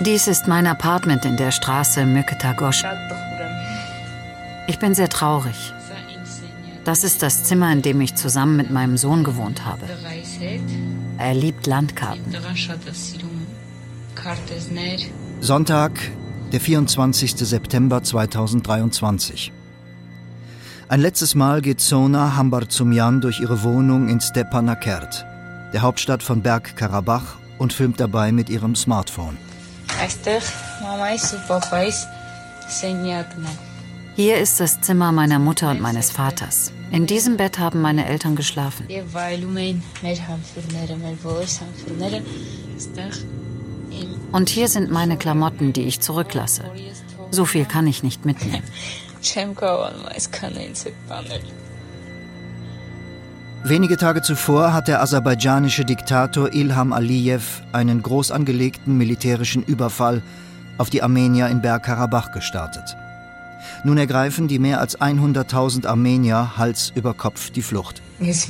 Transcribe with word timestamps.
Dies 0.00 0.28
ist 0.28 0.48
mein 0.48 0.66
Apartment 0.66 1.24
in 1.24 1.36
der 1.36 1.50
Straße 1.50 2.06
Myketagosh. 2.06 2.84
Ich 4.66 4.78
bin 4.78 4.94
sehr 4.94 5.08
traurig. 5.08 5.72
Das 6.84 7.04
ist 7.04 7.22
das 7.22 7.44
Zimmer, 7.44 7.70
in 7.70 7.82
dem 7.82 8.00
ich 8.00 8.14
zusammen 8.14 8.56
mit 8.56 8.70
meinem 8.70 8.96
Sohn 8.96 9.24
gewohnt 9.24 9.66
habe. 9.66 9.82
Er 11.18 11.34
liebt 11.34 11.66
Landkarten. 11.66 12.34
Sonntag, 15.40 15.92
der 16.52 16.60
24. 16.60 17.36
September 17.36 18.02
2023. 18.02 19.52
Ein 20.88 21.00
letztes 21.02 21.34
Mal 21.34 21.60
geht 21.60 21.82
Sona 21.82 22.36
Hambarzumjan 22.36 23.20
durch 23.20 23.40
ihre 23.40 23.62
Wohnung 23.62 24.08
in 24.08 24.22
Stepanakert, 24.22 25.26
der 25.72 25.82
Hauptstadt 25.82 26.22
von 26.22 26.42
Bergkarabach, 26.42 27.36
und 27.58 27.72
filmt 27.72 28.00
dabei 28.00 28.32
mit 28.32 28.48
ihrem 28.48 28.74
Smartphone. 28.74 29.36
Hier 34.14 34.38
ist 34.38 34.60
das 34.60 34.80
Zimmer 34.80 35.12
meiner 35.12 35.38
Mutter 35.38 35.70
und 35.70 35.80
meines 35.80 36.10
Vaters. 36.10 36.72
In 36.90 37.06
diesem 37.06 37.36
Bett 37.36 37.58
haben 37.58 37.80
meine 37.80 38.06
Eltern 38.06 38.34
geschlafen. 38.34 38.86
Und 44.32 44.48
hier 44.48 44.68
sind 44.68 44.90
meine 44.90 45.16
Klamotten, 45.16 45.72
die 45.72 45.82
ich 45.82 46.00
zurücklasse. 46.00 46.64
So 47.30 47.44
viel 47.44 47.64
kann 47.64 47.86
ich 47.86 48.02
nicht 48.02 48.24
mitnehmen. 48.24 48.62
Wenige 53.68 53.98
Tage 53.98 54.22
zuvor 54.22 54.72
hat 54.72 54.88
der 54.88 55.02
aserbaidschanische 55.02 55.84
Diktator 55.84 56.54
Ilham 56.54 56.94
Aliyev 56.94 57.60
einen 57.72 58.02
groß 58.02 58.30
angelegten 58.30 58.96
militärischen 58.96 59.62
Überfall 59.62 60.22
auf 60.78 60.88
die 60.88 61.02
Armenier 61.02 61.48
in 61.48 61.60
Bergkarabach 61.60 62.32
gestartet. 62.32 62.96
Nun 63.84 63.98
ergreifen 63.98 64.48
die 64.48 64.58
mehr 64.58 64.80
als 64.80 64.98
100.000 64.98 65.86
Armenier 65.86 66.56
Hals 66.56 66.92
über 66.94 67.12
Kopf 67.12 67.50
die 67.50 67.60
Flucht. 67.60 68.00
Ich 68.20 68.48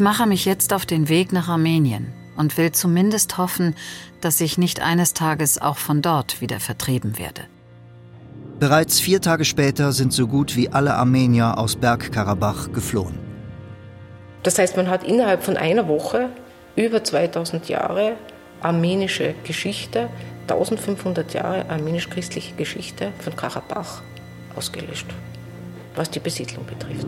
mache 0.00 0.26
mich 0.26 0.44
jetzt 0.44 0.72
auf 0.72 0.84
den 0.84 1.08
Weg 1.08 1.32
nach 1.32 1.48
Armenien 1.48 2.12
und 2.36 2.56
will 2.56 2.72
zumindest 2.72 3.38
hoffen, 3.38 3.76
dass 4.20 4.40
ich 4.40 4.58
nicht 4.58 4.80
eines 4.80 5.14
Tages 5.14 5.58
auch 5.58 5.78
von 5.78 6.02
dort 6.02 6.40
wieder 6.40 6.58
vertrieben 6.58 7.18
werde. 7.18 7.42
Bereits 8.60 8.98
vier 8.98 9.20
Tage 9.20 9.44
später 9.44 9.92
sind 9.92 10.12
so 10.12 10.26
gut 10.26 10.56
wie 10.56 10.68
alle 10.68 10.94
Armenier 10.94 11.58
aus 11.58 11.76
Bergkarabach 11.76 12.72
geflohen. 12.72 13.16
Das 14.42 14.58
heißt, 14.58 14.76
man 14.76 14.88
hat 14.88 15.04
innerhalb 15.04 15.44
von 15.44 15.56
einer 15.56 15.86
Woche 15.86 16.30
über 16.74 17.04
2000 17.04 17.68
Jahre 17.68 18.16
armenische 18.60 19.34
Geschichte, 19.44 20.08
1500 20.48 21.34
Jahre 21.34 21.70
armenisch-christliche 21.70 22.56
Geschichte 22.56 23.12
von 23.20 23.36
Karabach 23.36 24.02
ausgelöscht, 24.56 25.06
was 25.94 26.10
die 26.10 26.18
Besiedlung 26.18 26.66
betrifft. 26.66 27.06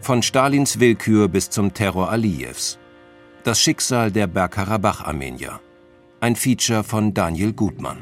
Von 0.00 0.22
Stalins 0.22 0.80
Willkür 0.80 1.28
bis 1.28 1.48
zum 1.48 1.72
Terror 1.72 2.10
Aliyevs. 2.10 2.78
Das 3.44 3.60
Schicksal 3.60 4.10
der 4.10 4.26
Bergkarabach-Armenier. 4.26 5.60
Ein 6.24 6.36
Feature 6.36 6.82
von 6.82 7.12
Daniel 7.12 7.52
Gutmann. 7.52 7.98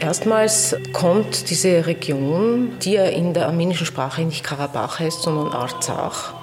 Erstmals 0.00 0.74
kommt 0.92 1.48
diese 1.48 1.86
Region, 1.86 2.76
die 2.80 2.94
ja 2.94 3.04
in 3.04 3.34
der 3.34 3.46
armenischen 3.46 3.86
Sprache 3.86 4.22
nicht 4.22 4.42
Karabach 4.42 4.98
heißt, 4.98 5.22
sondern 5.22 5.52
Arzach, 5.52 6.34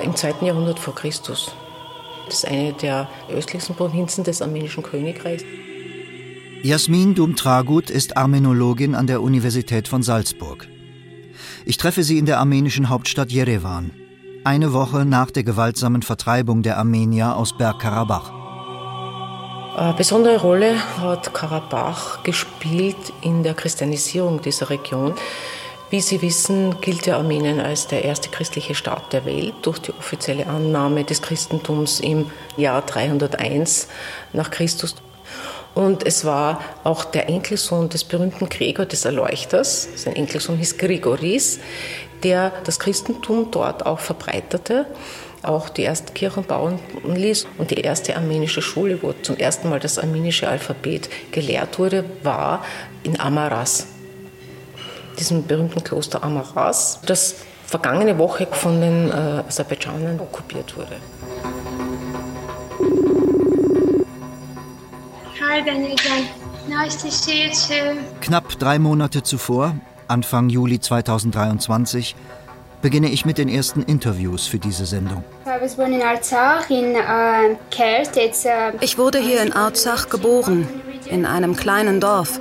im 0.00 0.14
2. 0.14 0.46
Jahrhundert 0.46 0.78
vor 0.78 0.94
Christus. 0.94 1.56
Das 2.30 2.44
ist 2.44 2.48
eine 2.48 2.72
der 2.74 3.08
östlichsten 3.28 3.74
Provinzen 3.74 4.22
des 4.22 4.40
armenischen 4.40 4.84
Königreichs. 4.84 5.42
Jasmin 6.62 7.16
Dumtragut 7.16 7.90
ist 7.90 8.16
Armenologin 8.16 8.94
an 8.94 9.08
der 9.08 9.20
Universität 9.20 9.88
von 9.88 10.04
Salzburg. 10.04 10.68
Ich 11.66 11.76
treffe 11.76 12.04
sie 12.04 12.18
in 12.18 12.26
der 12.26 12.38
armenischen 12.38 12.88
Hauptstadt 12.88 13.32
Jerewan, 13.32 13.90
eine 14.44 14.72
Woche 14.72 15.04
nach 15.04 15.32
der 15.32 15.42
gewaltsamen 15.42 16.02
Vertreibung 16.02 16.62
der 16.62 16.78
Armenier 16.78 17.34
aus 17.34 17.56
Bergkarabach. 17.58 18.32
Eine 19.76 19.94
besondere 19.94 20.40
Rolle 20.40 20.76
hat 20.98 21.34
Karabach 21.34 22.22
gespielt 22.22 23.12
in 23.22 23.42
der 23.42 23.54
Christianisierung 23.54 24.40
dieser 24.40 24.70
Region. 24.70 25.14
Wie 25.90 26.00
Sie 26.00 26.22
wissen, 26.22 26.80
gilt 26.80 27.06
ja 27.06 27.16
Armenien 27.16 27.58
als 27.58 27.88
der 27.88 28.04
erste 28.04 28.28
christliche 28.28 28.76
Staat 28.76 29.12
der 29.12 29.24
Welt 29.24 29.54
durch 29.62 29.80
die 29.80 29.90
offizielle 29.90 30.46
Annahme 30.46 31.02
des 31.02 31.20
Christentums 31.20 31.98
im 31.98 32.30
Jahr 32.56 32.82
301 32.82 33.88
nach 34.32 34.52
Christus. 34.52 34.94
Und 35.74 36.06
es 36.06 36.24
war 36.24 36.60
auch 36.84 37.04
der 37.04 37.28
Enkelsohn 37.28 37.88
des 37.88 38.04
berühmten 38.04 38.48
Gregor 38.48 38.86
des 38.86 39.04
Erleuchters, 39.04 39.88
sein 39.96 40.14
Enkelsohn 40.14 40.58
hieß 40.58 40.78
Grigoris, 40.78 41.58
der 42.22 42.52
das 42.62 42.78
Christentum 42.78 43.50
dort 43.50 43.84
auch 43.84 43.98
verbreitete, 43.98 44.86
auch 45.42 45.68
die 45.68 45.82
ersten 45.82 46.14
Kirchen 46.14 46.44
bauen 46.44 46.78
ließ. 47.04 47.48
Und 47.58 47.72
die 47.72 47.80
erste 47.80 48.14
armenische 48.14 48.62
Schule, 48.62 49.02
wo 49.02 49.12
zum 49.12 49.36
ersten 49.38 49.68
Mal 49.68 49.80
das 49.80 49.98
armenische 49.98 50.46
Alphabet 50.46 51.10
gelehrt 51.32 51.80
wurde, 51.80 52.04
war 52.22 52.64
in 53.02 53.18
Amaras 53.18 53.88
diesem 55.20 55.46
berühmten 55.46 55.84
Kloster 55.84 56.24
Amaras, 56.24 56.98
das 57.06 57.36
vergangene 57.66 58.18
Woche 58.18 58.48
von 58.50 58.80
den 58.80 59.10
äh, 59.10 59.44
Aserbaidschanern 59.46 60.18
okkupiert 60.18 60.76
wurde. 60.76 60.96
Hi, 65.40 65.62
Nice 66.68 67.02
to 67.02 67.10
see 67.10 67.46
you 67.46 67.50
too. 67.50 67.98
Knapp 68.20 68.58
drei 68.58 68.78
Monate 68.78 69.22
zuvor, 69.22 69.74
Anfang 70.08 70.48
Juli 70.48 70.80
2023, 70.80 72.14
beginne 72.82 73.08
ich 73.08 73.24
mit 73.24 73.38
den 73.38 73.48
ersten 73.48 73.82
Interviews 73.82 74.46
für 74.46 74.58
diese 74.58 74.86
Sendung. 74.86 75.24
Uh, 75.44 75.50
ich 78.80 78.98
wurde 78.98 79.18
hier 79.18 79.42
in 79.42 79.52
Arzach 79.52 80.08
geboren, 80.08 80.68
in 81.08 81.26
einem 81.26 81.56
kleinen 81.56 82.00
Dorf. 82.00 82.38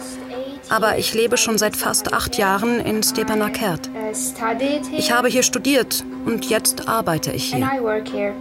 Aber 0.69 0.97
ich 0.97 1.13
lebe 1.13 1.37
schon 1.37 1.57
seit 1.57 1.75
fast 1.75 2.13
acht 2.13 2.37
Jahren 2.37 2.79
in 2.79 3.01
Stepanakert. 3.01 3.89
Ich 4.95 5.11
habe 5.11 5.27
hier 5.27 5.43
studiert 5.43 6.03
und 6.25 6.45
jetzt 6.49 6.87
arbeite 6.87 7.31
ich 7.31 7.53
hier. 7.53 8.33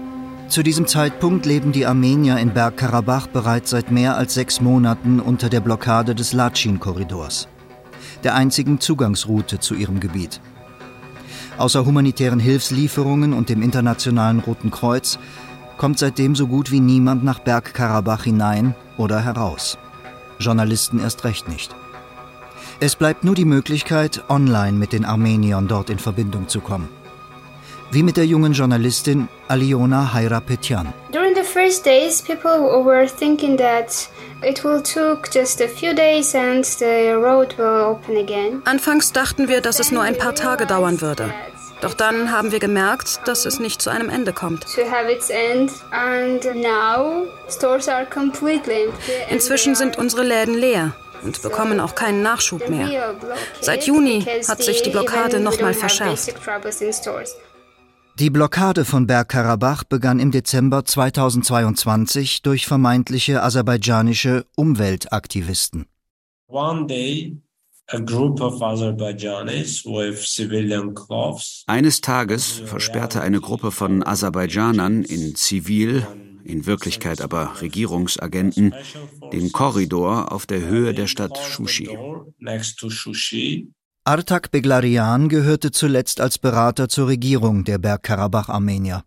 Zu 0.48 0.62
diesem 0.62 0.86
Zeitpunkt 0.86 1.46
leben 1.46 1.72
die 1.72 1.86
Armenier 1.86 2.38
in 2.38 2.54
Bergkarabach 2.54 3.26
bereits 3.26 3.70
seit 3.70 3.90
mehr 3.90 4.16
als 4.16 4.34
sechs 4.34 4.60
Monaten 4.60 5.20
unter 5.20 5.48
der 5.48 5.60
Blockade 5.60 6.14
des 6.14 6.32
Latschin-Korridors, 6.32 7.48
der 8.24 8.34
einzigen 8.34 8.80
Zugangsroute 8.80 9.58
zu 9.58 9.74
ihrem 9.74 10.00
Gebiet. 10.00 10.40
Außer 11.58 11.84
humanitären 11.84 12.40
Hilfslieferungen 12.40 13.32
und 13.34 13.48
dem 13.48 13.62
Internationalen 13.62 14.40
Roten 14.40 14.70
Kreuz 14.70 15.19
kommt 15.76 15.98
seitdem 15.98 16.34
so 16.34 16.46
gut 16.46 16.70
wie 16.70 16.81
niemand 16.81 17.24
nach 17.24 17.40
Bergkarabach 17.40 18.24
hinein 18.24 18.74
oder 18.96 19.20
heraus. 19.20 19.76
Journalisten 20.38 20.98
erst 20.98 21.24
recht 21.24 21.48
nicht. 21.48 21.74
Es 22.80 22.94
bleibt 22.94 23.25
nur 23.25 23.34
die 23.34 23.44
Möglichkeit, 23.44 24.22
online 24.28 24.78
mit 24.78 24.92
den 24.92 25.04
Armeniern 25.04 25.66
dort 25.66 25.90
in 25.90 25.98
Verbindung 25.98 26.46
zu 26.48 26.60
kommen. 26.60 26.88
Wie 27.90 28.04
mit 28.04 28.16
der 28.16 28.25
jungen 28.25 28.52
Journalistin 28.52 29.28
Aliona 29.48 30.14
Hairapetyan. 30.14 30.92
During 31.10 31.34
the 31.34 31.42
first 31.42 31.84
days, 31.84 32.22
people 32.22 32.84
were 32.84 33.08
thinking 33.08 33.56
that 33.56 34.08
it 34.46 34.62
will 34.62 34.80
took 34.80 35.28
just 35.34 35.60
a 35.60 35.66
few 35.66 35.92
days 35.92 36.36
and 36.36 36.64
the 36.64 37.14
road 37.14 37.58
will 37.58 37.96
open 37.96 38.16
again. 38.16 38.62
Anfangs 38.64 39.12
dachten 39.12 39.48
wir, 39.48 39.60
dass 39.60 39.81
es 39.81 39.90
nur 39.90 40.02
ein 40.02 40.16
paar 40.16 40.36
Tage 40.36 40.64
dauern 40.64 41.00
würde. 41.00 41.34
Doch 41.81 41.94
dann 41.94 42.31
haben 42.31 42.52
wir 42.52 42.60
gemerkt, 42.60 43.22
dass 43.24 43.44
es 43.44 43.58
nicht 43.58 43.82
zu 43.82 43.90
einem 43.90 44.08
Ende 44.08 44.32
kommt. 44.32 44.66
Inzwischen 49.31 49.74
sind 49.74 49.98
unsere 49.98 50.22
Läden 50.22 50.54
leer 50.54 50.92
und 51.23 51.43
bekommen 51.43 51.81
auch 51.81 51.94
keinen 51.94 52.23
Nachschub 52.23 52.69
mehr. 52.69 53.15
Seit 53.61 53.87
Juni 53.87 54.23
hat 54.47 54.62
sich 54.62 54.82
die 54.82 54.91
Blockade 54.91 55.41
nochmal 55.41 55.75
verschärft. 55.75 56.35
Die 58.19 58.31
Blockade 58.31 58.85
von 58.85 59.06
Bergkarabach 59.06 59.85
begann 59.85 60.19
im 60.19 60.32
Dezember 60.32 60.85
2022 60.85 62.43
durch 62.43 62.67
vermeintliche 62.67 63.43
aserbaidschanische 63.43 64.44
Umweltaktivisten. 64.56 65.87
One 66.49 66.87
day 66.87 67.41
eines 71.67 72.00
Tages 72.03 72.62
versperrte 72.67 73.20
eine 73.23 73.41
Gruppe 73.41 73.70
von 73.70 74.06
Aserbaidschanern 74.06 75.05
in 75.05 75.35
Zivil, 75.35 76.06
in 76.48 76.66
Wirklichkeit 76.66 77.20
aber 77.20 77.60
Regierungsagenten, 77.60 78.74
den 79.32 79.52
Korridor 79.52 80.32
auf 80.32 80.46
der 80.46 80.60
Höhe 80.60 80.94
der 80.94 81.06
Stadt 81.06 81.38
Shushi. 81.38 81.88
Artak 84.04 84.50
Beglarian 84.50 85.28
gehörte 85.28 85.70
zuletzt 85.70 86.20
als 86.20 86.38
Berater 86.38 86.88
zur 86.88 87.08
Regierung 87.08 87.64
der 87.64 87.78
Bergkarabach-Armenier. 87.78 89.04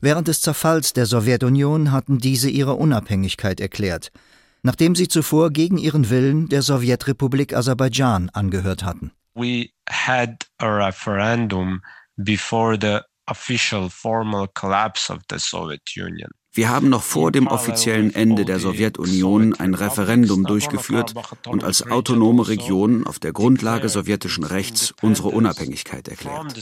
Während 0.00 0.28
des 0.28 0.40
Zerfalls 0.40 0.92
der 0.92 1.06
Sowjetunion 1.06 1.92
hatten 1.92 2.18
diese 2.18 2.50
ihre 2.50 2.74
Unabhängigkeit 2.74 3.60
erklärt– 3.60 4.10
nachdem 4.62 4.94
sie 4.94 5.08
zuvor 5.08 5.50
gegen 5.50 5.78
ihren 5.78 6.08
Willen 6.10 6.48
der 6.48 6.62
Sowjetrepublik 6.62 7.54
Aserbaidschan 7.54 8.30
angehört 8.30 8.84
hatten. 8.84 9.12
We 9.34 9.70
had 9.88 10.46
a 10.58 10.66
referendum 10.66 11.82
before 12.16 12.76
the 12.80 13.00
official 13.26 13.88
formal 13.90 14.48
collapse 14.54 15.12
of 15.12 15.20
the 15.30 15.38
Soviet 15.38 15.82
Union. 15.96 16.30
Wir 16.54 16.68
haben 16.68 16.90
noch 16.90 17.02
vor 17.02 17.32
dem 17.32 17.46
offiziellen 17.46 18.14
Ende 18.14 18.44
der 18.44 18.58
Sowjetunion 18.58 19.54
ein 19.54 19.72
Referendum 19.72 20.44
durchgeführt 20.44 21.14
und 21.46 21.64
als 21.64 21.90
autonome 21.90 22.46
Region 22.46 23.06
auf 23.06 23.18
der 23.18 23.32
Grundlage 23.32 23.88
sowjetischen 23.88 24.44
Rechts 24.44 24.92
unsere 25.00 25.28
Unabhängigkeit 25.28 26.08
erklärt. 26.08 26.54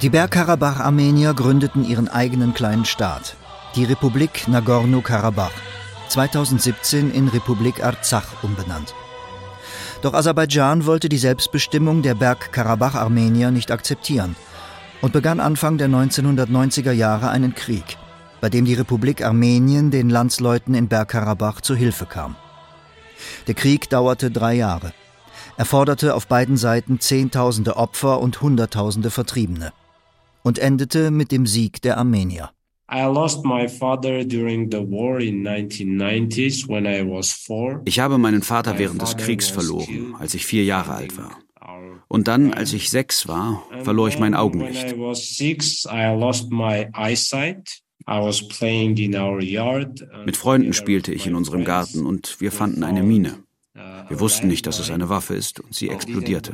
Die 0.00 0.10
Bergkarabach-Armenier 0.10 1.34
gründeten 1.34 1.84
ihren 1.84 2.08
eigenen 2.08 2.54
kleinen 2.54 2.84
Staat, 2.84 3.36
die 3.74 3.84
Republik 3.84 4.48
Nagorno-Karabach, 4.48 5.52
2017 6.08 7.10
in 7.10 7.28
Republik 7.28 7.82
Arzach 7.82 8.42
umbenannt. 8.42 8.94
Doch 10.02 10.12
Aserbaidschan 10.12 10.84
wollte 10.84 11.08
die 11.08 11.16
Selbstbestimmung 11.16 12.02
der 12.02 12.14
Bergkarabach-Armenier 12.14 13.50
nicht 13.50 13.70
akzeptieren 13.70 14.36
und 15.00 15.14
begann 15.14 15.40
Anfang 15.40 15.78
der 15.78 15.88
1990er 15.88 16.92
Jahre 16.92 17.30
einen 17.30 17.54
Krieg, 17.54 17.96
bei 18.42 18.50
dem 18.50 18.66
die 18.66 18.74
Republik 18.74 19.24
Armenien 19.24 19.90
den 19.90 20.10
Landsleuten 20.10 20.74
in 20.74 20.88
Bergkarabach 20.88 21.62
zu 21.62 21.74
Hilfe 21.74 22.04
kam. 22.04 22.36
Der 23.46 23.54
Krieg 23.54 23.88
dauerte 23.88 24.30
drei 24.30 24.54
Jahre. 24.54 24.92
Er 25.56 25.64
forderte 25.64 26.14
auf 26.14 26.26
beiden 26.26 26.58
Seiten 26.58 27.00
Zehntausende 27.00 27.76
Opfer 27.76 28.20
und 28.20 28.42
Hunderttausende 28.42 29.10
Vertriebene 29.10 29.72
und 30.42 30.58
endete 30.58 31.10
mit 31.10 31.32
dem 31.32 31.46
Sieg 31.46 31.80
der 31.80 31.96
Armenier. 31.96 32.50
Ich 37.86 38.00
habe 38.00 38.18
meinen 38.18 38.42
Vater 38.42 38.78
während 38.78 39.00
des 39.00 39.16
Kriegs 39.16 39.48
verloren, 39.48 40.14
als 40.18 40.34
ich 40.34 40.44
vier 40.44 40.64
Jahre 40.64 40.92
alt 40.92 41.16
war. 41.16 41.38
Und 42.08 42.28
dann, 42.28 42.52
als 42.52 42.74
ich 42.74 42.90
sechs 42.90 43.26
war, 43.26 43.66
verlor 43.82 44.08
ich 44.08 44.18
mein 44.18 44.34
Augenlicht. 44.34 44.94
Mit 50.26 50.36
Freunden 50.36 50.72
spielte 50.74 51.14
ich 51.14 51.26
in 51.26 51.34
unserem 51.34 51.64
Garten 51.64 52.04
und 52.04 52.42
wir 52.42 52.52
fanden 52.52 52.84
eine 52.84 53.02
Mine. 53.02 53.38
Wir 54.08 54.20
wussten 54.20 54.48
nicht, 54.48 54.66
dass 54.66 54.78
es 54.78 54.90
eine 54.90 55.08
Waffe 55.08 55.34
ist 55.34 55.60
und 55.60 55.74
sie 55.74 55.88
explodierte. 55.88 56.52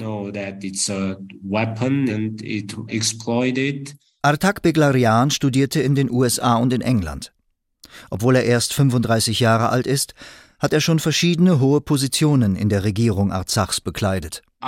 Artak 4.22 4.62
Beglarian 4.62 5.30
studierte 5.30 5.80
in 5.80 5.94
den 5.94 6.10
USA 6.10 6.56
und 6.56 6.72
in 6.72 6.80
England. 6.80 7.32
Obwohl 8.10 8.34
er 8.34 8.42
erst 8.44 8.74
35 8.74 9.38
Jahre 9.38 9.68
alt 9.68 9.86
ist, 9.86 10.14
hat 10.58 10.72
er 10.72 10.80
schon 10.80 10.98
verschiedene 10.98 11.60
hohe 11.60 11.80
Positionen 11.80 12.56
in 12.56 12.68
der 12.68 12.82
Regierung 12.82 13.30
Arzachs 13.30 13.80
bekleidet. 13.80 14.42
Ich 14.60 14.66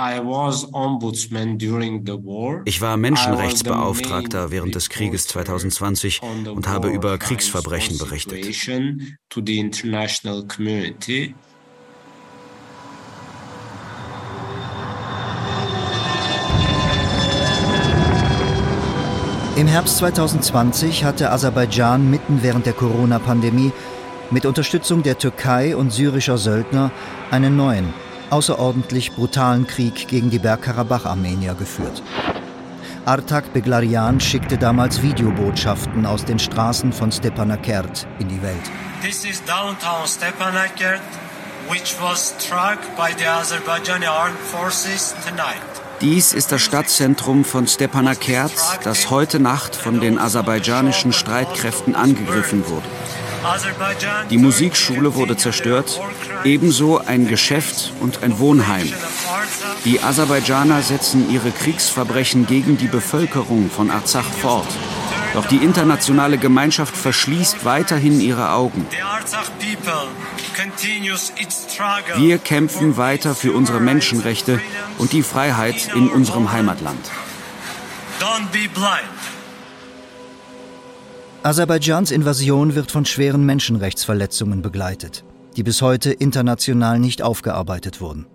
war 2.81 2.95
Menschenrechtsbeauftragter 2.95 4.51
während 4.51 4.73
des 4.73 4.89
Krieges 4.89 5.27
2020 5.27 6.21
und 6.21 6.69
habe 6.69 6.89
über 6.89 7.17
Kriegsverbrechen 7.17 7.97
berichtet. 7.97 8.45
Im 19.57 19.67
Herbst 19.67 19.97
2020 19.97 21.03
hatte 21.03 21.29
Aserbaidschan 21.29 22.09
mitten 22.09 22.41
während 22.41 22.65
der 22.65 22.73
Corona-Pandemie 22.73 23.73
mit 24.29 24.45
Unterstützung 24.45 25.03
der 25.03 25.17
Türkei 25.17 25.75
und 25.75 25.91
syrischer 25.91 26.37
Söldner 26.37 26.89
einen 27.31 27.57
neuen, 27.57 27.93
außerordentlich 28.29 29.11
brutalen 29.11 29.67
Krieg 29.67 30.07
gegen 30.07 30.29
die 30.29 30.39
Bergkarabach-Armenier 30.39 31.55
geführt. 31.55 32.01
Artak 33.03 33.51
Beglarian 33.51 34.21
schickte 34.21 34.57
damals 34.57 35.01
Videobotschaften 35.01 36.05
aus 36.05 36.23
den 36.23 36.39
Straßen 36.39 36.93
von 36.93 37.11
Stepanakert 37.11 38.07
in 38.19 38.29
die 38.29 38.41
Welt. 38.41 38.71
This 39.01 39.25
is 39.25 39.43
downtown 39.43 40.07
Stepanakert, 40.07 41.01
which 41.69 41.97
was 41.99 42.33
struck 42.39 42.79
by 42.95 43.11
the 43.17 43.25
Azerbaijani 43.25 44.07
armed 44.07 44.39
forces 44.39 45.13
tonight. 45.27 45.70
Dies 46.01 46.33
ist 46.33 46.51
das 46.51 46.61
Stadtzentrum 46.61 47.45
von 47.45 47.67
Stepanakert, 47.67 48.53
das 48.83 49.11
heute 49.11 49.39
Nacht 49.39 49.75
von 49.75 49.99
den 49.99 50.17
aserbaidschanischen 50.17 51.13
Streitkräften 51.13 51.95
angegriffen 51.95 52.67
wurde. 52.67 52.87
Die 54.29 54.37
Musikschule 54.37 55.15
wurde 55.15 55.37
zerstört, 55.37 55.99
ebenso 56.43 56.99
ein 56.99 57.27
Geschäft 57.27 57.93
und 57.99 58.23
ein 58.23 58.39
Wohnheim. 58.39 58.91
Die 59.85 59.99
Aserbaidschaner 59.99 60.81
setzen 60.81 61.31
ihre 61.31 61.51
Kriegsverbrechen 61.51 62.45
gegen 62.47 62.77
die 62.77 62.87
Bevölkerung 62.87 63.69
von 63.69 63.91
Arzach 63.91 64.25
fort. 64.41 64.67
Doch 65.33 65.45
die 65.45 65.57
internationale 65.57 66.37
Gemeinschaft 66.37 66.95
verschließt 66.95 67.63
weiterhin 67.63 68.19
ihre 68.19 68.51
Augen. 68.51 68.85
Wir 72.17 72.37
kämpfen 72.37 72.97
weiter 72.97 73.33
für 73.33 73.53
unsere 73.53 73.79
Menschenrechte 73.79 74.59
und 74.97 75.13
die 75.13 75.23
Freiheit 75.23 75.89
in 75.95 76.09
unserem 76.09 76.51
Heimatland. 76.51 76.99
Aserbaidschans 81.43 82.11
Invasion 82.11 82.75
wird 82.75 82.91
von 82.91 83.05
schweren 83.05 83.45
Menschenrechtsverletzungen 83.45 84.61
begleitet, 84.61 85.23
die 85.55 85.63
bis 85.63 85.81
heute 85.81 86.11
international 86.11 86.99
nicht 86.99 87.21
aufgearbeitet 87.23 87.99
wurden. 87.99 88.27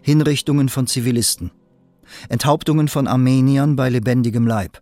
Hinrichtungen 0.00 0.68
von 0.68 0.86
Zivilisten, 0.86 1.50
Enthauptungen 2.28 2.88
von 2.88 3.08
Armeniern 3.08 3.76
bei 3.76 3.90
lebendigem 3.90 4.46
Leib, 4.46 4.80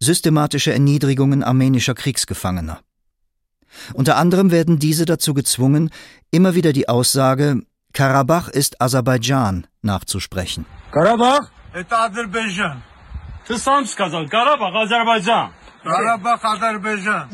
systematische 0.00 0.72
Erniedrigungen 0.72 1.42
armenischer 1.42 1.94
Kriegsgefangener. 1.94 2.80
Unter 3.92 4.16
anderem 4.16 4.50
werden 4.50 4.78
diese 4.78 5.04
dazu 5.04 5.34
gezwungen, 5.34 5.90
immer 6.30 6.54
wieder 6.54 6.72
die 6.72 6.88
Aussage 6.88 7.62
Karabach 7.92 8.48
ist 8.48 8.80
Aserbaidschan 8.80 9.66
nachzusprechen. 9.82 10.66
Karabach 10.90 11.48
ist 11.72 11.92
Aserbaidschan. 11.92 12.82
Karabach 14.28 14.74
Aserbaidschan. 14.74 15.50
Karabach 15.84 16.42
Aserbaidschan. 16.42 17.28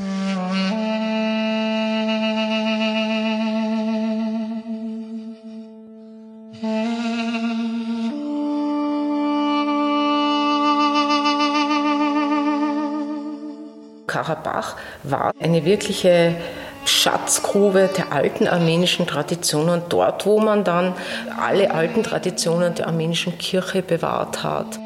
Karabach 14.31 14.77
war 15.03 15.33
eine 15.41 15.65
wirkliche 15.65 16.37
Schatzgrube 16.85 17.91
der 17.97 18.13
alten 18.13 18.47
armenischen 18.47 19.07
Traditionen, 19.07 19.83
dort, 19.89 20.25
wo 20.25 20.41
man 20.41 20.65
dann 20.65 20.95
alle 21.41 21.73
alten 21.73 22.03
Traditionen 22.03 22.75
der 22.75 22.87
armenischen 22.87 23.37
Kirche 23.39 23.83
bewahrt 23.83 24.43
hat. 24.45 24.79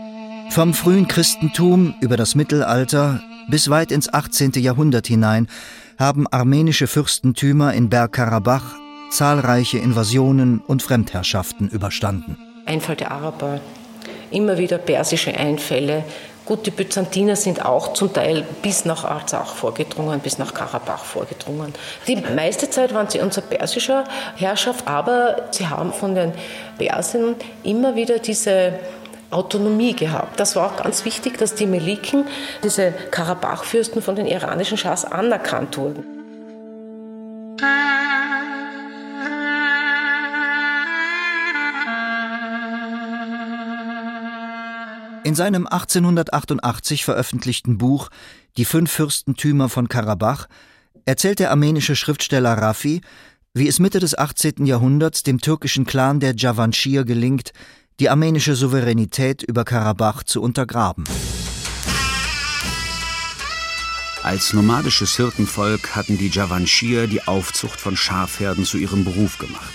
Vom 0.51 0.75
frühen 0.75 1.09
Christentum 1.09 1.95
über 2.01 2.17
das 2.17 2.35
Mittelalter 2.35 3.21
bis 3.49 3.69
weit 3.69 3.93
ins 3.93 4.13
18. 4.13 4.53
Jahrhundert 4.57 5.07
hinein 5.07 5.49
haben 5.99 6.27
armenische 6.31 6.87
Fürstentümer 6.87 7.73
in 7.75 7.89
Bergkarabach 7.91 8.75
zahlreiche 9.11 9.79
Invasionen 9.79 10.61
und 10.67 10.83
Fremdherrschaften 10.83 11.69
überstanden. 11.69 12.37
Einfall 12.67 12.97
der 12.97 13.13
Araber, 13.13 13.61
immer 14.31 14.59
wieder 14.59 14.79
persische 14.79 15.35
Einfälle. 15.35 16.03
Gut, 16.47 16.67
die 16.67 16.71
Byzantiner 16.71 17.37
sind 17.37 17.65
auch 17.65 17.95
zum 17.95 18.13
Teil 18.13 18.45
bis 18.61 18.85
nach 18.85 19.05
Arzach 19.05 19.55
vorgedrungen, 19.55 20.21
bis 20.21 20.37
nach 20.37 20.53
Karabach 20.53 21.03
vorgedrungen. 21.03 21.73
Die 22.07 22.17
meiste 22.17 22.69
Zeit 22.69 22.93
waren 22.93 23.09
sie 23.09 23.21
unter 23.21 23.41
persischer 23.41 24.05
Herrschaft, 24.37 24.87
aber 24.87 25.49
sie 25.53 25.69
haben 25.69 25.95
von 25.95 26.15
den 26.15 26.33
Persen 26.77 27.37
immer 27.63 27.97
wieder 27.97 28.19
diese 28.19 28.75
Autonomie 29.31 29.95
gehabt. 29.95 30.39
Das 30.39 30.55
war 30.55 30.67
auch 30.67 30.77
ganz 30.83 31.07
wichtig, 31.07 31.39
dass 31.39 31.55
die 31.55 31.67
Meliken, 31.67 32.27
diese 32.63 32.93
Karabach-Fürsten 33.11 34.03
von 34.03 34.15
den 34.15 34.27
iranischen 34.27 34.77
Schahs 34.77 35.07
anerkannt 35.07 35.79
wurden. 35.79 36.14
In 45.35 45.37
seinem 45.37 45.67
1888 45.67 47.05
veröffentlichten 47.05 47.77
Buch 47.77 48.09
Die 48.57 48.65
fünf 48.65 48.93
Fürstentümer 48.93 49.69
von 49.69 49.89
Karabach 49.89 50.47
erzählt 51.07 51.41
der 51.41 51.51
armenische 51.51 51.97
Schriftsteller 51.97 52.53
Rafi, 52.53 53.01
wie 53.53 53.67
es 53.67 53.81
Mitte 53.81 53.99
des 53.99 54.17
18. 54.17 54.65
Jahrhunderts 54.65 55.25
dem 55.25 55.41
türkischen 55.41 55.87
Clan 55.87 56.21
der 56.21 56.37
Javanschir 56.37 57.05
gelingt, 57.05 57.51
die 57.99 58.11
armenische 58.11 58.55
Souveränität 58.55 59.43
über 59.43 59.65
Karabach 59.65 60.23
zu 60.23 60.41
untergraben. 60.41 61.03
Als 64.23 64.53
nomadisches 64.53 65.17
Hirtenvolk 65.17 65.97
hatten 65.97 66.17
die 66.17 66.29
Javanschir 66.29 67.09
die 67.09 67.27
Aufzucht 67.27 67.81
von 67.81 67.97
Schafherden 67.97 68.65
zu 68.65 68.79
ihrem 68.79 69.05
Beruf 69.05 69.39
gemacht. 69.39 69.75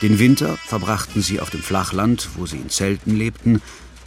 Den 0.00 0.18
Winter 0.18 0.56
verbrachten 0.56 1.20
sie 1.20 1.40
auf 1.40 1.50
dem 1.50 1.62
Flachland, 1.62 2.30
wo 2.36 2.46
sie 2.46 2.56
in 2.56 2.70
Zelten 2.70 3.14
lebten, 3.14 3.60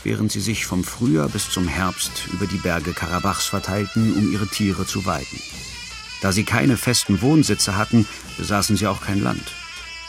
während 0.03 0.31
sie 0.31 0.39
sich 0.39 0.65
vom 0.65 0.83
Frühjahr 0.83 1.29
bis 1.29 1.49
zum 1.49 1.67
Herbst 1.67 2.27
über 2.33 2.47
die 2.47 2.57
Berge 2.57 2.93
Karabachs 2.93 3.45
verteilten, 3.45 4.13
um 4.13 4.31
ihre 4.31 4.47
Tiere 4.47 4.85
zu 4.85 5.05
weiden. 5.05 5.39
Da 6.21 6.31
sie 6.31 6.43
keine 6.43 6.77
festen 6.77 7.21
Wohnsitze 7.21 7.75
hatten, 7.75 8.07
besaßen 8.37 8.77
sie 8.77 8.87
auch 8.87 9.01
kein 9.01 9.21
Land. 9.21 9.53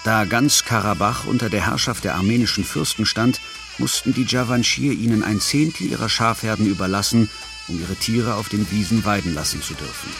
Da 0.04 0.24
ganz 0.24 0.64
Karabach 0.64 1.26
unter 1.26 1.48
der 1.48 1.66
Herrschaft 1.66 2.04
der 2.04 2.16
armenischen 2.16 2.64
Fürsten 2.64 3.06
stand, 3.06 3.40
mussten 3.78 4.12
die 4.12 4.24
Javanschir 4.24 4.92
ihnen 4.92 5.22
ein 5.22 5.40
Zehntel 5.40 5.86
ihrer 5.86 6.08
Schafherden 6.08 6.66
überlassen, 6.66 7.30
um 7.68 7.80
ihre 7.80 7.94
Tiere 7.94 8.34
auf 8.34 8.48
den 8.48 8.70
Wiesen 8.70 9.04
weiden 9.04 9.34
lassen 9.34 9.62
zu 9.62 9.74
dürfen. 9.74 10.10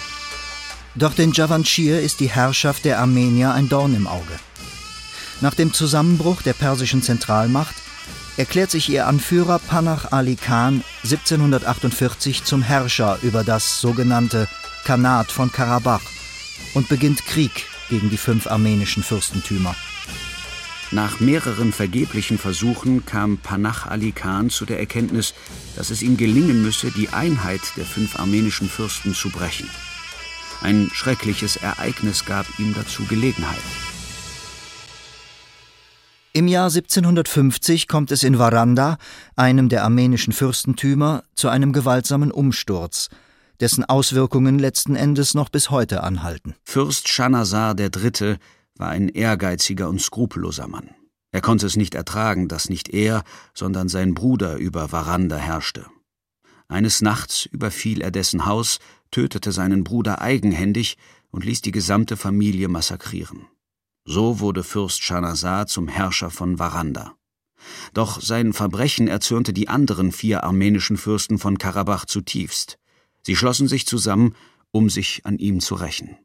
Doch 0.95 1.15
den 1.15 1.33
Javanschir 1.33 2.01
ist 2.01 2.21
die 2.21 2.31
Herrschaft 2.31 2.85
der 2.85 3.01
Armenier 3.01 3.53
ein 3.53 3.69
Dorn 3.69 3.95
im 3.95 4.07
Auge. 4.07 4.39
Nach 5.41 5.55
dem 5.55 5.73
Zusammenbruch 5.73 6.43
der 6.43 6.53
persischen 6.53 7.03
Zentralmacht 7.03 7.75
erklärt 8.37 8.71
sich 8.71 8.89
ihr 8.89 9.07
Anführer 9.07 9.59
Panach 9.59 10.13
Ali 10.13 10.37
Khan 10.37 10.83
1748 11.05 12.45
zum 12.45 12.63
Herrscher 12.63 13.19
über 13.23 13.45
das 13.45 13.81
sogenannte 13.81 14.49
Khanat 14.85 15.31
von 15.31 15.53
Karabach 15.53 16.03
und 16.75 16.89
beginnt 16.89 17.25
Krieg 17.27 17.67
gegen 17.91 18.11
die 18.11 18.17
fünf 18.17 18.47
armenischen 18.47 19.03
Fürstentümer. 19.03 19.75
Nach 20.91 21.21
mehreren 21.21 21.73
vergeblichen 21.73 22.39
Versuchen 22.39 23.07
kam 23.07 23.39
Panach 23.39 23.87
Ali 23.87 24.13
Khan 24.13 24.51
zu 24.51 24.67
der 24.67 24.79
Erkenntnis, 24.79 25.33
dass 25.75 25.91
es 25.91 26.03
ihm 26.03 26.17
gelingen 26.17 26.63
müsse, 26.63 26.91
die 26.91 27.09
Einheit 27.09 27.63
der 27.77 27.87
fünf 27.87 28.19
armenischen 28.19 28.69
Fürsten 28.69 29.15
zu 29.15 29.31
brechen. 29.31 29.71
Ein 30.61 30.91
schreckliches 30.93 31.57
Ereignis 31.57 32.25
gab 32.25 32.47
ihm 32.59 32.75
dazu 32.75 33.05
Gelegenheit. 33.07 33.59
Im 36.35 36.49
Jahr 36.49 36.69
1750 36.69 37.89
kommt 37.89 38.11
es 38.11 38.23
in 38.23 38.39
Varanda, 38.39 38.97
einem 39.37 39.69
der 39.69 39.85
armenischen 39.85 40.33
Fürstentümer, 40.33 41.25
zu 41.35 41.51
einem 41.51 41.75
gewaltsamen 41.75 42.31
Umsturz, 42.31 43.11
dessen 43.61 43.85
Auswirkungen 43.85 44.59
letzten 44.59 44.97
Endes 44.97 45.35
noch 45.35 45.51
bis 45.51 45.69
heute 45.69 46.03
anhalten. 46.03 46.55
Fürst 46.65 47.09
Shanazar 47.09 47.79
III. 47.79 48.37
war 48.79 48.89
ein 48.89 49.11
ehrgeiziger 49.11 49.91
und 49.91 50.01
skrupelloser 50.01 50.69
Mann. 50.69 50.95
Er 51.33 51.43
konnte 51.43 51.67
es 51.67 51.77
nicht 51.77 51.95
ertragen, 51.95 52.49
dass 52.49 52.71
nicht 52.71 52.89
er, 52.89 53.25
sondern 53.53 53.91
sein 53.91 54.15
Bruder 54.15 54.57
über 54.57 54.91
Varanda 54.91 55.37
herrschte. 55.37 55.85
Eines 56.67 57.03
Nachts 57.03 57.45
überfiel 57.45 58.01
er 58.01 58.11
dessen 58.11 58.47
Haus, 58.47 58.79
tötete 59.11 59.53
seinen 59.53 59.85
Bruder 59.85 60.23
eigenhändig 60.23 60.97
und 61.31 61.45
ließ 61.45 61.61
die 61.61 61.73
gesamte 61.73 62.17
Familie 62.17 62.69
massakrieren. 62.69 63.49
So 64.05 64.41
wurde 64.41 64.65
Fürst 64.65 65.03
Shanazar 65.03 65.67
zum 65.67 65.87
Herrscher 65.89 66.31
von 66.31 66.59
Varanda. 66.59 67.15
Doch 67.95 68.21
sein 68.21 68.53
Verbrechen 68.53 69.07
erzürnte 69.07 69.53
die 69.53 69.69
anderen 69.69 70.11
vier 70.11 70.43
armenischen 70.43 70.97
Fürsten 70.97 71.39
von 71.39 71.59
Karabach 71.59 72.05
zutiefst. 72.05 72.79
Sie 73.23 73.37
schlossen 73.37 73.69
sich 73.69 73.87
zusammen, 73.87 74.35
um 74.73 74.91
sich 74.91 75.25
an 75.25 75.39
ihm 75.39 75.61
zu 75.61 75.77
rächen. 75.77 76.17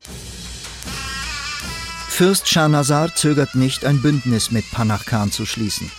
Fürst 2.09 2.47
Shanazar 2.47 3.13
zögert 3.15 3.53
nicht, 3.53 3.85
ein 3.85 4.01
Bündnis 4.01 4.49
mit 4.49 4.69
Panach 4.71 5.05
Khan 5.05 5.31
zu 5.31 5.45
schließen. 5.45 5.91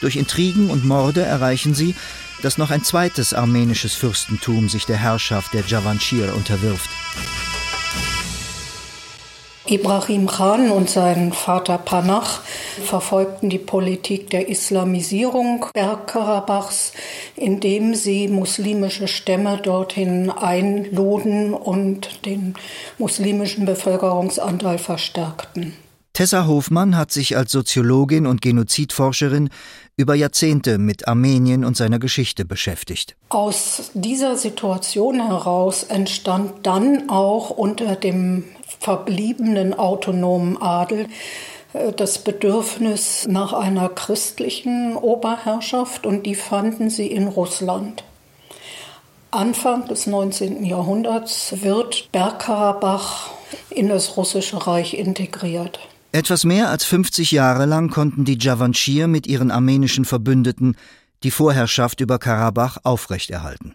Durch 0.00 0.16
Intrigen 0.16 0.70
und 0.70 0.86
Morde 0.86 1.20
erreichen 1.20 1.74
sie, 1.74 1.94
dass 2.40 2.56
noch 2.56 2.70
ein 2.70 2.84
zweites 2.84 3.34
armenisches 3.34 3.94
Fürstentum 3.94 4.70
sich 4.70 4.86
der 4.86 4.96
Herrschaft 4.96 5.52
der 5.52 5.66
Javanschir 5.66 6.34
unterwirft. 6.34 6.88
Ibrahim 9.70 10.26
Khan 10.26 10.70
und 10.70 10.88
sein 10.88 11.32
Vater 11.32 11.76
Panach 11.76 12.40
verfolgten 12.82 13.50
die 13.50 13.58
Politik 13.58 14.30
der 14.30 14.48
Islamisierung 14.48 15.66
Bergkarabachs, 15.74 16.92
indem 17.36 17.94
sie 17.94 18.28
muslimische 18.28 19.08
Stämme 19.08 19.58
dorthin 19.58 20.30
einluden 20.30 21.52
und 21.52 22.24
den 22.24 22.54
muslimischen 22.96 23.66
Bevölkerungsanteil 23.66 24.78
verstärkten. 24.78 25.74
Tessa 26.14 26.46
Hofmann 26.46 26.96
hat 26.96 27.12
sich 27.12 27.36
als 27.36 27.52
Soziologin 27.52 28.26
und 28.26 28.40
Genozidforscherin 28.40 29.50
über 29.96 30.14
Jahrzehnte 30.14 30.78
mit 30.78 31.06
Armenien 31.06 31.64
und 31.64 31.76
seiner 31.76 31.98
Geschichte 31.98 32.44
beschäftigt. 32.44 33.16
Aus 33.28 33.90
dieser 33.94 34.36
Situation 34.36 35.24
heraus 35.24 35.84
entstand 35.84 36.66
dann 36.66 37.08
auch 37.10 37.50
unter 37.50 37.94
dem 37.94 38.44
verbliebenen 38.80 39.74
autonomen 39.74 40.60
Adel 40.60 41.06
äh, 41.72 41.92
das 41.92 42.18
Bedürfnis 42.18 43.26
nach 43.28 43.52
einer 43.52 43.88
christlichen 43.88 44.96
Oberherrschaft 44.96 46.06
und 46.06 46.24
die 46.24 46.34
fanden 46.34 46.90
sie 46.90 47.06
in 47.06 47.28
Russland. 47.28 48.04
Anfang 49.30 49.86
des 49.86 50.06
19. 50.06 50.64
Jahrhunderts 50.64 51.62
wird 51.62 52.10
Bergkarabach 52.12 53.30
in 53.68 53.88
das 53.88 54.16
russische 54.16 54.66
Reich 54.66 54.94
integriert. 54.94 55.78
Etwas 56.12 56.44
mehr 56.44 56.70
als 56.70 56.84
50 56.84 57.32
Jahre 57.32 57.66
lang 57.66 57.90
konnten 57.90 58.24
die 58.24 58.38
Javanschir 58.40 59.06
mit 59.06 59.26
ihren 59.26 59.50
armenischen 59.50 60.06
Verbündeten 60.06 60.76
die 61.22 61.30
Vorherrschaft 61.30 62.00
über 62.00 62.18
Karabach 62.18 62.78
aufrechterhalten. 62.84 63.74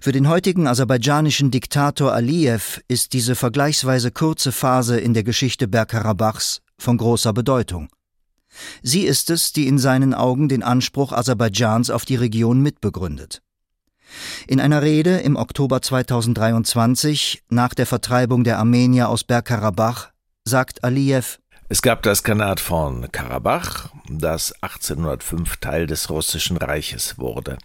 Für 0.00 0.12
den 0.12 0.28
heutigen 0.28 0.66
aserbaidschanischen 0.66 1.50
Diktator 1.50 2.12
Aliyev 2.12 2.80
ist 2.88 3.12
diese 3.12 3.34
vergleichsweise 3.34 4.10
kurze 4.10 4.52
Phase 4.52 4.98
in 4.98 5.14
der 5.14 5.24
Geschichte 5.24 5.68
Bergkarabachs 5.68 6.60
von 6.78 6.96
großer 6.96 7.32
Bedeutung. 7.32 7.88
Sie 8.82 9.02
ist 9.02 9.30
es, 9.30 9.52
die 9.52 9.66
in 9.66 9.78
seinen 9.78 10.14
Augen 10.14 10.48
den 10.48 10.62
Anspruch 10.62 11.12
Aserbaidschans 11.12 11.90
auf 11.90 12.04
die 12.04 12.16
Region 12.16 12.60
mitbegründet. 12.60 13.42
In 14.46 14.60
einer 14.60 14.82
Rede 14.82 15.18
im 15.18 15.36
Oktober 15.36 15.82
2023 15.82 17.42
nach 17.48 17.74
der 17.74 17.86
Vertreibung 17.86 18.44
der 18.44 18.58
Armenier 18.58 19.08
aus 19.08 19.24
Bergkarabach 19.24 20.10
sagt 20.44 20.84
Aliyev 20.84 21.38
es 21.74 21.82
gab 21.82 22.04
das 22.04 22.22
Khanat 22.22 22.60
von 22.60 23.10
Karabach, 23.10 23.88
das 24.08 24.52
1805 24.62 25.56
Teil 25.56 25.88
des 25.88 26.08
Russischen 26.08 26.56
Reiches 26.56 27.18
wurde. 27.18 27.58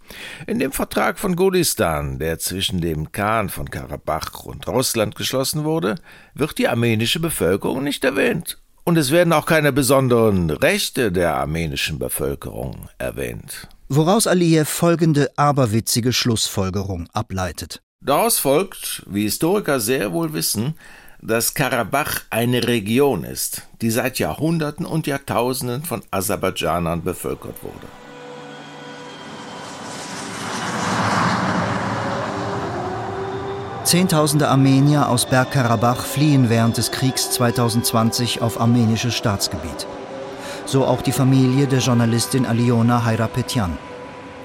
In 0.48 0.58
dem 0.58 0.72
Vertrag 0.72 1.16
von 1.16 1.36
Gulistan, 1.36 2.18
der 2.18 2.40
zwischen 2.40 2.80
dem 2.80 3.12
Khan 3.12 3.50
von 3.50 3.70
Karabach 3.70 4.42
und 4.42 4.66
Russland 4.66 5.14
geschlossen 5.14 5.62
wurde, 5.62 5.94
wird 6.34 6.58
die 6.58 6.66
armenische 6.66 7.20
Bevölkerung 7.20 7.84
nicht 7.84 8.02
erwähnt. 8.02 8.58
Und 8.82 8.96
es 8.98 9.12
werden 9.12 9.32
auch 9.32 9.46
keine 9.46 9.70
besonderen 9.70 10.50
Rechte 10.50 11.12
der 11.12 11.36
armenischen 11.36 12.00
Bevölkerung 12.00 12.88
erwähnt. 12.98 13.68
Woraus 13.88 14.26
Aliyev 14.26 14.68
folgende 14.68 15.30
aberwitzige 15.36 16.12
Schlussfolgerung 16.12 17.08
ableitet. 17.12 17.80
Daraus 18.04 18.40
folgt, 18.40 19.04
wie 19.06 19.22
Historiker 19.22 19.78
sehr 19.78 20.12
wohl 20.12 20.32
wissen, 20.32 20.74
dass 21.22 21.52
Karabach 21.54 22.22
eine 22.30 22.66
Region 22.66 23.24
ist, 23.24 23.62
die 23.82 23.90
seit 23.90 24.18
Jahrhunderten 24.18 24.86
und 24.86 25.06
Jahrtausenden 25.06 25.84
von 25.84 26.02
Aserbaidschanern 26.10 27.02
bevölkert 27.02 27.62
wurde. 27.62 27.86
Zehntausende 33.84 34.48
Armenier 34.48 35.08
aus 35.08 35.26
Bergkarabach 35.26 36.04
fliehen 36.04 36.48
während 36.48 36.76
des 36.76 36.90
Kriegs 36.92 37.30
2020 37.32 38.40
auf 38.40 38.60
armenisches 38.60 39.14
Staatsgebiet. 39.14 39.86
So 40.64 40.84
auch 40.84 41.02
die 41.02 41.12
Familie 41.12 41.66
der 41.66 41.80
Journalistin 41.80 42.46
Aliona 42.46 43.04
Hairapetyan, 43.04 43.76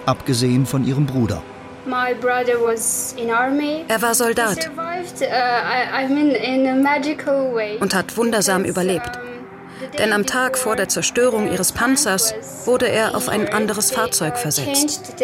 abgesehen 0.06 0.66
von 0.66 0.86
ihrem 0.86 1.06
Bruder. 1.06 1.44
Er 3.88 4.02
war 4.02 4.16
Soldat 4.16 4.70
uh, 4.70 4.82
und 7.80 7.94
hat 7.94 8.18
wundersam 8.18 8.66
überlebt. 8.66 9.20
Denn 9.98 10.14
am 10.14 10.26
Tag 10.26 10.58
vor 10.58 10.76
der 10.76 10.88
Zerstörung 10.88 11.52
ihres 11.52 11.72
Panzers 11.72 12.34
wurde 12.66 12.88
er 12.88 13.16
auf 13.16 13.30
ein 13.30 13.48
anderes 13.50 13.92
Fahrzeug 13.92 14.38
versetzt. 14.38 15.16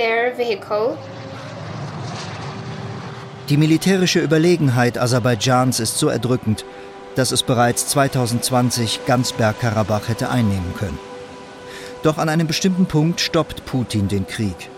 Die 3.50 3.58
militärische 3.58 4.20
Überlegenheit 4.20 4.98
Aserbaidschans 4.98 5.80
ist 5.80 5.98
so 5.98 6.10
erdrückend, 6.10 6.63
dass 7.15 7.32
es 7.32 7.44
bereits 7.44 7.88
2020 7.88 9.06
ganz 9.06 9.34
Bergkarabach 9.34 10.08
hätte 10.08 10.30
einnehmen 10.30 10.74
können. 10.77 11.00
Doch 12.03 12.18
an 12.18 12.30
einem 12.30 12.48
bestimmten 12.48 12.86
Punkt 12.86 13.20
stoppt 13.20 13.65
Putin 13.65 14.08
den 14.08 14.25
Krieg, 14.25 14.70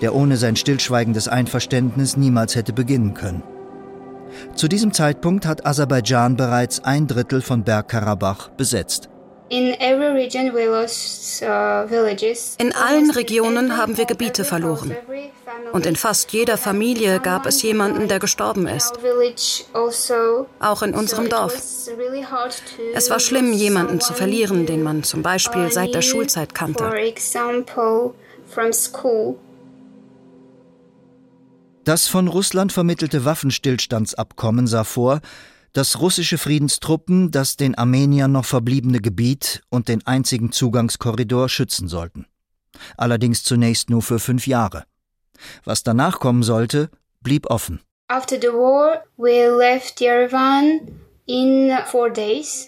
der 0.00 0.14
ohne 0.14 0.36
sein 0.36 0.56
stillschweigendes 0.56 1.28
Einverständnis 1.28 2.16
niemals 2.16 2.54
hätte 2.54 2.72
beginnen 2.72 3.14
können. 3.14 3.42
Zu 4.54 4.68
diesem 4.68 4.92
Zeitpunkt 4.92 5.46
hat 5.46 5.66
Aserbaidschan 5.66 6.36
bereits 6.36 6.84
ein 6.84 7.06
Drittel 7.06 7.42
von 7.42 7.64
Bergkarabach 7.64 8.48
besetzt. 8.50 9.08
Uh, 9.48 9.56
In 12.58 12.72
allen 12.74 13.10
Regionen 13.12 13.76
haben 13.76 13.96
wir 13.96 14.04
Gebiete 14.04 14.42
verloren. 14.44 14.96
Und 15.72 15.86
in 15.86 15.94
fast 15.94 16.32
jeder 16.32 16.58
Familie 16.58 17.20
gab 17.20 17.46
es 17.46 17.62
jemanden, 17.62 18.08
der 18.08 18.18
gestorben 18.18 18.66
ist. 18.66 18.94
Also. 19.72 20.46
Auch 20.58 20.82
in 20.82 20.94
unserem 20.94 21.28
Dorf. 21.28 21.54
Es 22.94 23.08
war 23.08 23.20
schlimm, 23.20 23.52
jemanden 23.52 24.00
zu 24.00 24.14
verlieren, 24.14 24.66
den 24.66 24.82
man 24.82 25.04
zum 25.04 25.22
Beispiel 25.22 25.70
seit 25.70 25.94
der 25.94 26.02
Schulzeit 26.02 26.52
kannte. 26.52 26.90
Das 31.86 32.08
von 32.08 32.26
Russland 32.26 32.72
vermittelte 32.72 33.24
Waffenstillstandsabkommen 33.24 34.66
sah 34.66 34.82
vor, 34.82 35.20
dass 35.72 36.00
russische 36.00 36.36
Friedenstruppen 36.36 37.30
das 37.30 37.56
den 37.56 37.76
Armeniern 37.76 38.32
noch 38.32 38.44
verbliebene 38.44 38.98
Gebiet 38.98 39.62
und 39.70 39.86
den 39.86 40.04
einzigen 40.04 40.50
Zugangskorridor 40.50 41.48
schützen 41.48 41.86
sollten. 41.86 42.26
Allerdings 42.96 43.44
zunächst 43.44 43.88
nur 43.88 44.02
für 44.02 44.18
fünf 44.18 44.48
Jahre. 44.48 44.82
Was 45.62 45.84
danach 45.84 46.18
kommen 46.18 46.42
sollte, 46.42 46.90
blieb 47.20 47.48
offen. 47.48 47.80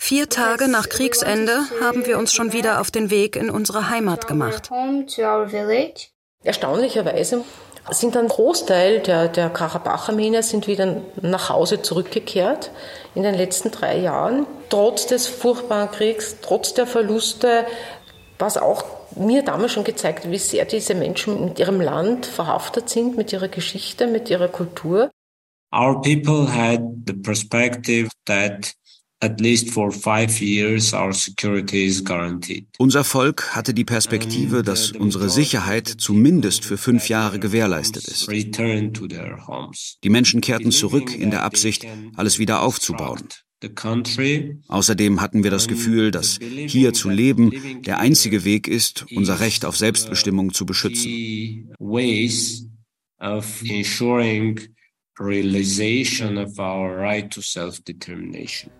Vier 0.01 0.29
Tage 0.29 0.69
nach 0.69 0.89
Kriegsende 0.89 1.59
haben 1.81 2.07
wir 2.07 2.19
uns 2.21 2.33
schon 2.33 2.53
wieder 2.53 2.81
auf 2.81 2.93
den 2.93 3.11
Weg 3.11 3.35
in 3.35 3.51
unsere 3.51 3.91
Heimat 3.91 4.29
gemacht. 4.29 4.71
Erstaunlicherweise 6.45 7.45
sind 7.91 8.17
ein 8.17 8.29
Großteil 8.29 9.01
der, 9.01 9.29
der 9.29 9.51
Karabach-Armenier 9.51 10.43
sind 10.43 10.67
wieder 10.67 11.03
nach 11.21 11.49
Hause 11.49 11.83
zurückgekehrt 11.83 12.71
in 13.15 13.23
den 13.23 13.35
letzten 13.35 13.71
drei 13.71 13.99
Jahren. 13.99 14.47
Trotz 14.69 15.07
des 15.07 15.27
furchtbaren 15.27 15.91
Kriegs, 15.91 16.37
trotz 16.43 16.75
der 16.75 16.87
Verluste, 16.87 17.67
was 18.39 18.57
auch 18.57 18.85
mir 19.17 19.43
damals 19.43 19.73
schon 19.73 19.85
gezeigt 19.85 20.25
hat, 20.25 20.31
wie 20.31 20.39
sehr 20.39 20.65
diese 20.65 20.95
Menschen 20.95 21.45
mit 21.45 21.59
ihrem 21.59 21.81
Land 21.81 22.27
verhaftet 22.27 22.89
sind, 22.89 23.17
mit 23.17 23.33
ihrer 23.33 23.49
Geschichte, 23.49 24.07
mit 24.07 24.31
ihrer 24.31 24.49
Kultur. 24.49 25.11
Our 25.75 26.01
people 26.01 26.47
had 26.47 26.81
the 27.07 27.13
perspective 27.13 28.09
that 28.27 28.73
At 29.21 29.41
least 29.41 29.71
for 29.71 29.91
five 29.91 30.41
years 30.41 30.95
our 30.95 31.13
security 31.13 31.87
is 31.87 32.05
guaranteed. 32.05 32.69
Unser 32.79 33.03
Volk 33.03 33.57
hatte 33.57 33.75
die 33.75 33.85
Perspektive, 33.85 34.63
dass 34.63 34.93
unsere 34.93 35.29
Sicherheit 35.29 35.89
zumindest 35.89 36.65
für 36.65 36.79
fünf 36.79 37.09
Jahre 37.09 37.41
gewährleistet 37.41 38.07
ist. 38.07 38.31
Die 40.05 40.11
Menschen 40.11 40.41
kehrten 40.41 40.71
zurück 40.71 41.19
in 41.19 41.33
der 41.33 41.43
Absicht, 41.43 41.85
alles 42.15 42.39
wieder 42.39 42.63
aufzubauen. 42.63 43.25
Außerdem 44.69 45.21
hatten 45.21 45.43
wir 45.43 45.51
das 45.51 45.67
Gefühl, 45.67 46.13
dass 46.13 46.39
hier 46.39 46.93
zu 46.93 47.11
leben 47.11 47.83
der 47.83 47.99
einzige 47.99 48.45
Weg 48.45 48.69
ist, 48.69 49.05
unser 49.11 49.41
Recht 49.41 49.65
auf 49.65 49.77
Selbstbestimmung 49.77 50.55
zu 50.55 50.65
beschützen. 50.65 51.11
Realization 55.21 56.39
of 56.39 56.61
our 56.61 56.97
right 56.97 57.29
to 57.33 57.43
self-determination. 57.43 58.71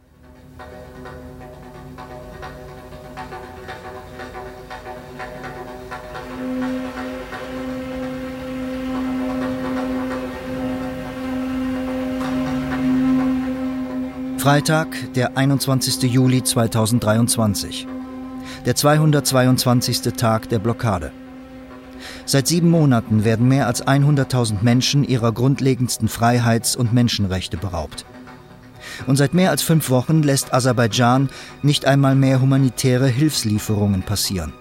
Freitag, 14.39 14.87
der 15.15 15.37
21. 15.37 16.05
Juli 16.05 16.45
2023. 16.45 17.89
Der 18.67 18.77
222. 18.77 20.03
Tag 20.17 20.49
der 20.49 20.61
Blockade. 20.61 21.11
Seit 22.25 22.47
sieben 22.47 22.71
Monaten 22.71 23.25
werden 23.25 23.49
mehr 23.49 23.67
als 23.67 23.85
100.000 23.85 24.63
Menschen 24.63 25.03
ihrer 25.03 25.33
grundlegendsten 25.33 26.09
Freiheits- 26.09 26.77
und 26.77 26.93
Menschenrechte 26.93 27.57
beraubt. 27.57 28.07
Und 29.09 29.17
seit 29.17 29.35
mehr 29.35 29.51
als 29.51 29.63
fünf 29.63 29.91
Wochen 29.91 30.23
lässt 30.23 30.55
Aserbaidschan 30.55 31.31
nicht 31.63 31.85
einmal 31.85 32.15
mehr 32.15 32.41
humanitäre 32.41 33.09
Hilfslieferungen 33.09 34.03
passieren. 34.03 34.53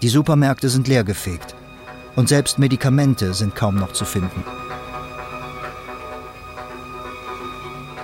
Die 0.00 0.08
Supermärkte 0.08 0.70
sind 0.70 0.88
leergefegt. 0.88 1.54
Und 2.16 2.30
selbst 2.30 2.58
Medikamente 2.58 3.34
sind 3.34 3.54
kaum 3.54 3.76
noch 3.76 3.92
zu 3.92 4.06
finden. 4.06 4.42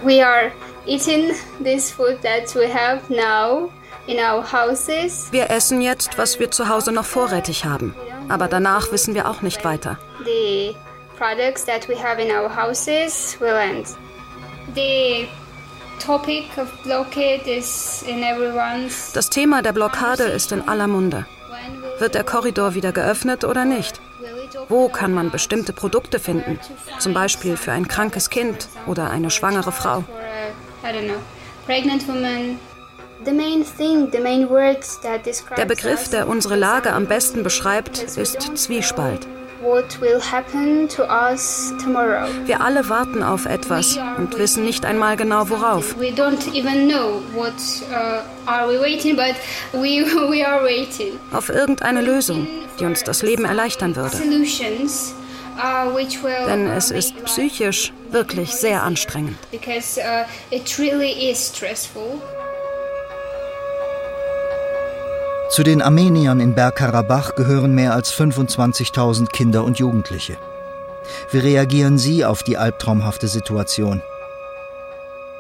We 0.05 0.21
are 0.21 0.51
eating 0.87 1.33
this 1.63 1.91
food 1.91 2.21
that 2.23 2.55
we 2.55 2.73
have 2.73 3.01
now 3.09 3.71
in 4.07 4.19
our 4.19 4.43
houses. 4.43 5.29
Wir 5.31 5.51
essen 5.51 5.81
jetzt, 5.81 6.19
was 6.19 6.39
wir 6.39 6.51
zu 6.51 6.69
Hause 6.69 6.93
noch 6.93 7.05
vorrätig 7.05 7.65
haben, 7.65 7.95
aber 8.29 8.49
danach 8.49 8.93
wissen 8.93 9.15
wir 9.15 9.29
auch 9.29 9.43
nicht 9.43 9.65
weiter. 9.65 9.99
The 10.25 10.75
products 11.19 11.65
that 11.67 11.89
we 11.89 11.97
have 11.97 12.21
in 12.21 12.31
our 12.31 12.55
houses 12.55 13.37
will 13.41 13.55
end. 13.55 13.87
The 14.75 15.29
topic 16.05 16.45
of 16.57 16.69
blockade 16.83 17.47
is 17.47 18.03
in 18.07 18.23
everyone's 18.23 19.13
Das 19.13 19.31
Thema 19.31 19.63
der 19.63 19.73
Blockade 19.73 20.25
ist 20.25 20.53
in 20.53 20.67
aller 20.69 20.89
Munde. 20.89 21.27
Wird 21.99 22.15
der 22.15 22.25
Korridor 22.25 22.75
wieder 22.75 22.93
geöffnet 22.93 23.45
oder 23.45 23.65
nicht? 23.65 24.01
Wo 24.69 24.89
kann 24.89 25.13
man 25.13 25.31
bestimmte 25.31 25.73
Produkte 25.73 26.19
finden? 26.19 26.59
Zum 26.99 27.15
Beispiel 27.15 27.57
für 27.57 27.73
ein 27.73 27.87
krankes 27.89 28.31
Kind 28.31 28.69
oder 28.87 29.11
eine 29.11 29.31
schwangere 29.31 29.73
Frau. 29.73 30.05
Der 35.57 35.65
Begriff, 35.65 36.09
der 36.11 36.29
unsere 36.29 36.57
Lage 36.57 36.93
am 36.93 37.07
besten 37.07 37.43
beschreibt, 37.43 38.03
ist 38.03 38.59
Zwiespalt. 38.59 39.27
Wir 42.45 42.61
alle 42.61 42.89
warten 42.89 43.23
auf 43.23 43.47
etwas 43.47 43.97
und 44.19 44.37
wissen 44.37 44.65
nicht 44.65 44.85
einmal 44.85 45.17
genau 45.17 45.49
worauf. 45.51 45.95
Uh, 45.97 46.03
auf 51.37 51.49
irgendeine 51.49 52.01
Lösung, 52.03 52.49
die 52.81 52.85
uns 52.87 53.05
das 53.05 53.23
Leben 53.23 53.45
erleichtern 53.45 53.95
würde. 53.95 54.17
Denn 56.47 56.67
es 56.69 56.91
ist 56.91 57.25
psychisch 57.25 57.93
wirklich 58.11 58.51
sehr 58.51 58.83
anstrengend. 58.83 59.37
Uh, 59.53 59.59
Zu 65.51 65.63
den 65.63 65.83
Armeniern 65.83 66.41
in 66.41 66.55
Bergkarabach 66.55 67.35
gehören 67.35 67.75
mehr 67.75 67.95
als 67.95 68.13
25.000 68.13 69.27
Kinder 69.29 69.65
und 69.65 69.79
Jugendliche. 69.79 70.37
Wie 71.31 71.39
reagieren 71.39 71.99
sie 71.99 72.25
auf 72.25 72.43
die 72.43 72.57
albtraumhafte 72.57 73.29
Situation? 73.29 74.03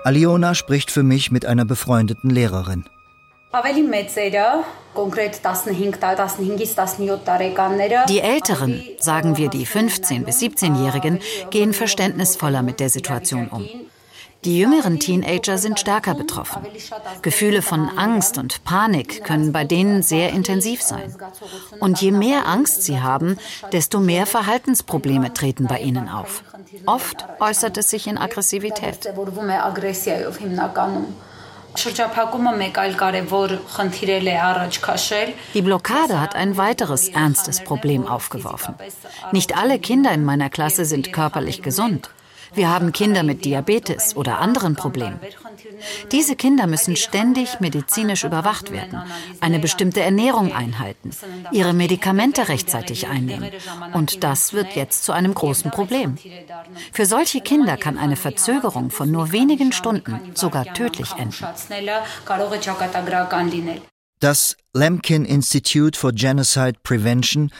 Aliona 0.04 0.54
spricht 0.54 0.90
für 0.90 1.02
mich 1.04 1.30
mit 1.30 1.46
einer 1.46 1.64
befreundeten 1.64 2.28
Lehrerin. 2.30 2.84
Die 8.08 8.20
Älteren, 8.20 8.82
sagen 8.98 9.36
wir 9.36 9.50
die 9.50 9.66
15- 9.66 10.24
bis 10.24 10.40
17-Jährigen, 10.40 11.20
gehen 11.50 11.74
verständnisvoller 11.74 12.62
mit 12.62 12.80
der 12.80 12.88
Situation 12.88 13.48
um. 13.48 13.68
Die 14.44 14.58
jüngeren 14.58 14.98
Teenager 15.00 15.58
sind 15.58 15.78
stärker 15.78 16.14
betroffen. 16.14 16.66
Gefühle 17.20 17.60
von 17.60 17.90
Angst 17.98 18.38
und 18.38 18.64
Panik 18.64 19.22
können 19.22 19.52
bei 19.52 19.64
denen 19.64 20.02
sehr 20.02 20.30
intensiv 20.30 20.80
sein. 20.80 21.14
Und 21.78 22.00
je 22.00 22.10
mehr 22.10 22.48
Angst 22.48 22.84
sie 22.84 23.00
haben, 23.00 23.36
desto 23.70 24.00
mehr 24.00 24.24
Verhaltensprobleme 24.24 25.34
treten 25.34 25.66
bei 25.66 25.80
ihnen 25.80 26.08
auf. 26.08 26.42
Oft 26.86 27.26
äußert 27.38 27.76
es 27.76 27.90
sich 27.90 28.06
in 28.06 28.16
Aggressivität. 28.16 29.12
Die 35.54 35.62
Blockade 35.62 36.20
hat 36.20 36.34
ein 36.34 36.56
weiteres 36.56 37.08
ernstes 37.08 37.64
Problem 37.64 38.06
aufgeworfen. 38.06 38.74
Nicht 39.32 39.56
alle 39.56 39.78
Kinder 39.78 40.12
in 40.12 40.24
meiner 40.24 40.50
Klasse 40.50 40.84
sind 40.84 41.12
körperlich 41.12 41.62
gesund. 41.62 42.10
Wir 42.54 42.68
haben 42.68 42.92
Kinder 42.92 43.22
mit 43.22 43.44
Diabetes 43.44 44.16
oder 44.16 44.38
anderen 44.38 44.76
Problemen. 44.76 45.18
Diese 46.10 46.36
Kinder 46.36 46.66
müssen 46.66 46.96
ständig 46.96 47.60
medizinisch 47.60 48.24
überwacht 48.24 48.70
werden, 48.72 49.02
eine 49.40 49.58
bestimmte 49.58 50.00
Ernährung 50.00 50.52
einhalten, 50.52 51.10
ihre 51.50 51.72
Medikamente 51.72 52.48
rechtzeitig 52.48 53.08
einnehmen. 53.08 53.50
Und 53.92 54.22
das 54.24 54.52
wird 54.52 54.76
jetzt 54.76 55.04
zu 55.04 55.12
einem 55.12 55.34
großen 55.34 55.70
Problem. 55.70 56.16
Für 56.92 57.06
solche 57.06 57.40
Kinder 57.40 57.76
kann 57.76 57.98
eine 57.98 58.16
Verzögerung 58.16 58.90
von 58.90 59.10
nur 59.10 59.32
wenigen 59.32 59.72
Stunden 59.72 60.20
sogar 60.34 60.64
tödlich 60.74 61.12
enden. 61.12 61.46
Das 64.20 64.56
Lemkin 64.72 65.24
Institute 65.24 65.98
for 65.98 66.12
Genocide 66.12 66.74
Prevention 66.84 67.50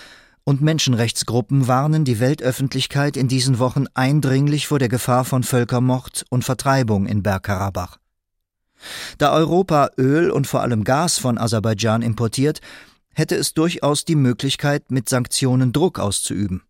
und 0.45 0.61
Menschenrechtsgruppen 0.61 1.69
warnen 1.69 2.05
die 2.05 2.21
Weltöffentlichkeit 2.21 3.17
in 3.17 3.29
diesen 3.29 3.59
Wochen 3.59 3.87
eindringlich 3.95 4.67
vor 4.67 4.79
der 4.79 4.89
Gefahr 4.89 5.25
von 5.25 5.43
Völkermord 5.43 6.25
und 6.31 6.45
Vertreibung 6.45 7.07
in 7.07 7.23
Bergkarabach. 7.23 7.99
Da 9.19 9.33
Europa 9.33 9.91
Öl 9.97 10.31
und 10.31 10.47
vor 10.47 10.63
allem 10.63 10.85
Gas 10.85 11.19
von 11.19 11.39
Aserbaidschan 11.39 12.03
importiert, 12.03 12.61
hätte 13.15 13.37
es 13.37 13.55
durchaus 13.55 14.05
die 14.05 14.17
Möglichkeit, 14.17 14.91
mit 14.91 15.09
Sanktionen 15.09 15.73
Druck 15.73 15.99
auszuüben. 15.99 16.63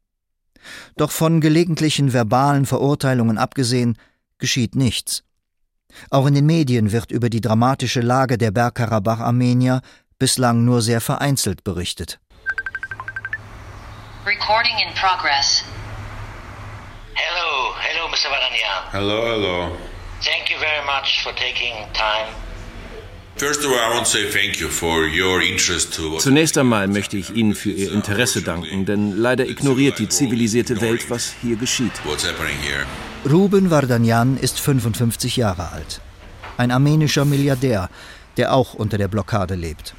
Doch 0.97 1.11
von 1.11 1.41
gelegentlichen 1.41 2.13
verbalen 2.13 2.67
Verurteilungen 2.67 3.39
abgesehen, 3.39 3.97
geschieht 4.39 4.77
nichts. 4.77 5.25
Auch 6.11 6.27
in 6.27 6.35
den 6.35 6.47
Medien 6.47 6.93
wird 6.93 7.11
über 7.11 7.31
die 7.31 7.41
dramatische 7.41 8.01
Lage 8.01 8.39
der 8.39 8.51
Bergkarabach-Armenier 8.51 9.83
bislang 10.19 10.65
nur 10.65 10.83
sehr 10.83 11.01
vereinzelt 11.01 11.65
berichtet. 11.65 12.21
Recording 14.25 14.79
in 14.79 14.95
progress. 14.95 15.65
Hello, 17.15 17.75
hello, 17.75 18.07
Mr. 18.07 18.31
Varanyan. 18.31 18.93
Hello, 18.93 19.27
hello. 19.27 19.77
Thank 20.23 20.49
you 20.49 20.59
very 20.61 20.87
much 20.87 21.25
for 21.25 21.33
taking 21.33 21.75
time. 21.93 22.29
Zunächst 26.19 26.59
einmal 26.59 26.87
möchte 26.87 27.17
ich 27.17 27.31
Ihnen 27.35 27.57
für 27.57 27.73
Ihr 27.73 27.93
Interesse 27.93 28.43
danken, 28.43 28.87
denn 28.87 29.17
leider 29.17 29.49
ignoriert 29.49 29.99
die 29.99 30.09
zivilisierte 30.09 30.81
Welt, 30.81 31.11
was 31.11 31.35
hier 31.43 31.57
geschieht. 31.57 31.93
Ruben 33.29 33.71
Vardanyan 33.73 34.37
ist 34.37 34.61
55 34.61 35.37
Jahre 35.37 35.73
alt. 35.73 36.01
Ein 36.59 36.71
armenischer 36.71 37.25
Milliardär, 37.25 37.91
der 38.37 38.55
auch 38.55 38.75
unter 38.75 38.99
der 38.99 39.09
Blockade 39.09 39.57
lebt. 39.57 39.95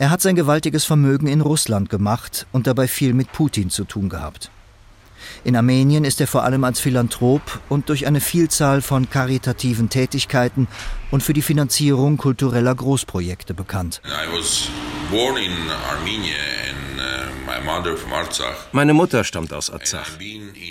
Er 0.00 0.10
hat 0.10 0.22
sein 0.22 0.36
gewaltiges 0.36 0.84
Vermögen 0.84 1.26
in 1.26 1.40
Russland 1.40 1.90
gemacht 1.90 2.46
und 2.52 2.68
dabei 2.68 2.86
viel 2.86 3.14
mit 3.14 3.32
Putin 3.32 3.68
zu 3.68 3.82
tun 3.84 4.08
gehabt. 4.08 4.48
In 5.42 5.56
Armenien 5.56 6.04
ist 6.04 6.20
er 6.20 6.28
vor 6.28 6.44
allem 6.44 6.62
als 6.62 6.78
Philanthrop 6.78 7.42
und 7.68 7.88
durch 7.88 8.06
eine 8.06 8.20
Vielzahl 8.20 8.80
von 8.80 9.10
karitativen 9.10 9.88
Tätigkeiten 9.88 10.68
und 11.10 11.24
für 11.24 11.32
die 11.32 11.42
Finanzierung 11.42 12.16
kultureller 12.16 12.76
Großprojekte 12.76 13.54
bekannt. 13.54 14.00
Uh, 14.04 15.18
Meine 18.72 18.94
Mutter 18.94 19.24
stammt 19.24 19.52
aus 19.52 19.70
Arzach. 19.70 20.10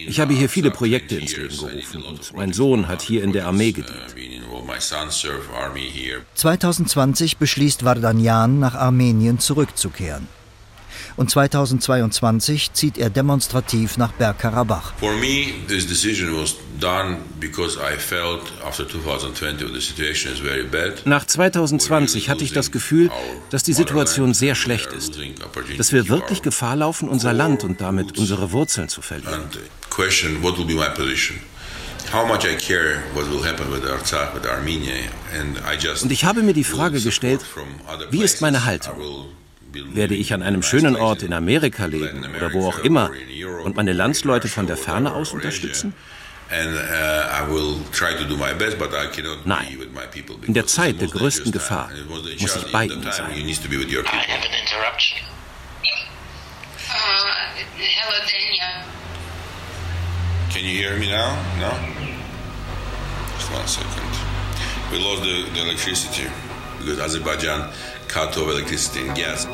Ich 0.07 0.19
habe 0.19 0.33
hier 0.33 0.49
viele 0.49 0.71
Projekte 0.71 1.15
ins 1.15 1.35
Leben 1.35 1.57
gerufen 1.57 2.03
und 2.03 2.35
mein 2.35 2.53
Sohn 2.53 2.87
hat 2.87 3.01
hier 3.01 3.23
in 3.23 3.33
der 3.33 3.47
Armee 3.47 3.71
gedient. 3.71 4.15
2020 6.35 7.37
beschließt 7.37 7.83
Vardanyan, 7.83 8.59
nach 8.59 8.75
Armenien 8.75 9.39
zurückzukehren. 9.39 10.27
Und 11.17 11.31
2022 11.31 12.73
zieht 12.73 12.99
er 12.99 13.09
demonstrativ 13.09 13.97
nach 13.97 14.11
Bergkarabach. 14.11 14.93
Nach 21.05 21.25
2020 21.25 22.29
hatte 22.29 22.43
ich 22.43 22.53
das 22.53 22.71
Gefühl, 22.71 23.11
dass 23.49 23.63
die 23.63 23.73
Situation 23.73 24.33
sehr 24.35 24.53
schlecht 24.53 24.93
ist, 24.93 25.19
dass 25.77 25.91
wir 25.91 26.07
wirklich 26.07 26.43
Gefahr 26.43 26.75
laufen, 26.75 27.09
unser 27.09 27.33
Land 27.33 27.63
und 27.63 27.81
damit 27.81 28.17
unsere 28.19 28.51
Wurzeln 28.51 28.87
zu 28.87 29.01
verlieren. 29.01 29.41
Und 36.03 36.11
ich 36.11 36.25
habe 36.25 36.43
mir 36.43 36.53
die 36.53 36.63
Frage 36.63 37.01
gestellt, 37.01 37.41
wie 38.11 38.21
ist 38.23 38.41
meine 38.41 38.65
Haltung? 38.65 38.95
Werde 39.93 40.15
ich 40.15 40.33
an 40.33 40.41
einem 40.41 40.63
schönen 40.63 40.95
Ort 40.95 41.23
in 41.23 41.33
Amerika 41.33 41.85
leben 41.85 42.25
oder 42.35 42.53
wo 42.53 42.67
auch 42.67 42.79
immer 42.79 43.11
und 43.63 43.75
meine 43.75 43.93
Landsleute 43.93 44.47
von 44.47 44.67
der 44.67 44.77
Ferne 44.77 45.13
aus 45.13 45.33
unterstützen? 45.33 45.93
Nein, 49.45 49.77
in 50.45 50.53
der 50.53 50.65
Zeit 50.65 51.01
der 51.01 51.07
größten 51.09 51.51
Gefahr 51.51 51.89
muss 52.07 52.55
ich 52.55 52.71
bei 52.71 52.85
ihnen 52.85 53.11
sein. 53.11 53.33
Can 60.49 60.65
you 60.65 60.77
hear 60.81 60.97
me 60.97 61.07
now? 61.07 61.35
No? 61.59 61.69
Just 63.37 63.51
one 63.51 63.67
second. 63.67 63.93
We 64.91 64.97
lost 64.97 65.21
the, 65.23 65.45
the 65.53 65.61
electricity 65.61 66.23
because 66.79 66.99
Azerbaijan 66.99 67.69
cut 68.07 68.37
off 68.37 68.49
electricity 68.49 69.07
and 69.07 69.15
gas. 69.15 69.47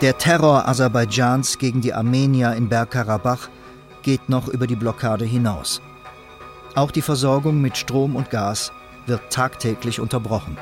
Der 0.00 0.16
Terror 0.16 0.68
Aserbaidschans 0.68 1.58
gegen 1.58 1.80
die 1.80 1.92
Armenier 1.92 2.52
in 2.52 2.68
Bergkarabach 2.68 3.48
geht 4.02 4.28
noch 4.28 4.48
über 4.48 4.66
die 4.66 4.76
Blockade 4.76 5.24
hinaus. 5.24 5.82
Auch 6.74 6.92
die 6.92 7.02
Versorgung 7.02 7.60
mit 7.60 7.76
Strom 7.76 8.14
und 8.14 8.30
Gas 8.30 8.72
wird 9.06 9.20
tagtäglich 9.30 9.98
unterbrochen. 9.98 10.56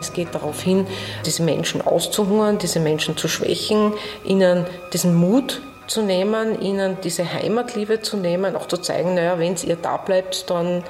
Es 0.00 0.12
geht 0.12 0.34
darauf 0.34 0.60
hin, 0.60 0.86
diese 1.24 1.42
Menschen 1.42 1.80
auszuhungern, 1.80 2.58
diese 2.58 2.80
Menschen 2.80 3.16
zu 3.16 3.28
schwächen, 3.28 3.92
ihnen 4.24 4.66
diesen 4.92 5.14
Mut 5.14 5.62
zu 5.90 6.02
nehmen, 6.02 6.60
ihnen 6.60 6.98
diese 7.02 7.30
Heimatliebe 7.30 8.00
zu 8.00 8.16
nehmen, 8.16 8.54
auch 8.54 8.68
zu 8.68 8.76
zeigen, 8.76 9.14
naja, 9.14 9.38
wenn 9.38 9.56
ihr 9.56 9.76
da 9.76 9.96
bleibt, 9.96 10.48
dann 10.48 10.84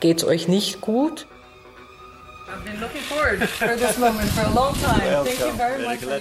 geht 0.00 0.18
es 0.18 0.24
euch 0.24 0.48
nicht 0.48 0.80
gut. 0.80 1.26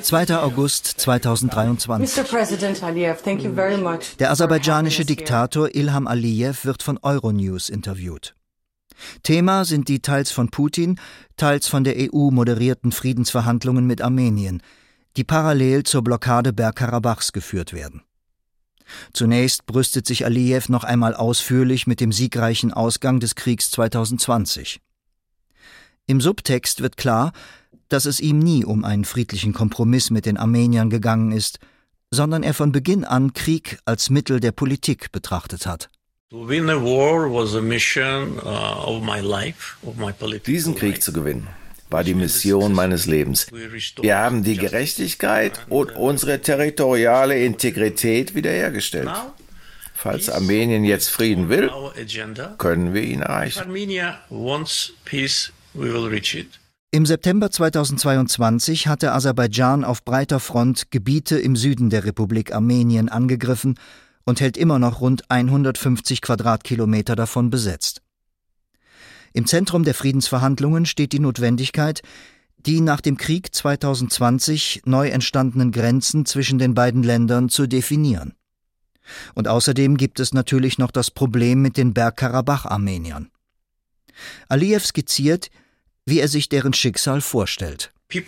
2. 0.02 0.38
August 0.38 0.86
2023. 0.86 2.26
Der 4.20 4.32
aserbaidschanische 4.32 5.06
Diktator 5.06 5.74
Ilham 5.74 6.08
Aliyev 6.08 6.66
wird 6.66 6.84
von 6.84 7.00
Euronews 7.02 7.70
interviewt. 7.70 8.36
Thema 9.24 9.66
sind 9.66 9.88
die 9.88 10.02
teils 10.02 10.32
von 10.32 10.50
Putin, 10.50 11.00
teils 11.38 11.68
von 11.68 11.84
der 11.84 11.96
EU 11.98 12.32
moderierten 12.32 12.92
Friedensverhandlungen 12.92 13.86
mit 13.86 14.02
Armenien, 14.02 14.64
die 15.18 15.24
parallel 15.24 15.84
zur 15.84 16.04
Blockade 16.04 16.54
Bergkarabachs 16.54 17.34
geführt 17.34 17.74
werden. 17.74 18.02
Zunächst 19.14 19.66
brüstet 19.66 20.06
sich 20.06 20.26
Aliyev 20.26 20.70
noch 20.70 20.84
einmal 20.84 21.16
ausführlich 21.16 21.88
mit 21.88 22.00
dem 22.00 22.12
siegreichen 22.12 22.74
Ausgang 22.74 23.20
des 23.20 23.36
Kriegs 23.36 23.72
2020. 23.72 24.82
Im 26.08 26.22
Subtext 26.22 26.82
wird 26.82 26.98
klar, 26.98 27.34
dass 27.90 28.06
es 28.06 28.20
ihm 28.20 28.40
nie 28.40 28.66
um 28.66 28.84
einen 28.84 29.06
friedlichen 29.06 29.54
Kompromiss 29.54 30.12
mit 30.12 30.26
den 30.26 30.38
Armeniern 30.38 30.90
gegangen 30.90 31.32
ist, 31.32 31.60
sondern 32.12 32.44
er 32.44 32.54
von 32.54 32.72
Beginn 32.72 33.04
an 33.04 33.34
Krieg 33.34 33.80
als 33.86 34.10
Mittel 34.10 34.40
der 34.40 34.52
Politik 34.52 35.12
betrachtet 35.12 35.66
hat. 35.66 35.90
Uh, 36.32 36.48
Diesen 40.46 40.76
Krieg 40.76 41.02
zu 41.02 41.14
gewinnen 41.14 41.48
war 41.90 42.04
die 42.04 42.14
Mission 42.14 42.74
meines 42.74 43.06
Lebens. 43.06 43.48
Wir 44.02 44.18
haben 44.18 44.44
die 44.44 44.58
Gerechtigkeit 44.58 45.66
und 45.70 45.96
unsere 45.96 46.42
territoriale 46.42 47.40
Integrität 47.44 48.36
wiederhergestellt. 48.36 49.10
Falls 49.94 50.30
Armenien 50.30 50.84
jetzt 50.84 51.10
Frieden 51.10 51.50
will, 51.50 51.72
können 52.58 52.94
wir 52.94 53.02
ihn 53.02 53.22
erreichen. 53.22 53.72
Im 56.92 57.06
September 57.06 57.52
2022 57.52 58.88
hatte 58.88 59.12
Aserbaidschan 59.12 59.84
auf 59.84 60.06
breiter 60.06 60.40
Front 60.40 60.92
Gebiete 60.92 61.38
im 61.38 61.56
Süden 61.56 61.90
der 61.90 62.06
Republik 62.06 62.54
Armenien 62.54 63.10
angegriffen 63.10 63.78
und 64.26 64.40
hält 64.40 64.58
immer 64.58 64.80
noch 64.80 65.02
rund 65.02 65.30
150 65.30 66.22
Quadratkilometer 66.22 67.16
davon 67.16 67.50
besetzt. 67.50 68.02
Im 69.36 69.46
Zentrum 69.46 69.84
der 69.84 69.94
Friedensverhandlungen 69.94 70.86
steht 70.86 71.12
die 71.12 71.20
Notwendigkeit, 71.20 72.02
die 72.56 72.80
nach 72.80 73.02
dem 73.02 73.18
Krieg 73.18 73.54
2020 73.54 74.84
neu 74.86 75.10
entstandenen 75.10 75.74
Grenzen 75.74 76.26
zwischen 76.26 76.58
den 76.58 76.74
beiden 76.74 77.04
Ländern 77.04 77.50
zu 77.50 77.68
definieren. 77.68 78.34
Und 79.34 79.50
außerdem 79.50 79.98
gibt 79.98 80.22
es 80.22 80.34
natürlich 80.34 80.78
noch 80.78 80.90
das 80.90 81.12
Problem 81.12 81.62
mit 81.62 81.76
den 81.76 81.94
Bergkarabach-Armeniern. 81.94 83.30
Aliyev 84.48 84.86
skizziert, 84.86 85.50
wie 86.06 86.22
er 86.22 86.30
sich 86.30 86.48
deren 86.48 86.72
Schicksal 86.72 87.20
vorstellt. 87.20 87.92
Die 88.14 88.22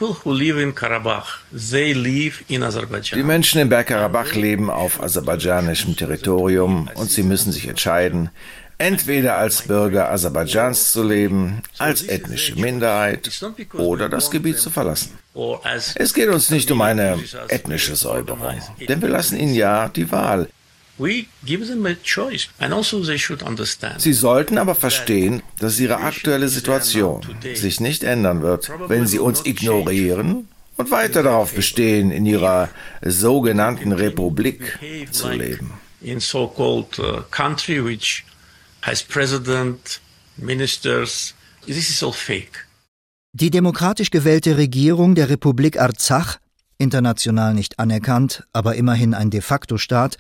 Menschen 3.24 3.62
in 3.62 3.70
Bergkarabach 3.70 4.34
leben 4.34 4.70
auf 4.70 5.02
aserbaidschanischem 5.02 5.96
Territorium 5.96 6.90
und 6.96 7.10
sie 7.10 7.24
müssen 7.24 7.54
sich 7.54 7.68
entscheiden, 7.70 8.30
entweder 8.78 9.38
als 9.38 9.64
Bürger 9.64 10.12
Aserbaidschans 10.12 10.92
zu 10.92 11.04
leben, 11.04 11.62
als 11.78 12.04
ethnische 12.04 12.56
Minderheit 12.56 13.30
oder 13.74 14.10
das 14.10 14.30
Gebiet 14.32 14.60
zu 14.60 14.70
verlassen. 14.70 15.18
Es 15.96 16.14
geht 16.14 16.30
uns 16.30 16.50
nicht 16.50 16.72
um 16.72 16.82
eine 16.82 17.20
ethnische 17.48 17.96
Säuberung, 17.96 18.62
denn 18.88 19.02
wir 19.02 19.10
lassen 19.10 19.40
ihnen 19.40 19.54
ja 19.54 19.90
die 19.90 20.12
Wahl. 20.12 20.48
Also 22.60 23.04
Sie 23.98 24.14
sollten 24.14 24.58
aber 24.58 24.76
verstehen, 24.76 25.44
dass 25.60 25.80
ihre 25.80 25.98
aktuelle 25.98 26.50
Situation 26.50 27.22
sich 27.54 27.80
nicht 27.80 28.04
ändern 28.04 28.42
wird, 28.42 28.72
wenn 28.88 29.06
sie 29.06 29.20
uns 29.20 29.46
ignorieren 29.46 30.48
und 30.78 30.92
weiter 30.92 31.22
darauf 31.22 31.54
bestehen, 31.54 32.10
in 32.12 32.26
ihrer 32.26 32.70
sogenannten 33.04 33.92
Republik 33.92 34.80
zu 35.12 35.30
leben. 35.30 35.74
In 36.02 36.20
so-called 36.20 37.00
uh, 37.00 37.22
country 37.32 37.84
which 37.84 38.24
has 38.88 39.04
president, 39.04 40.00
ministers. 40.38 41.36
This 41.66 41.90
is 41.90 42.02
all 42.02 42.14
fake. 42.14 42.66
Die 43.34 43.52
demokratisch 43.52 44.10
gewählte 44.10 44.58
Regierung 44.58 45.14
der 45.14 45.30
Republik 45.30 45.80
Arzach, 45.80 46.38
international 46.78 47.54
nicht 47.54 47.78
anerkannt, 47.80 48.48
aber 48.54 48.76
immerhin 48.76 49.14
ein 49.14 49.30
de 49.30 49.42
facto 49.42 49.78
Staat, 49.78 50.18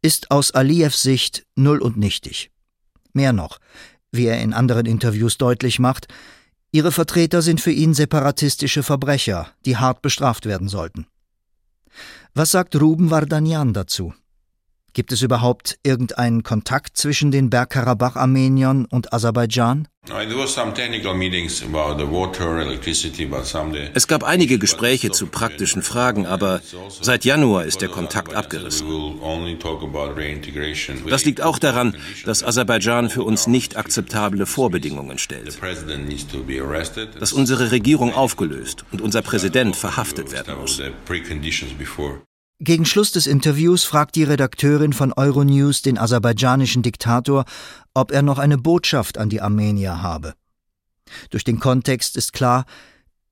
ist 0.00 0.30
aus 0.30 0.52
Aliyevs 0.52 1.02
Sicht 1.02 1.44
null 1.56 1.82
und 1.82 1.96
nichtig. 1.96 2.50
Mehr 3.12 3.32
noch, 3.32 3.58
wie 4.12 4.26
er 4.26 4.40
in 4.40 4.54
anderen 4.54 4.86
Interviews 4.86 5.36
deutlich 5.36 5.78
macht, 5.78 6.06
ihre 6.70 6.92
Vertreter 6.92 7.42
sind 7.42 7.60
für 7.60 7.72
ihn 7.72 7.94
separatistische 7.94 8.82
Verbrecher, 8.82 9.50
die 9.66 9.76
hart 9.76 10.02
bestraft 10.02 10.46
werden 10.46 10.68
sollten. 10.68 11.06
Was 12.32 12.52
sagt 12.52 12.80
Ruben 12.80 13.10
Vardanyan 13.10 13.72
dazu? 13.72 14.14
Gibt 14.94 15.10
es 15.10 15.22
überhaupt 15.22 15.76
irgendeinen 15.82 16.44
Kontakt 16.44 16.96
zwischen 16.96 17.32
den 17.32 17.50
Bergkarabach-Armeniern 17.50 18.84
und 18.84 19.12
Aserbaidschan? 19.12 19.88
Es 23.94 24.06
gab 24.06 24.22
einige 24.22 24.58
Gespräche 24.60 25.10
zu 25.10 25.26
praktischen 25.26 25.82
Fragen, 25.82 26.26
aber 26.26 26.60
seit 27.00 27.24
Januar 27.24 27.64
ist 27.64 27.82
der 27.82 27.88
Kontakt 27.88 28.34
abgerissen. 28.34 28.86
Das 31.08 31.24
liegt 31.24 31.40
auch 31.40 31.58
daran, 31.58 31.96
dass 32.24 32.44
Aserbaidschan 32.44 33.10
für 33.10 33.24
uns 33.24 33.48
nicht 33.48 33.76
akzeptable 33.76 34.46
Vorbedingungen 34.46 35.18
stellt. 35.18 35.58
Dass 37.18 37.32
unsere 37.32 37.72
Regierung 37.72 38.14
aufgelöst 38.14 38.84
und 38.92 39.00
unser 39.00 39.22
Präsident 39.22 39.74
verhaftet 39.74 40.30
werden 40.30 40.56
muss. 40.60 40.80
Gegen 42.64 42.86
Schluss 42.86 43.12
des 43.12 43.26
Interviews 43.26 43.84
fragt 43.84 44.16
die 44.16 44.24
Redakteurin 44.24 44.94
von 44.94 45.12
Euronews 45.12 45.82
den 45.82 45.98
aserbaidschanischen 45.98 46.82
Diktator, 46.82 47.44
ob 47.92 48.10
er 48.10 48.22
noch 48.22 48.38
eine 48.38 48.56
Botschaft 48.56 49.18
an 49.18 49.28
die 49.28 49.42
Armenier 49.42 50.00
habe. 50.00 50.32
Durch 51.28 51.44
den 51.44 51.60
Kontext 51.60 52.16
ist 52.16 52.32
klar, 52.32 52.64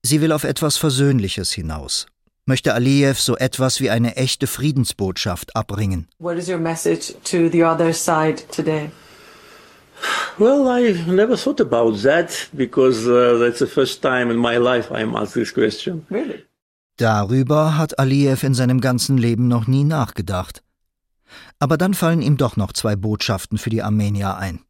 sie 0.02 0.20
will 0.20 0.32
auf 0.32 0.44
etwas 0.44 0.76
Versöhnliches 0.76 1.50
hinaus. 1.50 2.04
Möchte 2.44 2.74
Aliyev 2.74 3.18
so 3.18 3.34
etwas 3.38 3.80
wie 3.80 3.88
eine 3.88 4.16
echte 4.16 4.46
Friedensbotschaft 4.46 5.56
abbringen? 5.56 6.08
What 6.18 6.36
is 6.36 6.50
your 6.50 6.58
message 6.58 7.14
to 7.24 7.48
the 7.50 7.64
other 7.64 7.94
side 7.94 8.42
today? 8.54 8.90
Well, 10.36 10.68
I 10.68 10.92
never 11.06 11.38
thought 11.38 11.62
about 11.62 12.02
that 12.02 12.50
because 12.52 13.06
uh, 13.08 13.38
that's 13.38 13.60
the 13.60 13.66
first 13.66 14.02
time 14.02 14.30
in 14.30 14.36
my 14.36 14.58
life 14.58 14.90
I'm 14.92 15.16
asked 15.16 15.32
this 15.32 15.54
question. 15.54 16.04
Really? 16.10 16.44
Darüber 17.02 17.76
hat 17.76 17.98
Aliyev 17.98 18.46
in 18.46 18.54
seinem 18.54 18.80
ganzen 18.80 19.18
Leben 19.18 19.48
noch 19.48 19.66
nie 19.66 19.82
nachgedacht. 19.82 20.62
Aber 21.58 21.76
dann 21.76 21.94
fallen 21.94 22.22
ihm 22.22 22.36
doch 22.36 22.56
noch 22.56 22.72
zwei 22.72 22.94
Botschaften 22.94 23.58
für 23.58 23.70
die 23.70 23.82
Armenier 23.82 24.36
ein. 24.36 24.60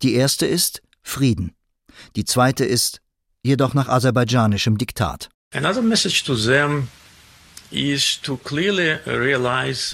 Die 0.00 0.14
erste 0.14 0.46
ist 0.46 0.80
Frieden. 1.02 1.56
Die 2.14 2.24
zweite 2.24 2.64
ist 2.64 3.00
jedoch 3.42 3.74
nach 3.74 3.88
aserbaidschanischem 3.88 4.78
Diktat. 4.78 5.28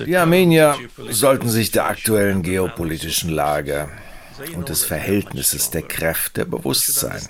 Die 0.04 0.16
Armenier 0.18 0.76
sollten 1.08 1.48
sich 1.48 1.70
der 1.70 1.86
aktuellen 1.86 2.42
geopolitischen 2.42 3.30
Lage 3.30 3.88
und 4.54 4.68
des 4.68 4.84
Verhältnisses 4.84 5.70
der 5.70 5.82
Kräfte 5.82 6.46
bewusst 6.46 6.94
sein. 6.94 7.20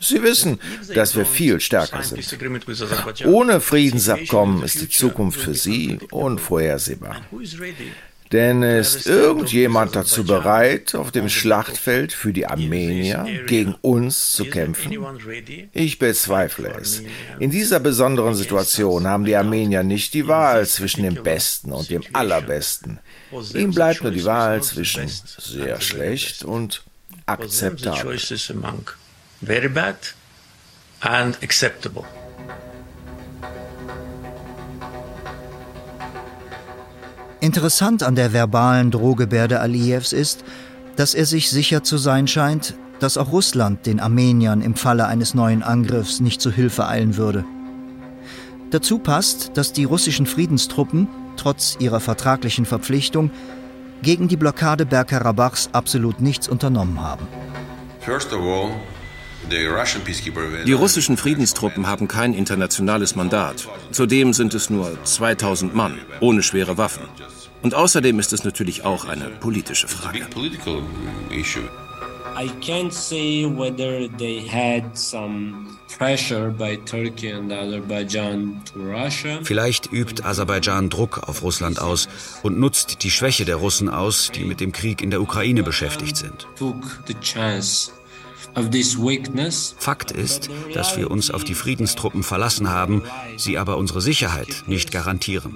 Sie 0.00 0.22
wissen, 0.22 0.60
dass 0.94 1.16
wir 1.16 1.26
viel 1.26 1.60
stärker 1.60 2.02
sind. 2.02 2.24
Ohne 3.26 3.60
Friedensabkommen 3.60 4.62
ist 4.62 4.80
die 4.80 4.88
Zukunft 4.88 5.40
für 5.40 5.54
sie 5.54 5.98
unvorhersehbar. 6.10 7.22
Denn 8.32 8.64
ist 8.64 9.06
irgendjemand 9.06 9.94
dazu 9.94 10.24
bereit, 10.24 10.96
auf 10.96 11.12
dem 11.12 11.28
Schlachtfeld 11.28 12.12
für 12.12 12.32
die 12.32 12.46
Armenier 12.46 13.26
gegen 13.46 13.74
uns 13.80 14.32
zu 14.32 14.46
kämpfen? 14.46 14.92
Ich 15.72 16.00
bezweifle 16.00 16.74
es. 16.80 17.02
In 17.38 17.50
dieser 17.50 17.78
besonderen 17.78 18.34
Situation 18.34 19.06
haben 19.06 19.24
die 19.24 19.36
Armenier 19.36 19.84
nicht 19.84 20.14
die 20.14 20.26
Wahl 20.26 20.66
zwischen 20.66 21.04
dem 21.04 21.22
Besten 21.22 21.70
und 21.70 21.90
dem 21.90 22.02
Allerbesten. 22.12 22.98
Ihm 23.54 23.72
bleibt 23.72 24.02
nur 24.02 24.12
die 24.12 24.24
Wahl 24.24 24.62
zwischen 24.62 25.08
sehr 25.08 25.80
schlecht 25.80 26.44
und 26.44 26.82
akzeptabel. 27.26 28.18
Very 29.40 29.68
bad 29.68 29.96
and 31.00 31.42
acceptable. 31.42 32.04
Interessant 37.40 38.02
an 38.02 38.14
der 38.14 38.32
verbalen 38.32 38.90
Drohgebärde 38.90 39.60
Aliyevs 39.60 40.14
ist, 40.14 40.44
dass 40.96 41.14
er 41.14 41.26
sich 41.26 41.50
sicher 41.50 41.82
zu 41.82 41.98
sein 41.98 42.26
scheint, 42.26 42.74
dass 43.00 43.18
auch 43.18 43.32
Russland 43.32 43.84
den 43.84 44.00
Armeniern 44.00 44.62
im 44.62 44.76
Falle 44.76 45.06
eines 45.06 45.34
neuen 45.34 45.62
Angriffs 45.62 46.20
nicht 46.20 46.40
zu 46.40 46.50
Hilfe 46.50 46.86
eilen 46.86 47.16
würde. 47.16 47.44
Dazu 48.70 48.98
passt, 48.98 49.58
dass 49.58 49.72
die 49.74 49.84
russischen 49.84 50.24
Friedenstruppen, 50.24 51.06
trotz 51.36 51.76
ihrer 51.78 52.00
vertraglichen 52.00 52.66
Verpflichtung, 52.66 53.30
gegen 54.02 54.28
die 54.28 54.36
Blockade 54.36 54.86
Bergkarabachs 54.86 55.70
absolut 55.72 56.20
nichts 56.20 56.48
unternommen 56.48 57.00
haben. 57.00 57.26
Die 60.66 60.72
russischen 60.72 61.16
Friedenstruppen 61.16 61.86
haben 61.86 62.08
kein 62.08 62.34
internationales 62.34 63.14
Mandat. 63.14 63.68
Zudem 63.90 64.32
sind 64.32 64.54
es 64.54 64.70
nur 64.70 65.02
2000 65.04 65.74
Mann, 65.74 65.98
ohne 66.20 66.42
schwere 66.42 66.78
Waffen. 66.78 67.04
Und 67.62 67.74
außerdem 67.74 68.18
ist 68.20 68.32
es 68.32 68.44
natürlich 68.44 68.84
auch 68.84 69.06
eine 69.06 69.30
politische 69.30 69.88
Frage. 69.88 70.26
I 72.36 72.48
can't 72.60 72.92
say 72.92 73.44
whether 73.44 74.08
they 74.08 74.40
had 74.40 74.96
some 74.98 75.78
pressure 75.96 76.50
by 76.50 76.76
Turkey 76.76 77.30
and 77.30 77.52
Azerbaijan 77.52 78.60
to 78.64 78.80
Russia. 78.80 79.38
Vielleicht 79.44 79.92
übt 79.92 80.24
Aserbaidschan 80.24 80.90
Druck 80.90 81.28
auf 81.28 81.42
Russland 81.42 81.80
aus 81.80 82.08
und 82.42 82.58
nutzt 82.58 83.04
die 83.04 83.10
Schwäche 83.10 83.44
der 83.44 83.56
Russen 83.56 83.88
aus, 83.88 84.32
die 84.34 84.44
mit 84.44 84.60
dem 84.60 84.72
Krieg 84.72 85.00
in 85.00 85.10
der 85.10 85.22
Ukraine 85.22 85.62
beschäftigt 85.62 86.16
sind. 86.16 86.48
Fakt 89.78 90.10
ist, 90.10 90.50
dass 90.72 90.96
wir 90.96 91.10
uns 91.10 91.30
auf 91.30 91.44
die 91.44 91.54
Friedenstruppen 91.54 92.22
verlassen 92.22 92.68
haben, 92.68 93.02
sie 93.36 93.58
aber 93.58 93.76
unsere 93.76 94.00
Sicherheit 94.00 94.64
nicht 94.66 94.90
garantieren. 94.90 95.54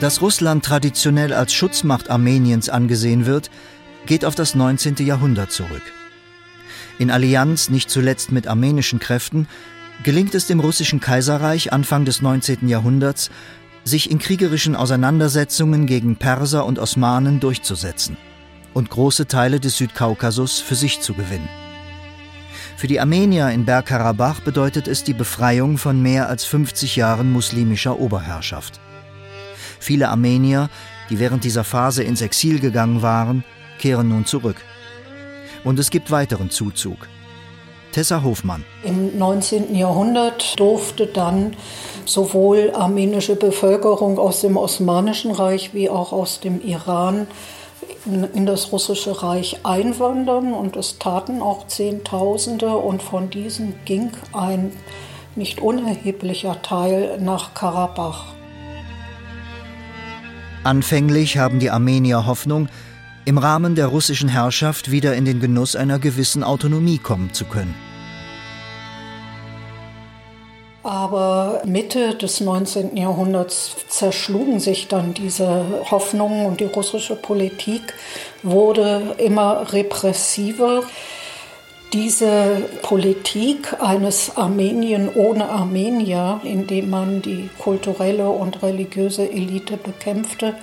Dass 0.00 0.20
Russland 0.20 0.62
traditionell 0.62 1.32
als 1.32 1.54
Schutzmacht 1.54 2.10
Armeniens 2.10 2.68
angesehen 2.68 3.24
wird, 3.24 3.50
geht 4.04 4.26
auf 4.26 4.34
das 4.34 4.54
19. 4.54 4.96
Jahrhundert 4.98 5.50
zurück. 5.52 5.82
In 6.98 7.10
Allianz 7.10 7.70
nicht 7.70 7.88
zuletzt 7.88 8.30
mit 8.30 8.46
armenischen 8.46 8.98
Kräften 8.98 9.48
gelingt 10.02 10.34
es 10.34 10.46
dem 10.46 10.60
russischen 10.60 11.00
Kaiserreich 11.00 11.72
Anfang 11.72 12.04
des 12.04 12.20
19. 12.20 12.68
Jahrhunderts, 12.68 13.30
sich 13.84 14.10
in 14.10 14.18
kriegerischen 14.18 14.76
Auseinandersetzungen 14.76 15.86
gegen 15.86 16.16
Perser 16.16 16.66
und 16.66 16.78
Osmanen 16.78 17.40
durchzusetzen 17.40 18.18
und 18.74 18.90
große 18.90 19.26
Teile 19.26 19.60
des 19.60 19.78
Südkaukasus 19.78 20.60
für 20.60 20.74
sich 20.74 21.00
zu 21.00 21.14
gewinnen. 21.14 21.48
Für 22.76 22.86
die 22.86 23.00
Armenier 23.00 23.48
in 23.48 23.64
Bergkarabach 23.64 24.40
bedeutet 24.40 24.88
es 24.88 25.04
die 25.04 25.14
Befreiung 25.14 25.78
von 25.78 26.02
mehr 26.02 26.28
als 26.28 26.44
50 26.44 26.96
Jahren 26.96 27.32
muslimischer 27.32 27.98
Oberherrschaft. 27.98 28.78
Viele 29.86 30.08
Armenier, 30.08 30.68
die 31.10 31.20
während 31.20 31.44
dieser 31.44 31.62
Phase 31.62 32.02
ins 32.02 32.20
Exil 32.20 32.58
gegangen 32.58 33.02
waren, 33.02 33.44
kehren 33.78 34.08
nun 34.08 34.26
zurück. 34.26 34.56
Und 35.62 35.78
es 35.78 35.90
gibt 35.90 36.10
weiteren 36.10 36.50
Zuzug. 36.50 37.06
Tessa 37.92 38.24
Hofmann. 38.24 38.64
Im 38.82 39.16
19. 39.16 39.76
Jahrhundert 39.76 40.58
durfte 40.58 41.06
dann 41.06 41.54
sowohl 42.04 42.72
armenische 42.74 43.36
Bevölkerung 43.36 44.18
aus 44.18 44.40
dem 44.40 44.56
Osmanischen 44.56 45.30
Reich 45.30 45.72
wie 45.72 45.88
auch 45.88 46.12
aus 46.12 46.40
dem 46.40 46.60
Iran 46.62 47.28
in 48.34 48.44
das 48.44 48.72
russische 48.72 49.22
Reich 49.22 49.60
einwandern 49.62 50.52
und 50.52 50.74
es 50.74 50.98
taten 50.98 51.40
auch 51.40 51.68
Zehntausende 51.68 52.76
und 52.76 53.04
von 53.04 53.30
diesen 53.30 53.76
ging 53.84 54.10
ein 54.32 54.72
nicht 55.36 55.60
unerheblicher 55.60 56.60
Teil 56.62 57.20
nach 57.20 57.54
Karabach. 57.54 58.35
Anfänglich 60.66 61.38
haben 61.38 61.60
die 61.60 61.70
Armenier 61.70 62.26
Hoffnung, 62.26 62.68
im 63.24 63.38
Rahmen 63.38 63.76
der 63.76 63.86
russischen 63.86 64.28
Herrschaft 64.28 64.90
wieder 64.90 65.14
in 65.14 65.24
den 65.24 65.38
Genuss 65.38 65.76
einer 65.76 66.00
gewissen 66.00 66.42
Autonomie 66.42 66.98
kommen 66.98 67.32
zu 67.32 67.44
können. 67.44 67.72
Aber 70.82 71.62
Mitte 71.64 72.16
des 72.16 72.40
19. 72.40 72.96
Jahrhunderts 72.96 73.76
zerschlugen 73.88 74.58
sich 74.58 74.88
dann 74.88 75.14
diese 75.14 75.84
Hoffnungen 75.88 76.46
und 76.46 76.58
die 76.58 76.64
russische 76.64 77.14
Politik 77.14 77.94
wurde 78.42 79.14
immer 79.18 79.72
repressiver. 79.72 80.82
Diese 81.92 82.62
Politik 82.82 83.80
eines 83.80 84.36
Armenien 84.36 85.08
ohne 85.14 85.48
Armenier, 85.48 86.40
indem 86.42 86.90
man 86.90 87.22
die 87.22 87.48
kulturelle 87.58 88.28
und 88.28 88.62
religiöse 88.62 89.30
Elite 89.30 89.76
bekämpfte, 89.76 90.54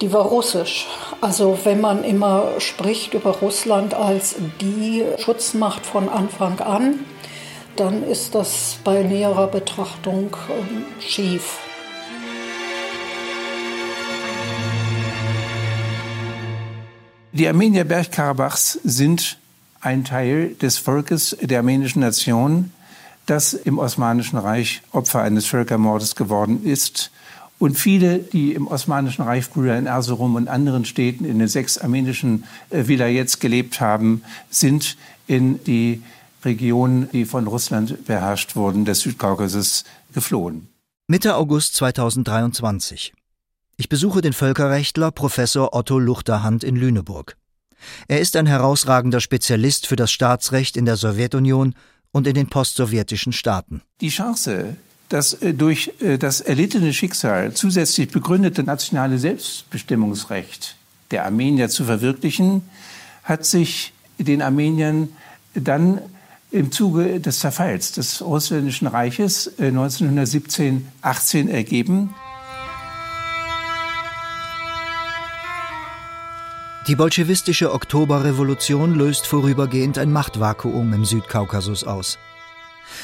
die 0.00 0.12
war 0.12 0.26
russisch. 0.26 0.86
Also 1.20 1.58
wenn 1.64 1.80
man 1.80 2.04
immer 2.04 2.52
spricht 2.58 3.14
über 3.14 3.32
Russland 3.38 3.94
als 3.94 4.36
die 4.60 5.04
Schutzmacht 5.18 5.84
von 5.84 6.08
Anfang 6.08 6.60
an, 6.60 7.00
dann 7.76 8.04
ist 8.08 8.34
das 8.34 8.78
bei 8.84 9.02
näherer 9.02 9.48
Betrachtung 9.48 10.36
ähm, 10.50 10.84
schief. 11.00 11.58
Die 17.32 17.48
Armenier 17.48 17.84
Bergkarabachs 17.84 18.78
sind 18.84 19.38
ein 19.84 20.04
Teil 20.04 20.54
des 20.54 20.78
Volkes 20.78 21.36
der 21.40 21.58
armenischen 21.58 22.00
Nation, 22.00 22.72
das 23.26 23.54
im 23.54 23.78
Osmanischen 23.78 24.38
Reich 24.38 24.82
Opfer 24.92 25.22
eines 25.22 25.46
Völkermordes 25.46 26.16
geworden 26.16 26.64
ist. 26.64 27.10
Und 27.58 27.78
viele, 27.78 28.18
die 28.18 28.52
im 28.52 28.66
Osmanischen 28.66 29.22
Reich 29.22 29.44
früher 29.44 29.76
in 29.76 29.86
Erzurum 29.86 30.34
und 30.34 30.48
anderen 30.48 30.84
Städten 30.84 31.24
in 31.24 31.38
den 31.38 31.48
sechs 31.48 31.78
armenischen 31.78 32.44
äh, 32.70 32.86
Vilayets 32.88 33.38
gelebt 33.38 33.80
haben, 33.80 34.22
sind 34.50 34.96
in 35.26 35.62
die 35.64 36.02
Regionen, 36.44 37.08
die 37.12 37.24
von 37.24 37.46
Russland 37.46 38.06
beherrscht 38.06 38.56
wurden, 38.56 38.84
des 38.84 39.00
Südkaukasus, 39.00 39.84
geflohen. 40.12 40.68
Mitte 41.06 41.36
August 41.36 41.74
2023. 41.76 43.14
Ich 43.76 43.88
besuche 43.88 44.20
den 44.20 44.32
Völkerrechtler 44.32 45.10
Professor 45.10 45.74
Otto 45.74 45.98
Luchterhand 45.98 46.64
in 46.64 46.76
Lüneburg. 46.76 47.36
Er 48.08 48.20
ist 48.20 48.36
ein 48.36 48.46
herausragender 48.46 49.20
Spezialist 49.20 49.86
für 49.86 49.96
das 49.96 50.12
Staatsrecht 50.12 50.76
in 50.76 50.86
der 50.86 50.96
Sowjetunion 50.96 51.74
und 52.12 52.26
in 52.26 52.34
den 52.34 52.48
postsowjetischen 52.48 53.32
Staaten. 53.32 53.82
Die 54.00 54.08
Chance, 54.08 54.76
das 55.08 55.34
äh, 55.34 55.52
durch 55.52 55.92
äh, 56.00 56.16
das 56.16 56.40
erlittene 56.40 56.92
Schicksal 56.92 57.52
zusätzlich 57.54 58.10
begründete 58.10 58.62
nationale 58.62 59.18
Selbstbestimmungsrecht 59.18 60.76
der 61.10 61.24
Armenier 61.24 61.68
zu 61.68 61.84
verwirklichen, 61.84 62.62
hat 63.24 63.44
sich 63.44 63.92
den 64.18 64.42
Armeniern 64.42 65.08
dann 65.54 66.00
im 66.50 66.70
Zuge 66.70 67.20
des 67.20 67.40
Zerfalls 67.40 67.92
des 67.92 68.22
Russländischen 68.22 68.86
Reiches 68.86 69.58
1917-18 69.58 70.82
äh, 71.48 71.50
ergeben. 71.50 72.14
Die 76.86 76.96
bolschewistische 76.96 77.72
Oktoberrevolution 77.72 78.94
löst 78.94 79.26
vorübergehend 79.26 79.96
ein 79.96 80.12
Machtvakuum 80.12 80.92
im 80.92 81.06
Südkaukasus 81.06 81.84
aus. 81.84 82.18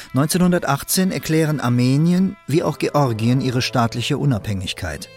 1918 0.09 1.11
erklären 1.11 1.59
Armenien 1.59 2.37
wie 2.45 2.61
auch 2.61 2.77
Georgien 2.77 3.41
ihre 3.41 3.63
staatliche 3.63 4.19
Unabhängigkeit. 4.19 5.09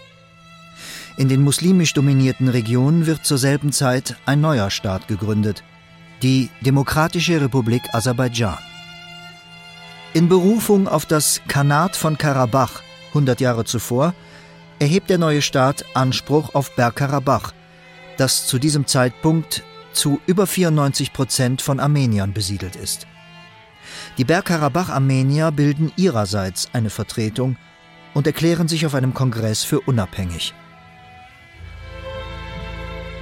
In 1.18 1.29
den 1.29 1.42
muslimisch 1.42 1.92
dominierten 1.92 2.48
Regionen 2.48 3.05
wird 3.05 3.27
zur 3.27 3.37
selben 3.37 3.70
Zeit 3.70 4.16
ein 4.24 4.40
neuer 4.40 4.70
Staat 4.70 5.09
gegründet, 5.09 5.62
die 6.22 6.48
Demokratische 6.62 7.42
Republik 7.42 7.83
Aserbaidschan. 7.92 8.59
In 10.14 10.31
Berufung 10.31 10.88
auf 10.88 11.05
das 11.05 11.42
Khanat 11.48 11.96
von 11.96 12.16
Karabach 12.16 12.81
100 13.09 13.40
Jahre 13.40 13.64
zuvor 13.66 14.14
erhebt 14.79 15.11
der 15.11 15.18
neue 15.18 15.42
Staat 15.42 15.85
Anspruch 15.94 16.55
auf 16.55 16.74
Bergkarabach, 16.74 17.53
das 18.16 18.46
zu 18.46 18.59
diesem 18.59 18.87
Zeitpunkt 18.87 19.62
zu 19.92 20.20
über 20.27 20.46
94 20.46 21.12
Prozent 21.12 21.62
von 21.62 21.81
Armeniern 21.81 22.33
besiedelt 22.33 22.77
ist. 22.77 23.07
Die 24.18 24.24
Bergkarabach-Armenier 24.24 25.50
bilden 25.53 25.92
ihrerseits 25.96 26.68
eine 26.72 26.90
Vertretung 26.90 27.57
und 28.12 28.27
erklären 28.27 28.68
sich 28.68 28.87
auf 28.87 28.94
einem 28.94 29.14
Kongress 29.14 29.64
für 29.64 29.81
unabhängig. 29.81 30.55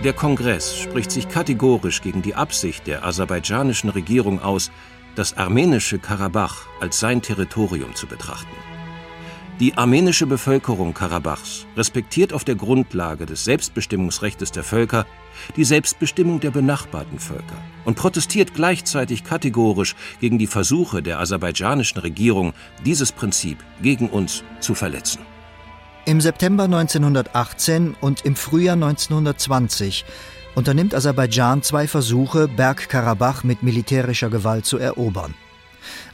Der 0.05 0.13
Kongress 0.13 0.77
spricht 0.77 1.13
sich 1.13 1.29
kategorisch 1.29 2.03
gegen 2.03 2.23
die 2.23 2.35
Absicht 2.35 2.87
der 2.87 3.05
aserbaidschanischen 3.05 3.91
Regierung 3.91 4.41
aus, 4.43 4.73
das 5.15 5.37
armenische 5.37 5.99
Karabach 5.99 6.67
als 6.81 6.99
sein 6.99 7.23
Territorium 7.23 7.95
zu 7.95 8.07
betrachten. 8.07 8.72
Die 9.61 9.77
armenische 9.77 10.27
Bevölkerung 10.27 10.95
Karabachs 10.95 11.67
respektiert 11.77 12.33
auf 12.33 12.43
der 12.43 12.55
Grundlage 12.55 13.27
des 13.27 13.45
Selbstbestimmungsrechts 13.45 14.51
der 14.51 14.65
Völker 14.65 15.07
die 15.57 15.65
Selbstbestimmung 15.65 16.41
der 16.41 16.51
benachbarten 16.51 17.19
Völker 17.19 17.63
und 17.85 17.97
protestiert 17.97 18.55
gleichzeitig 18.55 19.25
kategorisch 19.25 19.95
gegen 20.21 20.39
die 20.39 20.47
Versuche 20.47 21.03
der 21.03 21.21
aserbaidschanischen 21.21 22.01
Regierung, 22.01 22.55
dieses 22.85 23.13
Prinzip 23.13 23.59
gegen 23.83 24.09
uns 24.09 24.43
zu 24.61 24.75
verletzen. 24.75 25.21
Im 26.07 26.21
September 26.21 26.65
1918 26.65 27.95
und 28.01 28.25
im 28.25 28.35
Frühjahr 28.35 28.75
1920 28.75 30.05
unternimmt 30.55 30.95
Aserbaidschan 30.95 31.63
zwei 31.63 31.87
Versuche, 31.87 32.49
Bergkarabach 32.49 33.45
mit 33.45 33.63
militärischer 33.63 34.31
Gewalt 34.31 34.65
zu 34.67 34.79
erobern. 34.79 35.35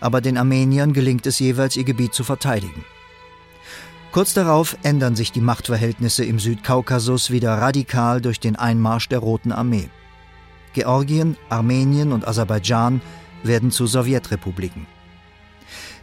Aber 0.00 0.20
den 0.20 0.36
Armeniern 0.36 0.92
gelingt 0.92 1.26
es 1.26 1.38
jeweils, 1.38 1.76
ihr 1.76 1.84
Gebiet 1.84 2.14
zu 2.14 2.24
verteidigen. 2.24 2.84
Kurz 4.12 4.32
darauf 4.32 4.76
ändern 4.82 5.16
sich 5.16 5.32
die 5.32 5.40
Machtverhältnisse 5.40 6.24
im 6.24 6.38
Südkaukasus 6.38 7.30
wieder 7.30 7.54
radikal 7.54 8.20
durch 8.20 8.40
den 8.40 8.56
Einmarsch 8.56 9.08
der 9.08 9.18
Roten 9.18 9.52
Armee. 9.52 9.90
Georgien, 10.72 11.36
Armenien 11.48 12.12
und 12.12 12.26
Aserbaidschan 12.26 13.00
werden 13.42 13.70
zu 13.70 13.86
Sowjetrepubliken. 13.86 14.86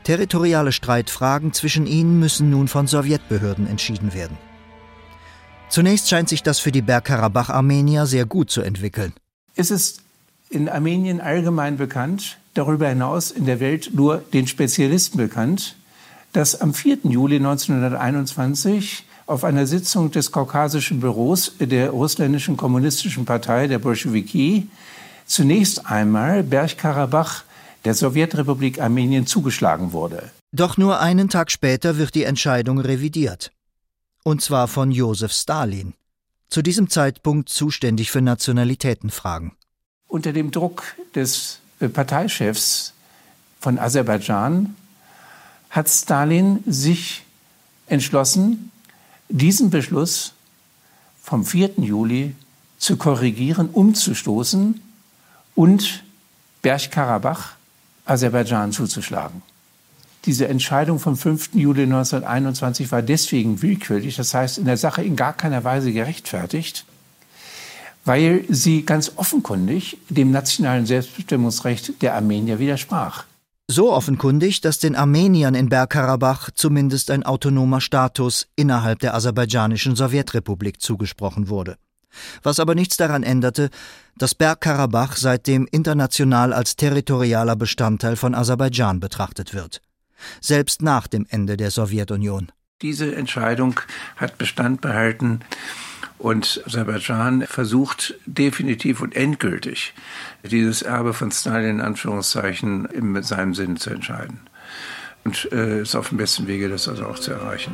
Territoriale 0.03 0.71
Streitfragen 0.71 1.51
zwischen 1.51 1.87
ihnen 1.87 2.19
müssen 2.19 2.51
nun 2.51 2.67
von 2.67 2.85
Sowjetbehörden 2.85 3.65
entschieden 3.67 4.13
werden. 4.13 4.37
Zunächst 5.69 6.09
scheint 6.09 6.29
sich 6.29 6.43
das 6.43 6.59
für 6.59 6.71
die 6.71 6.83
Bergkarabach-Armenier 6.83 8.05
sehr 8.05 8.25
gut 8.25 8.51
zu 8.51 8.61
entwickeln. 8.61 9.13
Es 9.55 9.71
ist 9.71 10.01
in 10.49 10.69
Armenien 10.69 11.21
allgemein 11.21 11.77
bekannt, 11.77 12.37
darüber 12.53 12.87
hinaus 12.87 13.31
in 13.31 13.45
der 13.45 13.59
Welt 13.59 13.91
nur 13.93 14.19
den 14.19 14.45
Spezialisten 14.45 15.17
bekannt, 15.17 15.75
dass 16.35 16.59
am 16.59 16.73
4. 16.73 16.99
Juli 17.03 17.37
1921 17.37 19.05
auf 19.25 19.45
einer 19.45 19.65
Sitzung 19.65 20.11
des 20.11 20.31
kaukasischen 20.33 20.99
Büros 20.99 21.53
der 21.59 21.91
russländischen 21.91 22.57
kommunistischen 22.57 23.23
Partei, 23.23 23.67
der 23.67 23.79
Bolschewiki, 23.79 24.67
zunächst 25.25 25.86
einmal 25.86 26.43
Bergkarabach 26.43 27.43
der 27.86 27.93
Sowjetrepublik 27.93 28.81
Armenien 28.81 29.25
zugeschlagen 29.25 29.93
wurde. 29.93 30.29
Doch 30.51 30.75
nur 30.77 30.99
einen 30.99 31.29
Tag 31.29 31.51
später 31.51 31.97
wird 31.97 32.15
die 32.15 32.23
Entscheidung 32.23 32.79
revidiert. 32.79 33.51
Und 34.23 34.41
zwar 34.41 34.67
von 34.67 34.91
Josef 34.91 35.31
Stalin, 35.31 35.93
zu 36.49 36.61
diesem 36.61 36.89
Zeitpunkt 36.89 37.47
zuständig 37.47 38.11
für 38.11 38.21
Nationalitätenfragen. 38.21 39.53
Unter 40.07 40.33
dem 40.33 40.51
Druck 40.51 40.83
des 41.13 41.59
Parteichefs 41.93 42.93
von 43.59 43.79
Aserbaidschan 43.79 44.75
hat 45.76 45.89
Stalin 45.89 46.63
sich 46.65 47.23
entschlossen, 47.88 48.71
diesen 49.28 49.69
Beschluss 49.69 50.34
vom 51.21 51.43
4. 51.43 51.71
Juli 51.78 52.34
zu 52.78 52.95
korrigieren, 52.95 53.67
umzustoßen 53.69 54.80
und 55.53 56.03
Bergkarabach 56.61 57.55
Aserbaidschan 58.05 58.71
zuzuschlagen. 58.71 59.41
Diese 60.23 60.47
Entscheidung 60.47 60.97
vom 60.99 61.17
5. 61.17 61.49
Juli 61.55 61.84
1921 61.84 62.91
war 62.93 63.01
deswegen 63.01 63.61
willkürlich, 63.61 64.15
das 64.15 64.34
heißt 64.34 64.57
in 64.57 64.65
der 64.65 64.78
Sache 64.78 65.03
in 65.03 65.17
gar 65.17 65.34
keiner 65.34 65.65
Weise 65.65 65.91
gerechtfertigt, 65.91 66.86
weil 68.05 68.45
sie 68.47 68.84
ganz 68.84 69.11
offenkundig 69.17 69.97
dem 70.09 70.32
nationalen 70.32 70.86
Selbstbestimmungsrecht 70.86 72.01
der 72.01 72.15
Armenier 72.15 72.59
widersprach. 72.59 73.26
So 73.68 73.91
offenkundig, 73.91 74.61
dass 74.61 74.78
den 74.78 74.95
Armeniern 74.95 75.55
in 75.55 75.70
Bergkarabach 75.70 76.51
zumindest 76.51 77.09
ein 77.09 77.24
autonomer 77.24 77.82
Status 77.82 78.47
innerhalb 78.55 78.99
der 78.99 79.16
aserbaidschanischen 79.16 79.95
Sowjetrepublik 79.95 80.80
zugesprochen 80.80 81.49
wurde. 81.49 81.78
Was 82.43 82.59
aber 82.59 82.76
nichts 82.76 82.95
daran 82.95 83.24
änderte, 83.24 83.72
dass 84.18 84.36
Bergkarabach 84.36 85.18
seitdem 85.18 85.68
international 85.72 86.53
als 86.53 86.76
territorialer 86.76 87.55
Bestandteil 87.55 88.16
von 88.16 88.36
Aserbaidschan 88.36 88.99
betrachtet 88.99 89.55
wird. 89.55 89.82
Selbst 90.41 90.84
nach 90.84 91.07
dem 91.07 91.26
Ende 91.28 91.57
der 91.57 91.72
Sowjetunion. 91.72 92.51
Diese 92.84 93.16
Entscheidung 93.16 93.80
hat 94.16 94.38
Bestand 94.38 94.82
behalten 94.82 95.39
und 96.18 96.63
Aserbaidschan 96.66 97.43
versucht 97.43 98.16
definitiv 98.26 99.01
und 99.01 99.16
endgültig 99.16 99.93
dieses 100.43 100.82
Erbe 100.82 101.13
von 101.13 101.32
Stalin 101.32 101.76
in 101.76 101.82
Anführungszeichen 101.82 102.86
in 102.86 103.22
seinem 103.24 103.53
Sinne 103.53 103.76
zu 103.76 103.89
entscheiden. 103.89 104.39
Und 105.24 105.51
äh, 105.51 105.82
ist 105.82 105.95
auf 105.95 106.09
dem 106.09 106.18
besten 106.18 106.47
Wege, 106.47 106.70
das 106.70 106.88
also 106.88 107.05
auch 107.05 107.20
zu 107.20 107.32
erreichen. 107.32 107.74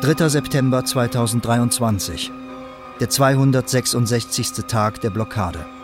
Dritter 0.00 0.30
September 0.30 0.84
2023, 0.84 2.32
der 3.00 3.10
266. 3.10 4.64
Tag 4.66 5.00
der 5.00 5.10
Blockade. 5.10 5.77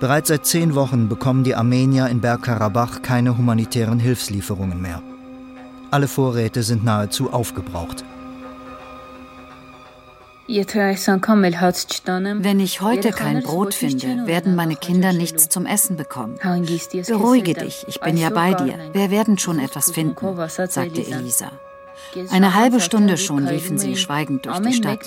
Bereits 0.00 0.28
seit 0.28 0.46
zehn 0.46 0.74
Wochen 0.74 1.08
bekommen 1.08 1.44
die 1.44 1.54
Armenier 1.54 2.08
in 2.08 2.20
Bergkarabach 2.20 3.02
keine 3.02 3.36
humanitären 3.36 3.98
Hilfslieferungen 3.98 4.80
mehr. 4.80 5.02
Alle 5.90 6.08
Vorräte 6.08 6.62
sind 6.62 6.84
nahezu 6.84 7.32
aufgebraucht. 7.32 8.04
Wenn 10.46 12.60
ich 12.60 12.80
heute 12.82 13.10
kein 13.12 13.42
Brot 13.42 13.74
finde, 13.74 14.26
werden 14.26 14.54
meine 14.54 14.76
Kinder 14.76 15.12
nichts 15.12 15.48
zum 15.48 15.64
Essen 15.64 15.96
bekommen. 15.96 16.38
Beruhige 17.06 17.54
dich, 17.54 17.84
ich 17.88 18.00
bin 18.00 18.16
ja 18.16 18.30
bei 18.30 18.54
dir. 18.54 18.74
Wir 18.92 19.10
werden 19.10 19.38
schon 19.38 19.58
etwas 19.58 19.90
finden, 19.90 20.36
sagte 20.68 21.06
Elisa. 21.06 21.50
Eine 22.30 22.54
halbe 22.54 22.80
Stunde 22.80 23.16
schon 23.16 23.46
liefen 23.46 23.78
sie 23.78 23.96
schweigend 23.96 24.46
durch 24.46 24.58
die 24.60 24.72
Stadt. 24.72 25.00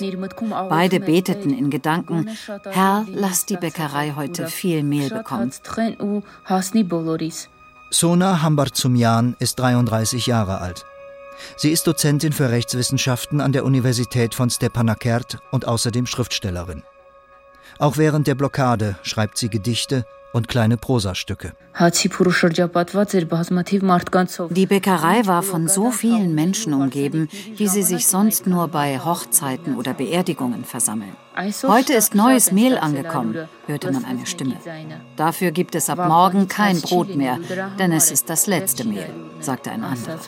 Beide 0.68 1.00
beteten 1.00 1.50
in 1.50 1.70
Gedanken, 1.70 2.28
Herr, 2.70 3.06
lass 3.12 3.46
die 3.46 3.56
Bäckerei 3.56 4.14
heute 4.16 4.46
viel 4.48 4.82
Mehl 4.82 5.10
bekommen. 5.10 5.52
Sona 7.90 8.42
Hambarzumyan 8.42 9.36
ist 9.38 9.58
33 9.58 10.26
Jahre 10.26 10.60
alt. 10.60 10.84
Sie 11.56 11.70
ist 11.70 11.86
Dozentin 11.86 12.32
für 12.32 12.50
Rechtswissenschaften 12.50 13.40
an 13.40 13.52
der 13.52 13.64
Universität 13.64 14.34
von 14.34 14.50
Stepanakert 14.50 15.38
und 15.50 15.66
außerdem 15.66 16.06
Schriftstellerin. 16.06 16.82
Auch 17.78 17.96
während 17.96 18.26
der 18.26 18.34
Blockade 18.34 18.96
schreibt 19.02 19.38
sie 19.38 19.48
Gedichte 19.48 20.04
und 20.32 20.48
kleine 20.48 20.76
Prosastücke. 20.76 21.52
Die 24.50 24.66
Bäckerei 24.66 25.26
war 25.26 25.42
von 25.42 25.68
so 25.68 25.90
vielen 25.90 26.34
Menschen 26.34 26.74
umgeben, 26.74 27.28
wie 27.56 27.68
sie 27.68 27.82
sich 27.82 28.06
sonst 28.06 28.46
nur 28.46 28.68
bei 28.68 28.98
Hochzeiten 28.98 29.76
oder 29.76 29.94
Beerdigungen 29.94 30.64
versammeln. 30.64 31.16
Heute 31.66 31.92
ist 31.92 32.14
neues 32.14 32.50
Mehl 32.50 32.76
angekommen, 32.78 33.48
hörte 33.66 33.92
man 33.92 34.04
eine 34.04 34.26
Stimme. 34.26 34.56
Dafür 35.16 35.52
gibt 35.52 35.74
es 35.74 35.88
ab 35.88 36.08
morgen 36.08 36.48
kein 36.48 36.80
Brot 36.80 37.14
mehr, 37.14 37.38
denn 37.78 37.92
es 37.92 38.10
ist 38.10 38.28
das 38.28 38.46
letzte 38.46 38.84
Mehl, 38.84 39.08
sagte 39.40 39.70
ein 39.70 39.84
anderer. 39.84 40.18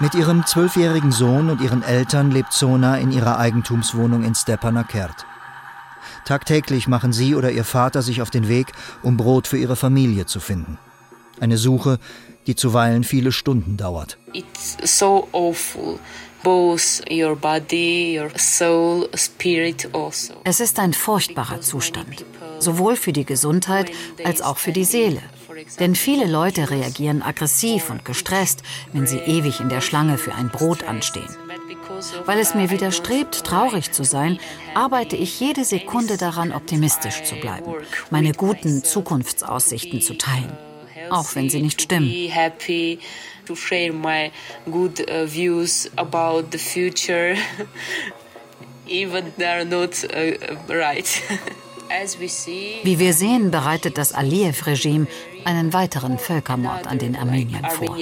Mit 0.00 0.14
ihrem 0.14 0.46
zwölfjährigen 0.46 1.10
Sohn 1.10 1.50
und 1.50 1.60
ihren 1.60 1.82
Eltern 1.82 2.30
lebt 2.30 2.52
Sona 2.52 2.98
in 2.98 3.10
ihrer 3.10 3.38
Eigentumswohnung 3.38 4.22
in 4.22 4.34
Stepanakert. 4.34 5.26
Tagtäglich 6.24 6.86
machen 6.86 7.12
sie 7.12 7.34
oder 7.34 7.50
ihr 7.50 7.64
Vater 7.64 8.02
sich 8.02 8.22
auf 8.22 8.30
den 8.30 8.48
Weg, 8.48 8.72
um 9.02 9.16
Brot 9.16 9.48
für 9.48 9.58
ihre 9.58 9.74
Familie 9.74 10.26
zu 10.26 10.38
finden. 10.38 10.78
Eine 11.40 11.58
Suche, 11.58 11.98
die 12.46 12.54
zuweilen 12.54 13.02
viele 13.02 13.32
Stunden 13.32 13.76
dauert. 13.76 14.18
It's 14.32 14.76
so 14.84 15.28
awful. 15.32 15.98
Also. 19.92 20.34
Es 20.44 20.60
ist 20.60 20.78
ein 20.78 20.92
furchtbarer 20.92 21.60
Zustand, 21.60 22.24
sowohl 22.60 22.94
für 22.94 23.12
die 23.12 23.24
Gesundheit 23.24 23.90
als 24.24 24.40
auch 24.42 24.58
für 24.58 24.72
die 24.72 24.84
Seele. 24.84 25.20
Denn 25.80 25.94
viele 25.94 26.26
Leute 26.26 26.70
reagieren 26.70 27.22
aggressiv 27.22 27.90
und 27.90 28.04
gestresst, 28.04 28.62
wenn 28.92 29.06
sie 29.06 29.18
ewig 29.18 29.60
in 29.60 29.68
der 29.68 29.80
Schlange 29.80 30.18
für 30.18 30.34
ein 30.34 30.48
Brot 30.48 30.84
anstehen. 30.84 31.28
Weil 32.26 32.38
es 32.38 32.54
mir 32.54 32.70
widerstrebt, 32.70 33.44
traurig 33.44 33.92
zu 33.92 34.04
sein, 34.04 34.38
arbeite 34.74 35.16
ich 35.16 35.40
jede 35.40 35.64
Sekunde 35.64 36.16
daran, 36.16 36.52
optimistisch 36.52 37.22
zu 37.24 37.36
bleiben, 37.36 37.74
meine 38.10 38.32
guten 38.32 38.84
Zukunftsaussichten 38.84 40.00
zu 40.00 40.16
teilen, 40.16 40.52
auch 41.10 41.34
wenn 41.34 41.50
sie 41.50 41.62
nicht 41.62 41.82
stimmen. 41.82 42.08
Wie 52.82 52.98
wir 52.98 53.12
sehen, 53.14 53.50
bereitet 53.50 53.98
das 53.98 54.12
Aliyev-Regime 54.12 55.06
einen 55.48 55.72
weiteren 55.72 56.18
Völkermord 56.18 56.86
an 56.86 56.98
den 56.98 57.16
Armeniern 57.16 57.64
vor. 57.70 57.96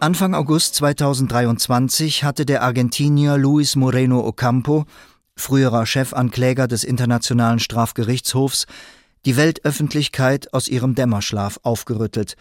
Anfang 0.00 0.34
August 0.34 0.74
2023 0.74 2.24
hatte 2.24 2.44
der 2.44 2.62
Argentinier 2.62 3.38
Luis 3.38 3.76
Moreno 3.76 4.26
Ocampo, 4.26 4.86
früherer 5.36 5.86
Chefankläger 5.86 6.66
des 6.66 6.82
Internationalen 6.82 7.60
Strafgerichtshofs, 7.60 8.66
die 9.24 9.36
Weltöffentlichkeit 9.36 10.52
aus 10.52 10.66
ihrem 10.66 10.96
Dämmerschlaf 10.96 11.60
aufgerüttelt, 11.62 12.34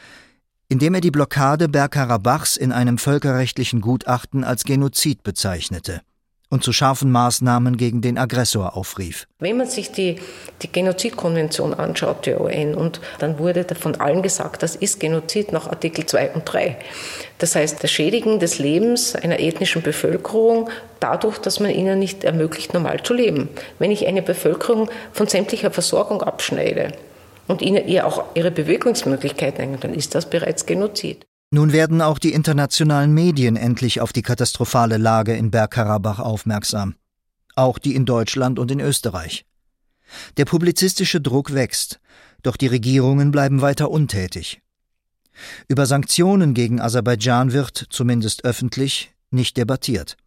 indem 0.68 0.96
er 0.96 1.02
die 1.02 1.12
Blockade 1.12 1.70
Bergkarabachs 1.70 2.58
in 2.58 2.72
einem 2.72 2.98
völkerrechtlichen 2.98 3.82
Gutachten 3.82 4.44
als 4.44 4.64
Genozid 4.64 5.22
bezeichnete 5.22 6.02
und 6.50 6.64
zu 6.64 6.72
scharfen 6.72 7.12
Maßnahmen 7.12 7.78
gegen 7.78 8.02
den 8.02 8.18
Aggressor 8.18 8.78
aufrief. 8.78 9.28
Wenn 9.40 9.58
man 9.58 9.68
sich 9.68 9.92
die, 9.92 10.18
die 10.62 10.72
Genozidkonvention 10.72 11.74
anschaut, 11.74 12.26
der 12.26 12.42
UN, 12.42 12.76
und 12.76 13.02
dann 13.20 13.40
wurde 13.40 13.66
von 13.76 13.96
allen 13.96 14.22
gesagt, 14.22 14.64
das 14.64 14.76
ist 14.76 15.00
Genozid 15.00 15.52
nach 15.52 15.68
Artikel 15.68 16.06
2 16.06 16.32
und 16.32 16.46
3. 16.46 16.78
Das 17.38 17.56
heißt, 17.56 17.84
das 17.84 17.92
Schädigen 17.92 18.40
des 18.40 18.60
Lebens 18.60 19.16
einer 19.16 19.40
ethnischen 19.40 19.82
Bevölkerung 19.82 20.70
dadurch, 21.00 21.38
dass 21.40 21.60
man 21.60 21.72
ihnen 21.72 22.00
nicht 22.00 22.24
ermöglicht, 22.24 22.74
normal 22.74 23.04
zu 23.04 23.14
leben. 23.14 23.50
Wenn 23.80 23.92
ich 23.92 24.08
eine 24.08 24.22
Bevölkerung 24.22 24.90
von 25.12 25.28
sämtlicher 25.28 25.72
Versorgung 25.72 26.22
abschneide 26.22 26.94
und 27.48 27.62
ihnen 27.62 27.88
ihr 27.88 28.08
auch 28.08 28.24
ihre 28.36 28.52
Bewegungsmöglichkeiten, 28.52 29.80
dann 29.80 29.94
ist 29.94 30.16
das 30.16 30.30
bereits 30.30 30.66
Genozid. 30.66 31.26
Nun 31.52 31.72
werden 31.72 32.02
auch 32.02 32.20
die 32.20 32.34
internationalen 32.34 33.14
Medien 33.14 33.56
endlich 33.56 34.02
auf 34.02 34.12
die 34.12 34.22
katastrophale 34.22 34.98
Lage 34.98 35.36
in 35.36 35.52
Bergkarabach 35.52 36.20
aufmerksam. 36.20 36.96
Auch 37.56 37.78
die 37.80 37.96
in 37.96 38.06
Deutschland 38.06 38.60
und 38.60 38.72
in 38.72 38.80
Österreich. 38.80 39.46
Der 40.38 40.46
publizistische 40.46 41.22
Druck 41.22 41.54
wächst, 41.54 42.00
doch 42.44 42.58
die 42.58 42.68
Regierungen 42.68 43.32
bleiben 43.32 43.62
weiter 43.62 43.90
untätig. 43.90 44.62
Über 45.68 45.86
Sanktionen 45.86 46.54
gegen 46.54 46.80
Aserbaidschan 46.80 47.54
wird, 47.54 47.88
zumindest 47.90 48.46
öffentlich, 48.46 49.14
nicht 49.32 49.58
debattiert. 49.58 50.18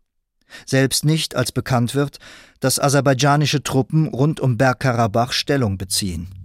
Selbst 0.66 1.04
nicht, 1.04 1.34
als 1.34 1.52
bekannt 1.52 1.94
wird, 1.94 2.18
dass 2.60 2.80
aserbaidschanische 2.80 3.62
Truppen 3.62 4.08
rund 4.08 4.40
um 4.40 4.56
Bergkarabach 4.56 5.32
Stellung 5.32 5.78
beziehen. 5.78 6.37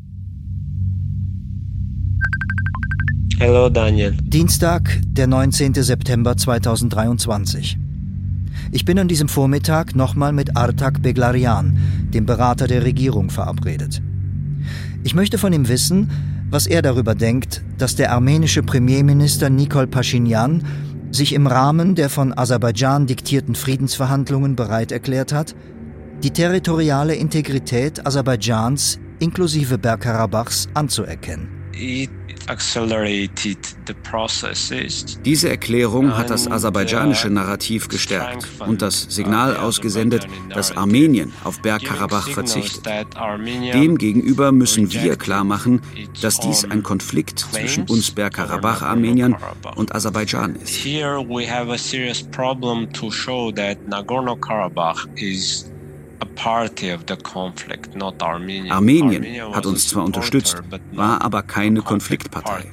Hallo 3.40 3.68
Daniel. 3.68 4.16
Dienstag, 4.22 5.02
der 5.06 5.26
19. 5.26 5.74
September 5.74 6.38
2023. 6.38 7.78
Ich 8.72 8.86
bin 8.86 9.00
an 9.00 9.08
diesem 9.08 9.28
Vormittag 9.28 9.96
nochmal 9.96 10.34
mit 10.34 10.56
Artak 10.56 11.02
Beglarian, 11.02 11.78
dem 12.14 12.26
Berater 12.26 12.68
der 12.68 12.84
Regierung, 12.84 13.32
verabredet. 13.32 14.02
Ich 15.04 15.16
möchte 15.16 15.38
von 15.40 15.52
ihm 15.52 15.68
wissen, 15.68 16.12
was 16.50 16.68
er 16.68 16.84
darüber 16.84 17.16
denkt, 17.16 17.64
dass 17.80 17.96
der 17.96 18.12
armenische 18.12 18.62
Premierminister 18.62 19.50
Nikol 19.50 19.88
Pashinyan 19.88 20.64
sich 21.12 21.34
im 21.34 21.48
Rahmen 21.48 21.96
der 21.96 22.10
von 22.10 22.38
Aserbaidschan 22.38 23.08
diktierten 23.08 23.56
Friedensverhandlungen 23.56 24.56
bereit 24.56 24.92
erklärt 24.92 25.34
hat, 25.34 25.56
die 26.22 26.32
territoriale 26.32 27.16
Integrität 27.16 28.06
Aserbaidschans 28.06 29.00
inklusive 29.20 29.80
Bergkarabachs 29.80 30.70
anzuerkennen. 30.76 31.63
Diese 35.26 35.50
Erklärung 35.50 36.18
hat 36.18 36.30
das 36.30 36.48
aserbaidschanische 36.48 37.30
Narrativ 37.30 37.88
gestärkt 37.88 38.48
und 38.60 38.82
das 38.82 39.08
Signal 39.10 39.56
ausgesendet, 39.58 40.28
dass 40.54 40.76
Armenien 40.76 41.32
auf 41.44 41.62
Bergkarabach 41.62 42.30
verzichtet. 42.30 42.88
Demgegenüber 43.74 44.52
müssen 44.52 44.92
wir 44.92 45.16
klarmachen, 45.16 45.82
dass 46.22 46.40
dies 46.40 46.66
ein 46.66 46.84
Konflikt 46.84 47.40
zwischen 47.40 47.86
uns 47.86 48.12
Bergkarabach-Armeniern 48.12 49.36
und 49.76 49.96
Aserbaidschan 49.96 50.56
ist. 50.58 50.76
Here 50.76 51.20
we 51.20 51.50
have 51.50 51.72
a 51.72 51.78
serious 51.78 52.22
problem 52.22 52.92
to 52.94 53.10
show 53.10 53.52
that 53.52 53.78
Nagorno-Karabakh 53.88 55.08
is 55.16 55.73
Armenien 58.70 59.54
hat 59.54 59.66
uns 59.66 59.88
zwar 59.88 60.04
unterstützt, 60.06 60.62
war 60.92 61.22
aber 61.22 61.44
keine 61.44 61.82
Konfliktpartei. 61.82 62.66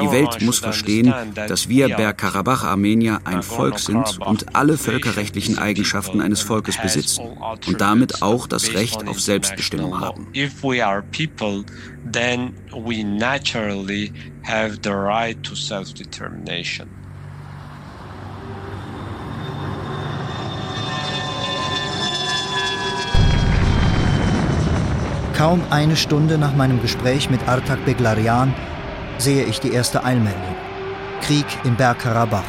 Die 0.00 0.10
Welt 0.10 0.40
muss 0.40 0.58
verstehen, 0.58 1.12
dass 1.34 1.68
wir 1.68 1.88
Bergkarabach-Armenier 1.88 3.20
ein 3.24 3.42
Volk 3.42 3.78
sind 3.78 4.18
und 4.20 4.54
alle 4.54 4.78
völkerrechtlichen 4.78 5.58
Eigenschaften 5.58 6.20
eines 6.20 6.40
Volkes 6.40 6.78
besitzen 6.78 7.24
und 7.66 7.80
damit 7.80 8.22
auch 8.22 8.46
das 8.46 8.72
Recht 8.74 9.06
auf 9.06 9.20
Selbstbestimmung 9.20 10.00
haben. 10.00 10.28
then 12.12 12.54
we 12.74 13.04
naturally 13.04 14.12
have 14.42 14.82
the 14.82 14.92
right 14.92 15.40
to 15.44 15.54
self-determination. 15.54 17.01
Kaum 25.42 25.60
eine 25.70 25.96
Stunde 25.96 26.38
nach 26.38 26.54
meinem 26.54 26.80
Gespräch 26.80 27.28
mit 27.28 27.48
Artak 27.48 27.84
Beglarian 27.84 28.54
sehe 29.18 29.44
ich 29.44 29.58
die 29.58 29.72
erste 29.72 30.04
Eilmeldung. 30.04 30.54
Krieg 31.20 31.46
in 31.64 31.74
Bergkarabach. 31.74 32.44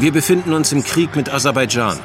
Wir 0.00 0.12
befinden 0.12 0.52
uns 0.52 0.70
im 0.72 0.84
Krieg 0.84 1.16
mit 1.16 1.32
Aserbaidschan. 1.32 1.98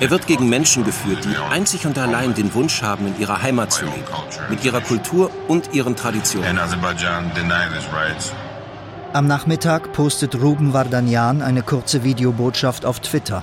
Er 0.00 0.10
wird 0.10 0.26
gegen 0.26 0.48
Menschen 0.48 0.86
geführt, 0.86 1.26
die 1.26 1.36
einzig 1.36 1.86
und 1.86 1.98
allein 1.98 2.32
den 2.34 2.54
Wunsch 2.54 2.80
haben, 2.80 3.06
in 3.06 3.20
ihrer 3.20 3.42
Heimat 3.42 3.70
zu 3.70 3.84
leben, 3.84 4.04
mit 4.48 4.64
ihrer 4.64 4.80
Kultur 4.80 5.30
und 5.46 5.74
ihren 5.74 5.94
Traditionen. 5.94 6.58
Am 9.16 9.26
Nachmittag 9.26 9.94
postet 9.94 10.34
Ruben 10.34 10.74
Vardanyan 10.74 11.40
eine 11.40 11.62
kurze 11.62 12.04
Videobotschaft 12.04 12.84
auf 12.84 13.00
Twitter. 13.00 13.42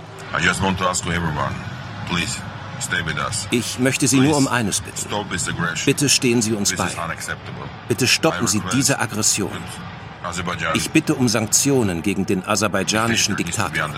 Ich 3.49 3.79
möchte 3.79 4.07
Sie 4.07 4.19
nur 4.19 4.37
um 4.37 4.47
eines 4.47 4.81
bitten. 4.81 5.09
Bitte 5.83 6.09
stehen 6.09 6.43
Sie 6.43 6.53
uns 6.53 6.75
bei. 6.75 6.89
Bitte 7.87 8.05
stoppen 8.05 8.45
Sie 8.45 8.61
diese 8.71 8.99
Aggression. 8.99 9.49
Ich 10.75 10.91
bitte 10.91 11.15
um 11.15 11.27
Sanktionen 11.27 12.03
gegen 12.03 12.27
den 12.27 12.45
aserbaidschanischen 12.45 13.35
Diktator. 13.35 13.89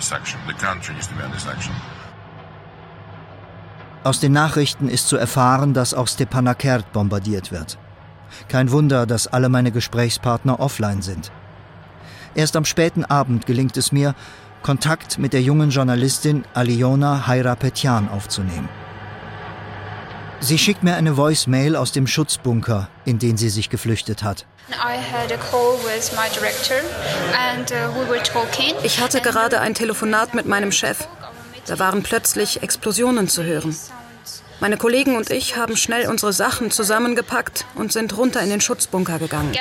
Aus 4.05 4.19
den 4.21 4.31
Nachrichten 4.31 4.87
ist 4.87 5.09
zu 5.09 5.17
erfahren, 5.17 5.73
dass 5.73 5.93
auch 5.93 6.07
Stepanakert 6.07 6.93
bombardiert 6.93 7.51
wird. 7.51 7.77
Kein 8.47 8.71
Wunder, 8.71 9.05
dass 9.05 9.27
alle 9.27 9.49
meine 9.49 9.73
Gesprächspartner 9.73 10.61
offline 10.61 11.01
sind. 11.01 11.33
Erst 12.35 12.55
am 12.57 12.65
späten 12.65 13.05
Abend 13.05 13.45
gelingt 13.45 13.77
es 13.77 13.91
mir, 13.91 14.13
Kontakt 14.61 15.19
mit 15.19 15.31
der 15.33 15.41
jungen 15.41 15.69
Journalistin 15.69 16.43
Aliona 16.53 17.27
Hairapetyan 17.27 18.09
aufzunehmen. 18.09 18.67
Sie 20.41 20.57
schickt 20.57 20.83
mir 20.83 20.95
eine 20.95 21.17
Voicemail 21.17 21.75
aus 21.75 21.91
dem 21.91 22.07
Schutzbunker, 22.07 22.89
in 23.05 23.19
den 23.19 23.37
sie 23.37 23.49
sich 23.49 23.69
geflüchtet 23.69 24.21
hat. 24.21 24.45
Uh, 24.69 24.73
ich 28.83 28.99
hatte 28.99 29.21
gerade 29.21 29.61
ein 29.61 29.73
Telefonat 29.73 30.33
mit 30.33 30.45
meinem 30.45 30.71
Chef. 30.71 31.07
Da 31.67 31.79
waren 31.79 32.03
plötzlich 32.03 32.61
Explosionen 32.61 33.27
zu 33.27 33.43
hören. 33.43 33.75
Meine 34.61 34.77
Kollegen 34.77 35.17
und 35.17 35.29
ich 35.31 35.57
haben 35.57 35.75
schnell 35.75 36.07
unsere 36.07 36.31
Sachen 36.31 36.71
zusammengepackt 36.71 37.65
und 37.75 37.91
sind 37.91 38.15
runter 38.17 38.41
in 38.41 38.49
den 38.49 38.61
Schutzbunker 38.61 39.19
gegangen. 39.19 39.51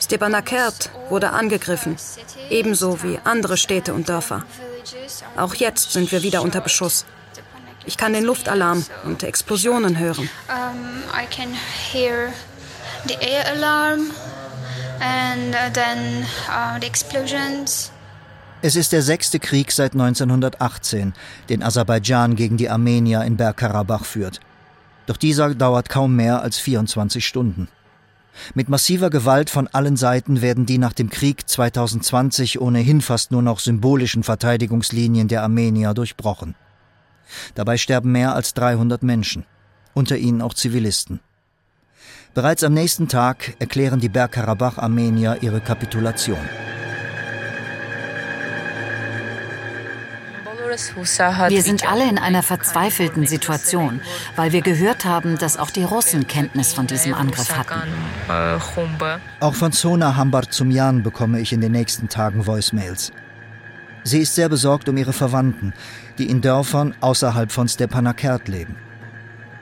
Stepanakert 0.00 0.90
wurde 1.10 1.30
angegriffen, 1.30 1.96
ebenso 2.48 3.02
wie 3.02 3.18
andere 3.24 3.56
Städte 3.56 3.92
und 3.92 4.08
Dörfer. 4.08 4.44
Auch 5.36 5.54
jetzt 5.54 5.92
sind 5.92 6.10
wir 6.10 6.22
wieder 6.22 6.42
unter 6.42 6.60
Beschuss. 6.60 7.04
Ich 7.84 7.96
kann 7.96 8.12
den 8.12 8.24
Luftalarm 8.24 8.84
und 9.04 9.22
Explosionen 9.22 9.98
hören. 9.98 10.28
Um, 10.48 11.02
I 11.12 11.26
can 11.26 11.54
hear 11.92 12.32
the 13.06 13.14
air 13.20 13.46
alarm 13.50 14.10
and 15.00 15.54
uh, 15.54 15.70
then 15.72 16.26
uh, 16.48 16.78
the 16.80 16.86
explosions. 16.86 17.92
Es 18.60 18.74
ist 18.74 18.92
der 18.92 19.02
sechste 19.02 19.38
Krieg 19.38 19.70
seit 19.70 19.92
1918, 19.92 21.12
den 21.48 21.62
Aserbaidschan 21.62 22.34
gegen 22.34 22.56
die 22.56 22.68
Armenier 22.68 23.22
in 23.22 23.36
Bergkarabach 23.36 24.04
führt. 24.04 24.40
Doch 25.06 25.16
dieser 25.16 25.54
dauert 25.54 25.88
kaum 25.88 26.16
mehr 26.16 26.42
als 26.42 26.58
24 26.58 27.24
Stunden. 27.24 27.68
Mit 28.54 28.68
massiver 28.68 29.10
Gewalt 29.10 29.50
von 29.50 29.68
allen 29.68 29.96
Seiten 29.96 30.42
werden 30.42 30.66
die 30.66 30.78
nach 30.78 30.92
dem 30.92 31.08
Krieg 31.08 31.48
2020 31.48 32.60
ohnehin 32.60 33.00
fast 33.00 33.30
nur 33.30 33.42
noch 33.42 33.60
symbolischen 33.60 34.22
Verteidigungslinien 34.22 35.28
der 35.28 35.42
Armenier 35.42 35.94
durchbrochen. 35.94 36.54
Dabei 37.54 37.76
sterben 37.76 38.12
mehr 38.12 38.34
als 38.34 38.54
300 38.54 39.02
Menschen, 39.02 39.44
unter 39.94 40.16
ihnen 40.16 40.42
auch 40.42 40.54
Zivilisten. 40.54 41.20
Bereits 42.38 42.62
am 42.62 42.72
nächsten 42.72 43.08
Tag 43.08 43.56
erklären 43.58 43.98
die 43.98 44.08
Bergkarabach-Armenier 44.08 45.38
ihre 45.40 45.60
Kapitulation. 45.60 46.38
Wir 51.48 51.62
sind 51.62 51.90
alle 51.90 52.08
in 52.08 52.16
einer 52.16 52.44
verzweifelten 52.44 53.26
Situation, 53.26 54.00
weil 54.36 54.52
wir 54.52 54.60
gehört 54.60 55.04
haben, 55.04 55.36
dass 55.36 55.56
auch 55.56 55.70
die 55.70 55.82
Russen 55.82 56.28
Kenntnis 56.28 56.72
von 56.72 56.86
diesem 56.86 57.12
Angriff 57.12 57.50
hatten. 57.56 57.82
Auch 59.40 59.54
von 59.56 59.72
Sona 59.72 60.14
Hambar-Zumjan 60.14 61.02
bekomme 61.02 61.40
ich 61.40 61.52
in 61.52 61.60
den 61.60 61.72
nächsten 61.72 62.08
Tagen 62.08 62.46
Voicemails. 62.46 63.10
Sie 64.04 64.20
ist 64.20 64.36
sehr 64.36 64.48
besorgt 64.48 64.88
um 64.88 64.96
ihre 64.96 65.12
Verwandten, 65.12 65.74
die 66.18 66.30
in 66.30 66.40
Dörfern 66.40 66.94
außerhalb 67.00 67.50
von 67.50 67.66
Stepanakert 67.66 68.46
leben. 68.46 68.76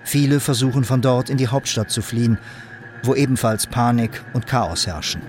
Viele 0.07 0.39
versuchen 0.39 0.85
von 0.85 1.01
dort 1.03 1.31
in 1.31 1.37
die 1.37 1.49
Hauptstadt 1.49 1.91
zu 1.91 2.01
fliehen, 2.01 2.39
wo 3.07 3.15
ebenfalls 3.15 3.67
Panik 3.67 4.23
und 4.33 4.47
Chaos 4.47 4.87
herrschen. 4.87 5.23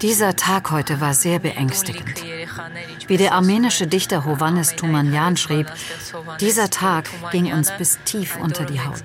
Dieser 0.00 0.36
Tag 0.36 0.70
heute 0.70 1.00
war 1.00 1.14
sehr 1.14 1.38
beängstigend. 1.38 2.22
Wie 3.06 3.16
der 3.16 3.32
armenische 3.32 3.86
Dichter 3.86 4.24
Hovannes 4.24 4.76
Tumanyan 4.76 5.36
schrieb, 5.36 5.66
dieser 6.40 6.70
Tag 6.70 7.08
ging 7.30 7.52
uns 7.52 7.70
bis 7.72 7.98
tief 8.04 8.36
unter 8.36 8.64
die 8.64 8.80
Haut. 8.80 9.02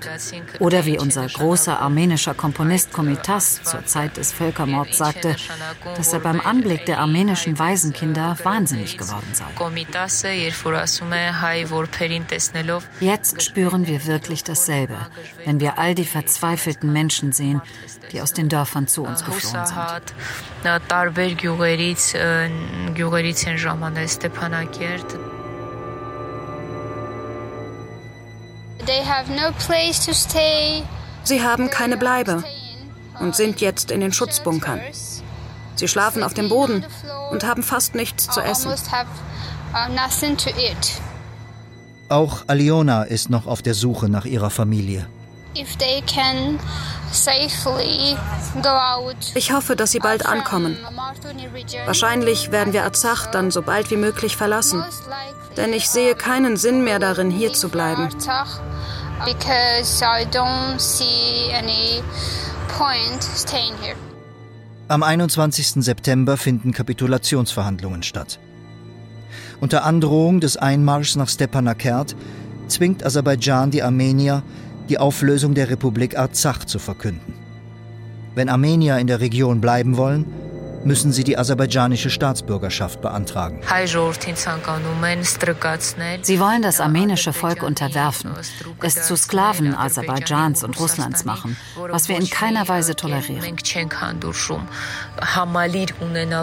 Oder 0.58 0.84
wie 0.84 0.98
unser 0.98 1.26
großer 1.26 1.80
armenischer 1.80 2.34
Komponist 2.34 2.92
Komitas 2.92 3.62
zur 3.62 3.84
Zeit 3.86 4.16
des 4.16 4.32
Völkermords 4.32 4.98
sagte, 4.98 5.36
dass 5.96 6.12
er 6.12 6.20
beim 6.20 6.40
Anblick 6.40 6.86
der 6.86 7.00
armenischen 7.00 7.58
Waisenkinder 7.58 8.36
wahnsinnig 8.42 8.98
geworden 8.98 9.32
sei. 9.32 9.44
Jetzt 13.00 13.42
spüren 13.42 13.86
wir 13.86 14.06
wirklich 14.06 14.44
dasselbe, 14.44 14.96
wenn 15.44 15.60
wir 15.60 15.78
all 15.78 15.94
die 15.94 16.04
verzweifelten 16.44 16.92
Menschen 16.92 17.32
sehen, 17.32 17.62
die 18.12 18.20
aus 18.20 18.32
den 18.32 18.48
Dörfern 18.48 18.86
zu 18.86 19.02
uns 19.02 19.24
geflohen 19.24 19.66
sind. 19.66 19.78
Sie 31.24 31.42
haben 31.42 31.70
keine 31.70 31.96
Bleibe 31.96 32.44
und 33.20 33.34
sind 33.34 33.60
jetzt 33.60 33.90
in 33.90 34.00
den 34.00 34.12
Schutzbunkern. 34.12 34.80
Sie 35.76 35.88
schlafen 35.88 36.22
auf 36.22 36.34
dem 36.34 36.48
Boden 36.50 36.84
und 37.30 37.44
haben 37.44 37.62
fast 37.62 37.94
nichts 37.94 38.28
zu 38.28 38.40
essen. 38.40 38.72
Auch 42.10 42.44
Aliona 42.46 43.02
ist 43.04 43.30
noch 43.30 43.46
auf 43.46 43.62
der 43.62 43.74
Suche 43.74 44.08
nach 44.10 44.26
ihrer 44.26 44.50
Familie. 44.50 45.06
Ich 49.34 49.52
hoffe, 49.52 49.76
dass 49.76 49.92
sie 49.92 50.00
bald 50.00 50.26
ankommen. 50.26 50.76
Wahrscheinlich 51.86 52.50
werden 52.50 52.72
wir 52.72 52.84
Arzach 52.84 53.30
dann 53.30 53.50
so 53.50 53.62
bald 53.62 53.90
wie 53.90 53.96
möglich 53.96 54.36
verlassen, 54.36 54.84
denn 55.56 55.72
ich 55.72 55.88
sehe 55.88 56.14
keinen 56.14 56.56
Sinn 56.56 56.82
mehr 56.82 56.98
darin, 56.98 57.30
hier 57.30 57.52
zu 57.52 57.68
bleiben. 57.68 58.08
Am 64.88 65.02
21. 65.02 65.84
September 65.84 66.36
finden 66.36 66.72
Kapitulationsverhandlungen 66.72 68.02
statt. 68.02 68.38
Unter 69.60 69.84
Androhung 69.84 70.40
des 70.40 70.56
Einmarschs 70.56 71.16
nach 71.16 71.28
Stepanakert 71.28 72.16
zwingt 72.68 73.04
Aserbaidschan 73.04 73.70
die 73.70 73.82
Armenier, 73.82 74.42
die 74.88 74.98
Auflösung 74.98 75.54
der 75.54 75.70
Republik 75.70 76.18
Arzach 76.18 76.64
zu 76.64 76.78
verkünden. 76.78 77.34
Wenn 78.34 78.48
Armenier 78.48 78.98
in 78.98 79.06
der 79.06 79.20
Region 79.20 79.60
bleiben 79.60 79.96
wollen, 79.96 80.26
müssen 80.84 81.12
sie 81.12 81.24
die 81.24 81.38
aserbaidschanische 81.38 82.10
Staatsbürgerschaft 82.10 83.00
beantragen. 83.00 83.60
Sie 86.22 86.40
wollen 86.40 86.62
das 86.62 86.80
armenische 86.80 87.32
Volk 87.32 87.62
unterwerfen, 87.62 88.32
es 88.82 89.06
zu 89.06 89.16
Sklaven 89.16 89.74
Aserbaidschans 89.74 90.62
und 90.62 90.78
Russlands 90.78 91.24
machen, 91.24 91.56
was 91.76 92.08
wir 92.08 92.18
in 92.18 92.28
keiner 92.28 92.68
Weise 92.68 92.94
tolerieren. 92.94 93.56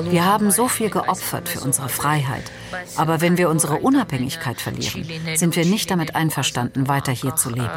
Wir 0.10 0.26
haben 0.26 0.52
so 0.52 0.68
viel 0.68 0.90
geopfert 0.90 1.50
für 1.50 1.60
unsere 1.60 1.90
Freiheit, 1.90 2.52
aber 2.96 3.22
wenn 3.22 3.38
wir 3.38 3.50
unsere 3.50 3.78
Unabhängigkeit 3.78 4.60
verlieren, 4.60 5.06
sind 5.36 5.56
wir 5.56 5.66
nicht 5.66 5.92
damit 5.92 6.16
einverstanden, 6.16 6.88
weiter 6.88 7.12
hier 7.12 7.36
zu 7.36 7.50
leben. 7.50 7.70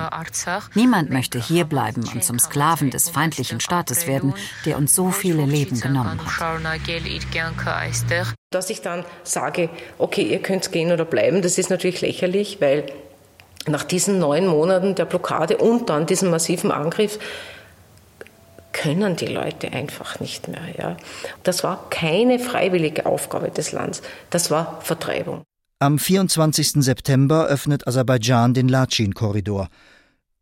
Niemand 0.74 1.10
möchte 1.10 1.40
hier 1.40 1.64
bleiben 1.64 2.04
und 2.12 2.24
zum 2.24 2.38
Sklaven 2.38 2.90
des 2.90 3.08
feindlichen 3.08 3.60
Staates 3.60 4.06
werden, 4.06 4.34
der 4.64 4.78
uns 4.78 4.94
so 4.94 5.10
viele 5.10 5.44
Leben 5.44 5.80
genommen 5.80 6.20
hat. 6.24 6.60
Dass 8.50 8.70
ich 8.70 8.82
dann 8.82 9.04
sage, 9.24 9.68
okay, 9.98 10.22
ihr 10.22 10.40
könnt 10.40 10.70
gehen 10.70 10.92
oder 10.92 11.04
bleiben, 11.04 11.42
das 11.42 11.58
ist 11.58 11.70
natürlich 11.70 12.00
lächerlich, 12.00 12.60
weil 12.60 12.86
nach 13.66 13.84
diesen 13.84 14.18
neun 14.18 14.46
Monaten 14.46 14.94
der 14.94 15.06
Blockade 15.06 15.56
und 15.56 15.88
dann 15.88 16.06
diesem 16.06 16.30
massiven 16.30 16.70
Angriff 16.70 17.18
können 18.74 19.16
die 19.16 19.26
Leute 19.26 19.72
einfach 19.72 20.20
nicht 20.20 20.48
mehr. 20.48 20.74
Ja. 20.76 20.96
Das 21.44 21.64
war 21.64 21.88
keine 21.88 22.38
freiwillige 22.38 23.06
Aufgabe 23.06 23.50
des 23.50 23.72
Landes, 23.72 24.02
das 24.28 24.50
war 24.50 24.82
Vertreibung. 24.82 25.42
Am 25.78 25.98
24. 25.98 26.84
September 26.84 27.46
öffnet 27.46 27.86
Aserbaidschan 27.86 28.52
den 28.52 28.68
Latschin-Korridor. 28.68 29.68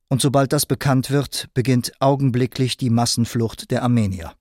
Und 0.09 0.21
sobald 0.21 0.53
das 0.53 0.67
bekannt 0.67 1.11
wird, 1.11 1.49
beginnt 1.55 1.93
augenblicklich 2.01 2.77
die 2.77 2.91
Massenflucht 2.91 3.71
der 3.71 3.83
Armenier. 3.83 4.33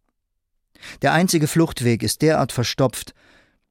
Der 1.01 1.13
einzige 1.13 1.47
Fluchtweg 1.47 2.03
ist 2.03 2.21
derart 2.21 2.51
verstopft, 2.51 3.13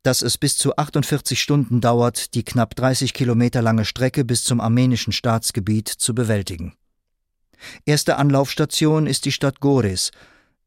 dass 0.03 0.23
es 0.23 0.39
bis 0.39 0.57
zu 0.57 0.77
48 0.77 1.41
Stunden 1.41 1.81
dauert, 1.81 2.35
die 2.35 2.43
knapp 2.43 2.75
30 2.75 3.12
Kilometer 3.12 3.61
lange 3.61 3.85
Strecke 3.85 4.25
bis 4.25 4.45
zum 4.45 4.61
armenischen 4.61 5.12
Staatsgebiet 5.12 5.89
zu 5.89 6.14
bewältigen. 6.14 6.75
Erste 7.85 8.17
Anlaufstation 8.17 9.07
ist 9.07 9.25
die 9.25 9.33
Stadt 9.33 9.61
Goris, 9.61 10.11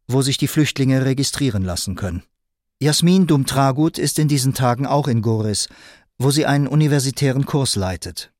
wo 0.07 0.21
sich 0.21 0.37
die 0.37 0.47
Flüchtlinge 0.47 1.05
registrieren 1.05 1.63
lassen 1.63 1.95
können. 1.95 2.23
Jasmin 2.79 3.27
Dumtragut 3.27 3.97
ist 3.97 4.19
in 4.19 4.27
diesen 4.27 4.53
Tagen 4.53 4.85
auch 4.85 5.07
in 5.07 5.21
Goris, 5.21 5.69
wo 6.17 6.31
sie 6.31 6.45
einen 6.45 6.67
universitären 6.67 7.45
Kurs 7.45 7.75
leitet. 7.75 8.31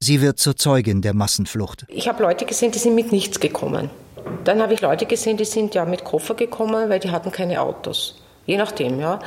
Sie 0.00 0.20
wird 0.20 0.38
zur 0.38 0.56
Zeugin 0.56 1.02
der 1.02 1.14
Massenflucht. 1.14 1.86
Ich 1.88 2.08
habe 2.08 2.22
Leute 2.22 2.46
gesehen, 2.46 2.72
die 2.72 2.78
sind 2.78 2.94
mit 2.94 3.12
nichts 3.12 3.40
gekommen. 3.40 3.90
Dann 4.44 4.62
habe 4.62 4.74
ich 4.74 4.80
Leute 4.80 5.06
gesehen, 5.06 5.36
die 5.36 5.44
sind 5.44 5.74
ja 5.74 5.84
mit 5.84 6.04
Koffer 6.04 6.34
gekommen, 6.34 6.88
weil 6.88 7.00
die 7.00 7.10
hatten 7.10 7.32
keine 7.32 7.60
Autos. 7.60 8.22
Je 8.46 8.56
nachdem, 8.56 9.00
ja. 9.00 9.20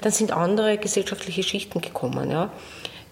Dann 0.00 0.12
sind 0.12 0.32
andere 0.32 0.78
gesellschaftliche 0.78 1.42
Schichten 1.42 1.80
gekommen, 1.80 2.30
ja. 2.30 2.50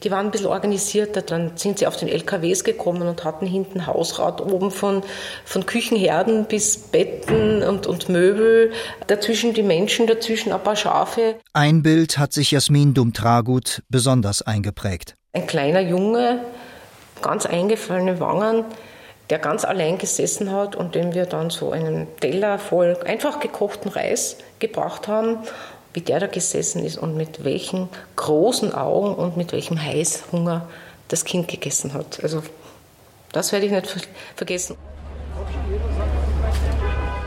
Die 0.02 0.10
waren 0.10 0.26
ein 0.26 0.30
bisschen 0.30 0.46
organisierter, 0.46 1.20
dann 1.20 1.56
sind 1.56 1.78
sie 1.78 1.86
auf 1.86 1.96
den 1.96 2.08
LKWs 2.08 2.64
gekommen 2.64 3.06
und 3.06 3.24
hatten 3.24 3.46
hinten 3.46 3.86
Hausrat 3.86 4.40
oben 4.40 4.70
von, 4.70 5.02
von 5.44 5.66
Küchenherden 5.66 6.46
bis 6.46 6.78
Betten 6.78 7.62
und, 7.62 7.86
und 7.86 8.08
Möbel, 8.08 8.72
dazwischen 9.08 9.52
die 9.52 9.62
Menschen, 9.62 10.06
dazwischen 10.06 10.52
ein 10.52 10.62
paar 10.62 10.76
Schafe. 10.76 11.36
Ein 11.52 11.82
Bild 11.82 12.16
hat 12.16 12.32
sich 12.32 12.50
Jasmin 12.50 12.94
Dumtragut 12.94 13.82
besonders 13.90 14.40
eingeprägt. 14.40 15.14
Ein 15.34 15.46
kleiner 15.46 15.80
Junge, 15.80 16.40
ganz 17.20 17.44
eingefallene 17.44 18.20
Wangen, 18.20 18.64
der 19.28 19.38
ganz 19.38 19.64
allein 19.64 19.98
gesessen 19.98 20.50
hat 20.50 20.74
und 20.74 20.94
dem 20.94 21.14
wir 21.14 21.26
dann 21.26 21.50
so 21.50 21.70
einen 21.70 22.08
Teller 22.20 22.58
voll 22.58 22.96
einfach 23.06 23.38
gekochten 23.38 23.90
Reis 23.90 24.38
gebracht 24.58 25.08
haben, 25.08 25.38
wie 25.92 26.00
der 26.00 26.20
da 26.20 26.26
gesessen 26.26 26.84
ist 26.84 26.98
und 26.98 27.16
mit 27.16 27.44
welchen 27.44 27.88
großen 28.16 28.72
Augen 28.72 29.14
und 29.14 29.36
mit 29.36 29.52
welchem 29.52 29.82
Heißhunger 29.82 30.68
das 31.08 31.24
Kind 31.24 31.48
gegessen 31.48 31.92
hat. 31.94 32.20
Also 32.22 32.42
das 33.32 33.52
werde 33.52 33.66
ich 33.66 33.72
nicht 33.72 34.08
vergessen. 34.36 34.76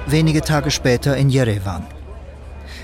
Wenige 0.05 0.41
Tage 0.41 0.72
später 0.72 1.16
in 1.18 1.30
Jerewan. 1.30 1.86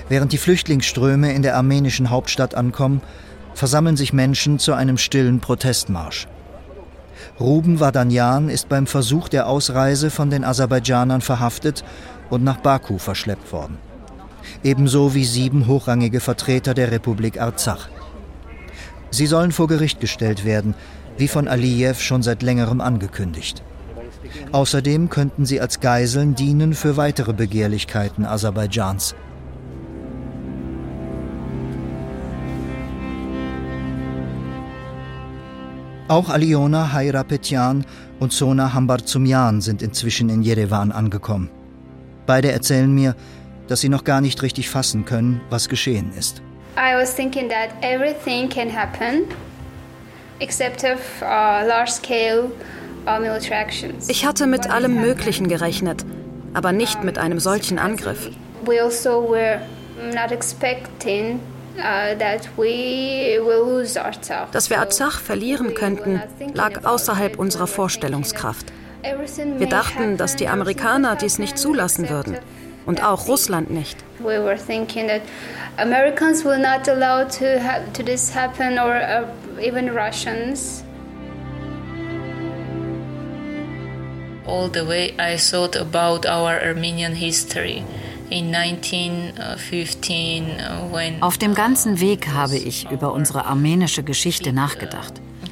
Während 0.08 0.32
die 0.32 0.38
Flüchtlingsströme 0.38 1.32
in 1.32 1.42
der 1.42 1.56
armenischen 1.56 2.10
Hauptstadt 2.10 2.54
ankommen, 2.54 3.02
versammeln 3.54 3.96
sich 3.96 4.12
Menschen 4.12 4.58
zu 4.58 4.72
einem 4.72 4.98
stillen 4.98 5.40
Protestmarsch. 5.40 6.26
Ruben 7.38 7.80
Vadanyan 7.80 8.48
ist 8.48 8.68
beim 8.68 8.86
Versuch 8.86 9.28
der 9.28 9.46
Ausreise 9.46 10.10
von 10.10 10.30
den 10.30 10.44
Aserbaidschanern 10.44 11.20
verhaftet 11.20 11.84
und 12.28 12.42
nach 12.42 12.58
Baku 12.58 12.98
verschleppt 12.98 13.52
worden. 13.52 13.78
Ebenso 14.62 15.14
wie 15.14 15.24
sieben 15.24 15.66
hochrangige 15.66 16.20
Vertreter 16.20 16.74
der 16.74 16.90
Republik 16.90 17.40
Arzach. 17.40 17.88
Sie 19.10 19.26
sollen 19.26 19.52
vor 19.52 19.66
Gericht 19.66 20.00
gestellt 20.00 20.44
werden, 20.44 20.74
wie 21.18 21.28
von 21.28 21.48
Aliyev 21.48 22.00
schon 22.00 22.22
seit 22.22 22.42
längerem 22.42 22.80
angekündigt. 22.80 23.62
Außerdem 24.52 25.08
könnten 25.10 25.46
sie 25.46 25.60
als 25.60 25.80
Geiseln 25.80 26.34
dienen 26.34 26.74
für 26.74 26.96
weitere 26.96 27.32
Begehrlichkeiten 27.32 28.24
Aserbaidschans. 28.24 29.14
Auch 36.08 36.28
Aliona 36.28 36.92
Hayrapetyan 36.92 37.84
und 38.18 38.32
Sona 38.32 38.72
Hambarzumian 38.72 39.60
sind 39.60 39.80
inzwischen 39.80 40.28
in 40.28 40.42
Jerewan 40.42 40.90
angekommen. 40.90 41.50
Beide 42.26 42.50
erzählen 42.50 42.92
mir, 42.92 43.14
dass 43.70 43.80
sie 43.80 43.88
noch 43.88 44.02
gar 44.02 44.20
nicht 44.20 44.42
richtig 44.42 44.68
fassen 44.68 45.04
können, 45.04 45.40
was 45.48 45.68
geschehen 45.68 46.12
ist. 46.18 46.42
I 46.76 46.94
was 47.00 47.14
thinking 47.14 47.48
that 47.48 47.70
everything 47.82 48.48
can 48.48 48.68
happen 48.68 49.26
except 50.40 50.82
of 50.82 50.98
uh, 51.22 51.66
large 51.66 51.90
scale 51.90 52.50
uh, 53.06 53.20
military 53.20 53.54
actions. 53.54 54.08
Ich 54.08 54.26
hatte 54.26 54.48
mit 54.48 54.68
allem 54.68 55.00
Möglichen 55.00 55.46
gerechnet, 55.46 56.04
aber 56.52 56.72
nicht 56.72 57.04
mit 57.04 57.16
einem 57.16 57.38
solchen 57.38 57.78
Angriff. 57.78 58.30
We 58.64 58.82
also 58.82 59.30
were 59.30 59.60
not 60.12 60.32
expecting 60.32 61.38
Uh, 61.76 62.18
Dass 64.52 64.70
wir 64.70 64.80
Arzach 64.80 65.20
verlieren 65.20 65.72
könnten, 65.74 66.20
lag 66.52 66.84
außerhalb 66.84 67.38
unserer 67.38 67.68
Vorstellungskraft. 67.68 68.66
Wir 69.56 69.68
dachten, 69.68 70.16
dass 70.16 70.36
die 70.36 70.48
Amerikaner 70.48 71.16
dies 71.16 71.38
nicht 71.38 71.56
zulassen 71.56 72.10
würden 72.10 72.36
und 72.86 73.02
auch 73.02 73.28
Russland 73.28 73.70
nicht. 73.70 73.96
Americans 75.76 76.44
will 76.44 76.58
not 76.58 76.88
allow 76.88 77.24
to, 77.24 77.58
to 77.94 78.02
this 78.02 78.34
happen 78.34 78.78
or 78.78 78.96
uh, 78.96 79.24
even 79.60 79.88
Russians. 79.88 80.84
All 84.46 84.68
the 84.68 84.86
way 84.86 85.14
I 85.18 85.38
thought 85.38 85.76
about 85.76 86.26
our 86.26 86.60
Armenian 86.60 87.14
history. 87.14 87.82
Uh, 88.32 88.44
Auf 91.20 91.38
dem 91.38 91.54
ganzen 91.54 91.98
Weg 92.00 92.28
habe 92.28 92.56
ich 92.56 92.88
über 92.90 93.12
unsere 93.12 93.46
armenische 93.46 94.04
Geschichte 94.04 94.52
nachgedacht. 94.52 95.14
Uh, 95.42 95.46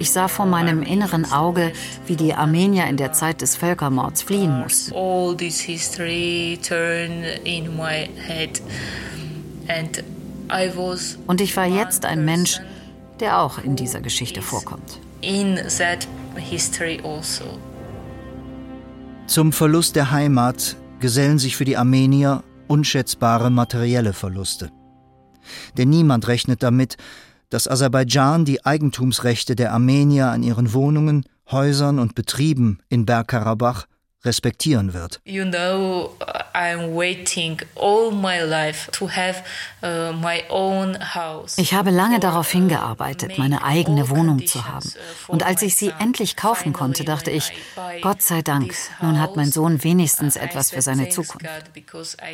ich 0.00 0.10
sah 0.10 0.28
vor 0.28 0.46
meinem 0.46 0.82
inneren 0.82 1.30
Auge, 1.30 1.72
wie 2.06 2.16
die 2.16 2.32
Armenier 2.32 2.86
in 2.86 2.96
der 2.96 3.12
Zeit 3.12 3.42
des 3.42 3.54
Völkermords 3.56 4.22
fliehen 4.22 4.60
mussten. 4.60 4.94
Und 4.94 5.42
ich 11.40 11.56
war 11.56 11.66
jetzt 11.66 12.04
ein 12.06 12.24
Mensch, 12.24 12.60
der 13.20 13.40
auch 13.40 13.58
in 13.58 13.76
dieser 13.76 14.00
Geschichte 14.00 14.40
vorkommt. 14.40 15.00
In 15.20 15.56
that 15.76 16.08
history 16.36 17.00
also. 17.04 17.58
Zum 19.26 19.52
Verlust 19.52 19.96
der 19.96 20.10
Heimat 20.10 20.76
gesellen 21.00 21.38
sich 21.38 21.56
für 21.56 21.66
die 21.66 21.76
Armenier 21.76 22.42
unschätzbare 22.68 23.50
materielle 23.50 24.14
Verluste. 24.14 24.70
Denn 25.76 25.90
niemand 25.90 26.28
rechnet 26.28 26.62
damit, 26.62 26.96
dass 27.50 27.68
Aserbaidschan 27.68 28.44
die 28.44 28.64
Eigentumsrechte 28.64 29.56
der 29.56 29.72
Armenier 29.72 30.28
an 30.28 30.42
ihren 30.42 30.72
Wohnungen, 30.72 31.24
Häusern 31.50 31.98
und 31.98 32.14
Betrieben 32.14 32.80
in 32.88 33.06
Bergkarabach 33.06 33.86
respektieren 34.24 34.94
wird. 34.94 35.20
You 35.24 35.44
know, 35.44 36.10
I'm 36.52 36.94
waiting 36.94 37.60
all 37.76 38.10
my 38.10 38.40
life 38.40 38.90
to 38.92 39.08
have 39.08 39.42
uh, 39.82 40.12
my 40.12 40.42
own 40.48 40.98
house. 41.14 41.56
Ich 41.56 41.72
habe 41.72 41.90
lange 41.90 42.18
darauf 42.18 42.50
hingearbeitet, 42.50 43.38
meine 43.38 43.62
eigene 43.62 44.08
Wohnung 44.10 44.44
zu 44.46 44.66
haben. 44.66 44.90
Und 45.28 45.44
als 45.44 45.62
ich 45.62 45.76
sie 45.76 45.92
endlich 46.00 46.34
kaufen 46.34 46.72
konnte, 46.72 47.04
dachte 47.04 47.30
ich, 47.30 47.52
Gott 48.02 48.22
sei 48.22 48.42
Dank, 48.42 48.74
nun 49.00 49.20
hat 49.20 49.36
mein 49.36 49.52
Sohn 49.52 49.84
wenigstens 49.84 50.34
etwas 50.36 50.72
für 50.72 50.82
seine 50.82 51.08
Zukunft. 51.10 51.46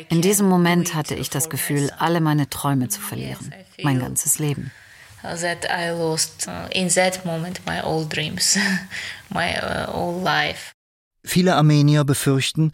In 0.09 0.21
diesem 0.21 0.49
Moment 0.49 0.95
hatte 0.95 1.13
ich 1.13 1.29
das 1.29 1.49
Gefühl, 1.49 1.91
alle 1.99 2.19
meine 2.19 2.49
Träume 2.49 2.89
zu 2.89 2.99
verlieren, 2.99 3.53
mein 3.83 3.99
ganzes 3.99 4.39
Leben. 4.39 4.71
That 5.41 5.65
I 5.65 5.91
lost 5.91 6.47
uh, 6.47 6.67
in 6.71 6.89
that 6.89 7.25
moment 7.25 7.61
my 7.65 7.81
old 7.83 8.09
dreams, 8.13 8.57
my 9.29 9.55
uh, 9.57 9.91
old 9.93 10.23
life. 10.23 10.73
Viele 11.23 11.55
Armenier 11.55 12.03
befürchten, 12.03 12.71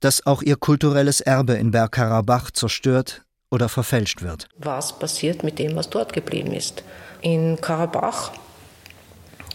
dass 0.00 0.26
auch 0.26 0.42
ihr 0.42 0.56
kulturelles 0.56 1.20
Erbe 1.20 1.54
in 1.54 1.70
Bergkarabach 1.70 2.50
zerstört 2.50 3.22
oder 3.50 3.68
verfälscht 3.68 4.22
wird. 4.22 4.48
Was 4.56 4.98
passiert 4.98 5.42
mit 5.42 5.58
dem, 5.58 5.76
was 5.76 5.90
dort 5.90 6.12
geblieben 6.12 6.52
ist? 6.52 6.82
In 7.20 7.60
Karabach 7.60 8.32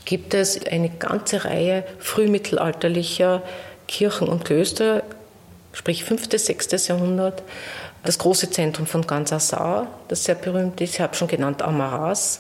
gibt 0.05 0.33
es 0.33 0.63
eine 0.67 0.89
ganze 0.89 1.45
Reihe 1.45 1.83
frühmittelalterlicher 1.99 3.41
Kirchen 3.87 4.27
und 4.27 4.45
Klöster, 4.45 5.03
sprich 5.73 6.03
5., 6.03 6.29
6. 6.31 6.87
Jahrhundert. 6.87 7.43
Das 8.05 8.19
große 8.19 8.51
Zentrum 8.51 8.85
von 8.85 9.07
Gansasar, 9.07 9.87
das 10.07 10.23
sehr 10.25 10.35
berühmt 10.35 10.79
ist, 10.79 10.93
ich 10.93 11.01
habe 11.01 11.15
schon 11.15 11.27
genannt 11.27 11.63
Amaras. 11.63 12.39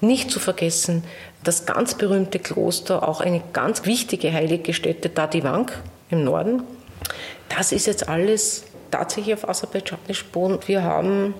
Nicht 0.00 0.30
zu 0.30 0.38
vergessen 0.38 1.04
das 1.46 1.64
ganz 1.64 1.94
berühmte 1.94 2.38
Kloster, 2.38 3.08
auch 3.08 3.20
eine 3.20 3.40
ganz 3.52 3.86
wichtige 3.86 4.32
heilige 4.32 4.74
Stätte, 4.74 5.08
Dadivank 5.08 5.72
im 6.10 6.24
Norden. 6.24 6.64
Das 7.48 7.72
ist 7.72 7.86
jetzt 7.86 8.08
alles 8.08 8.64
tatsächlich 8.90 9.34
auf 9.34 9.48
aserbaidschanisch 9.48 10.24
Boden. 10.26 10.58
Wir 10.66 10.82
haben 10.82 11.34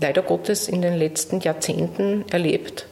leider 0.00 0.22
Gottes 0.22 0.68
in 0.68 0.80
den 0.80 0.94
letzten 0.94 1.40
Jahrzehnten 1.40 2.24
erlebt, 2.30 2.86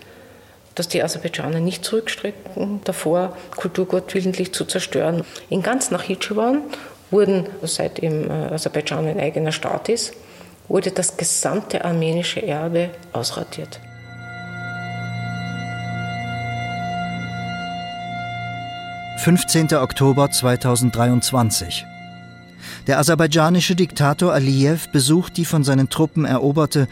dass 0.74 0.88
die 0.88 1.02
Aserbaidschaner 1.02 1.60
nicht 1.60 1.84
zurückstrecken 1.84 2.80
davor, 2.84 3.36
Kulturgut 3.56 4.12
willentlich 4.12 4.52
zu 4.52 4.64
zerstören. 4.64 5.24
In 5.50 5.62
ganz 5.62 5.92
Nachitschewan 5.92 6.62
wurden, 7.10 7.46
seit 7.62 7.98
im 7.98 8.30
äh, 8.30 8.32
Aserbaidschan 8.32 9.06
ein 9.06 9.20
eigener 9.20 9.52
Staat 9.52 9.88
ist, 9.88 10.14
wurde 10.68 10.90
das 10.90 11.16
gesamte 11.16 11.84
armenische 11.84 12.42
Erbe 12.46 12.90
ausradiert. 13.12 13.80
15. 19.24 19.74
Oktober 19.76 20.30
2023. 20.30 21.86
Der 22.86 22.98
aserbaidschanische 22.98 23.74
Diktator 23.74 24.34
Aliyev 24.34 24.88
besucht 24.92 25.38
die 25.38 25.46
von 25.46 25.64
seinen 25.64 25.88
Truppen 25.88 26.26
eroberte, 26.26 26.88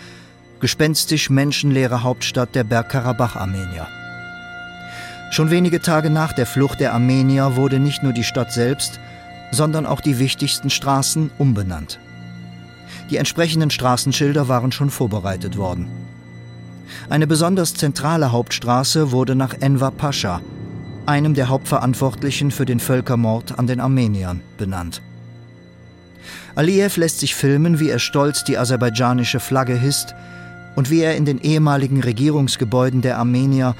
gespenstisch 0.60 1.28
menschenleere 1.28 2.02
Hauptstadt 2.02 2.54
der 2.54 2.64
Bergkarabach-Armenier. 2.64 3.86
Schon 5.30 5.50
wenige 5.50 5.82
Tage 5.82 6.08
nach 6.08 6.32
der 6.32 6.46
Flucht 6.46 6.80
der 6.80 6.94
Armenier 6.94 7.56
wurde 7.56 7.78
nicht 7.78 8.02
nur 8.02 8.14
die 8.14 8.24
Stadt 8.24 8.52
selbst, 8.52 8.98
sondern 9.52 9.86
auch 9.86 10.00
die 10.00 10.18
wichtigsten 10.18 10.70
Straßen 10.70 11.30
umbenannt. 11.38 12.00
Die 13.10 13.18
entsprechenden 13.18 13.70
Straßenschilder 13.70 14.48
waren 14.48 14.72
schon 14.72 14.90
vorbereitet 14.90 15.56
worden. 15.56 15.86
Eine 17.08 17.26
besonders 17.26 17.74
zentrale 17.74 18.32
Hauptstraße 18.32 19.12
wurde 19.12 19.34
nach 19.34 19.54
Enver 19.60 19.90
Pascha, 19.90 20.40
einem 21.06 21.34
der 21.34 21.48
Hauptverantwortlichen 21.48 22.50
für 22.50 22.64
den 22.64 22.80
Völkermord 22.80 23.58
an 23.58 23.66
den 23.66 23.80
Armeniern, 23.80 24.40
benannt. 24.56 25.02
Aliyev 26.54 26.98
lässt 26.98 27.20
sich 27.20 27.34
filmen, 27.34 27.80
wie 27.80 27.90
er 27.90 27.98
stolz 27.98 28.44
die 28.44 28.58
aserbaidschanische 28.58 29.40
Flagge 29.40 29.74
hisst 29.74 30.14
und 30.76 30.90
wie 30.90 31.00
er 31.00 31.16
in 31.16 31.24
den 31.24 31.40
ehemaligen 31.40 32.02
Regierungsgebäuden 32.02 33.02
der 33.02 33.18
Armenier 33.18 33.74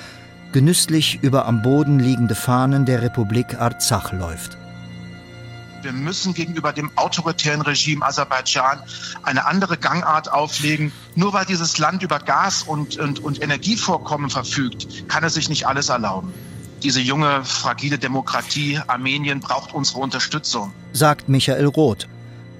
genüsslich 0.52 1.18
über 1.22 1.46
am 1.46 1.62
Boden 1.62 1.98
liegende 1.98 2.34
Fahnen 2.34 2.84
der 2.84 3.02
Republik 3.02 3.58
Arzach 3.58 4.12
läuft. 4.12 4.58
Wir 5.82 5.92
müssen 5.92 6.34
gegenüber 6.34 6.72
dem 6.72 6.90
autoritären 6.96 7.62
Regime 7.62 8.04
Aserbaidschan 8.04 8.80
eine 9.22 9.46
andere 9.46 9.76
Gangart 9.76 10.32
auflegen. 10.32 10.92
Nur 11.14 11.32
weil 11.32 11.44
dieses 11.44 11.78
Land 11.78 12.02
über 12.02 12.18
Gas 12.18 12.62
und, 12.62 12.98
und, 12.98 13.20
und 13.20 13.42
Energievorkommen 13.42 14.30
verfügt, 14.30 15.08
kann 15.08 15.24
es 15.24 15.34
sich 15.34 15.48
nicht 15.48 15.66
alles 15.66 15.88
erlauben. 15.88 16.32
Diese 16.82 17.00
junge, 17.00 17.44
fragile 17.44 17.98
Demokratie 17.98 18.80
Armenien 18.86 19.40
braucht 19.40 19.72
unsere 19.72 20.00
Unterstützung. 20.00 20.72
Sagt 20.92 21.28
Michael 21.28 21.66
Roth, 21.66 22.08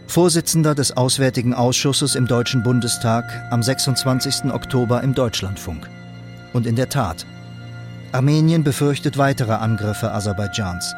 Vorsitzender 0.07 0.75
des 0.75 0.97
Auswärtigen 0.97 1.55
Ausschusses 1.55 2.15
im 2.15 2.27
Deutschen 2.27 2.63
Bundestag 2.63 3.25
am 3.51 3.63
26. 3.63 4.53
Oktober 4.53 5.03
im 5.03 5.15
Deutschlandfunk. 5.15 5.89
Und 6.53 6.67
in 6.67 6.77
der 6.77 6.89
Tat, 6.89 7.25
Armenien 8.13 8.63
befürchtet 8.63 9.17
weitere 9.17 9.55
Angriffe 9.55 10.13
Aserbaidschans. 10.13 10.95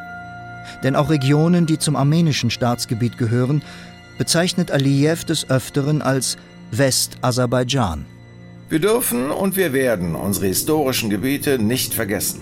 Denn 0.83 0.95
auch 0.95 1.09
Regionen, 1.09 1.65
die 1.65 1.79
zum 1.79 1.95
armenischen 1.95 2.49
Staatsgebiet 2.49 3.17
gehören, 3.17 3.61
bezeichnet 4.17 4.71
Aliyev 4.71 5.25
des 5.25 5.49
Öfteren 5.49 6.01
als 6.01 6.37
West-Aserbaidschan. 6.71 8.05
Wir 8.69 8.79
dürfen 8.79 9.29
und 9.29 9.55
wir 9.55 9.73
werden 9.73 10.15
unsere 10.15 10.47
historischen 10.47 11.09
Gebiete 11.09 11.59
nicht 11.59 11.93
vergessen. 11.93 12.41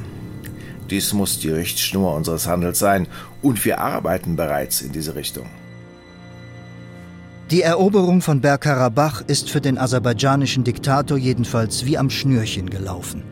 Dies 0.89 1.13
muss 1.13 1.39
die 1.39 1.49
Richtschnur 1.49 2.13
unseres 2.13 2.47
Handels 2.47 2.79
sein, 2.79 3.07
und 3.41 3.63
wir 3.65 3.79
arbeiten 3.79 4.35
bereits 4.35 4.81
in 4.81 4.91
diese 4.91 5.15
Richtung. 5.15 5.47
Die 7.51 7.61
Eroberung 7.61 8.21
von 8.21 8.41
Bergkarabach 8.41 9.21
ist 9.27 9.49
für 9.49 9.61
den 9.61 9.77
aserbaidschanischen 9.77 10.63
Diktator 10.63 11.17
jedenfalls 11.17 11.85
wie 11.85 11.97
am 11.97 12.09
Schnürchen 12.09 12.69
gelaufen. 12.69 13.23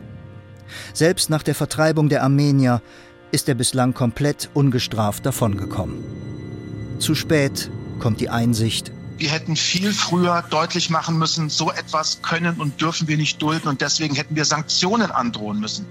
Selbst 0.92 1.30
nach 1.30 1.42
der 1.42 1.54
Vertreibung 1.54 2.08
der 2.08 2.22
Armenier 2.22 2.82
ist 3.32 3.48
er 3.48 3.54
bislang 3.54 3.94
komplett 3.94 4.50
ungestraft 4.54 5.26
davongekommen. 5.26 6.04
Zu 6.98 7.14
spät 7.14 7.70
kommt 7.98 8.20
die 8.20 8.28
Einsicht. 8.28 8.92
Wir 9.18 9.30
hätten 9.30 9.56
viel 9.56 9.92
früher 9.92 10.44
deutlich 10.50 10.90
machen 10.90 11.18
müssen, 11.18 11.48
so 11.48 11.70
etwas 11.70 12.22
können 12.22 12.60
und 12.60 12.80
dürfen 12.80 13.08
wir 13.08 13.16
nicht 13.16 13.40
dulden 13.40 13.68
und 13.68 13.80
deswegen 13.80 14.14
hätten 14.14 14.36
wir 14.36 14.44
Sanktionen 14.44 15.10
androhen 15.10 15.60
müssen. 15.60 15.86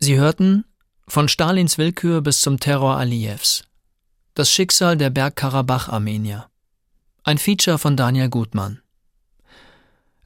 Sie 0.00 0.16
hörten 0.16 0.64
von 1.06 1.28
Stalins 1.28 1.76
Willkür 1.76 2.22
bis 2.22 2.40
zum 2.40 2.58
Terror 2.58 2.96
Aliyevs. 2.96 3.67
Das 4.38 4.52
Schicksal 4.52 4.96
der 4.96 5.10
Bergkarabach-Armenier. 5.10 6.48
Ein 7.24 7.38
Feature 7.38 7.76
von 7.76 7.96
Daniel 7.96 8.28
Gutmann. 8.28 8.80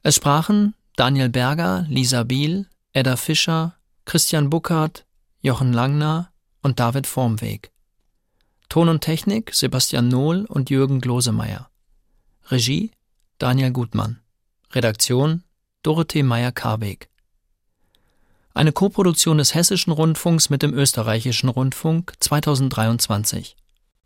Es 0.03 0.17
sprachen 0.17 0.75
Daniel 0.95 1.29
Berger, 1.29 1.87
Lisa 1.89 2.21
Biel, 2.21 2.67
Edda 2.91 3.15
Fischer, 3.15 3.73
Christian 4.05 4.51
Buckhardt, 4.51 5.07
Jochen 5.41 5.73
Langner 5.73 6.31
und 6.61 6.79
David 6.79 7.07
Formweg. 7.07 7.71
Ton 8.69 8.87
und 8.87 9.01
Technik 9.01 9.51
Sebastian 9.51 10.09
Nohl 10.09 10.45
und 10.45 10.69
Jürgen 10.69 11.01
Glosemeyer. 11.01 11.71
Regie 12.49 12.91
Daniel 13.39 13.71
Gutmann. 13.71 14.19
Redaktion 14.73 15.43
Dorothee 15.81 16.21
Meyer-Karbeek. 16.21 17.09
Eine 18.53 18.73
Koproduktion 18.73 19.39
des 19.39 19.55
Hessischen 19.55 19.91
Rundfunks 19.91 20.51
mit 20.51 20.61
dem 20.61 20.75
Österreichischen 20.75 21.49
Rundfunk 21.49 22.13
2023. 22.19 23.55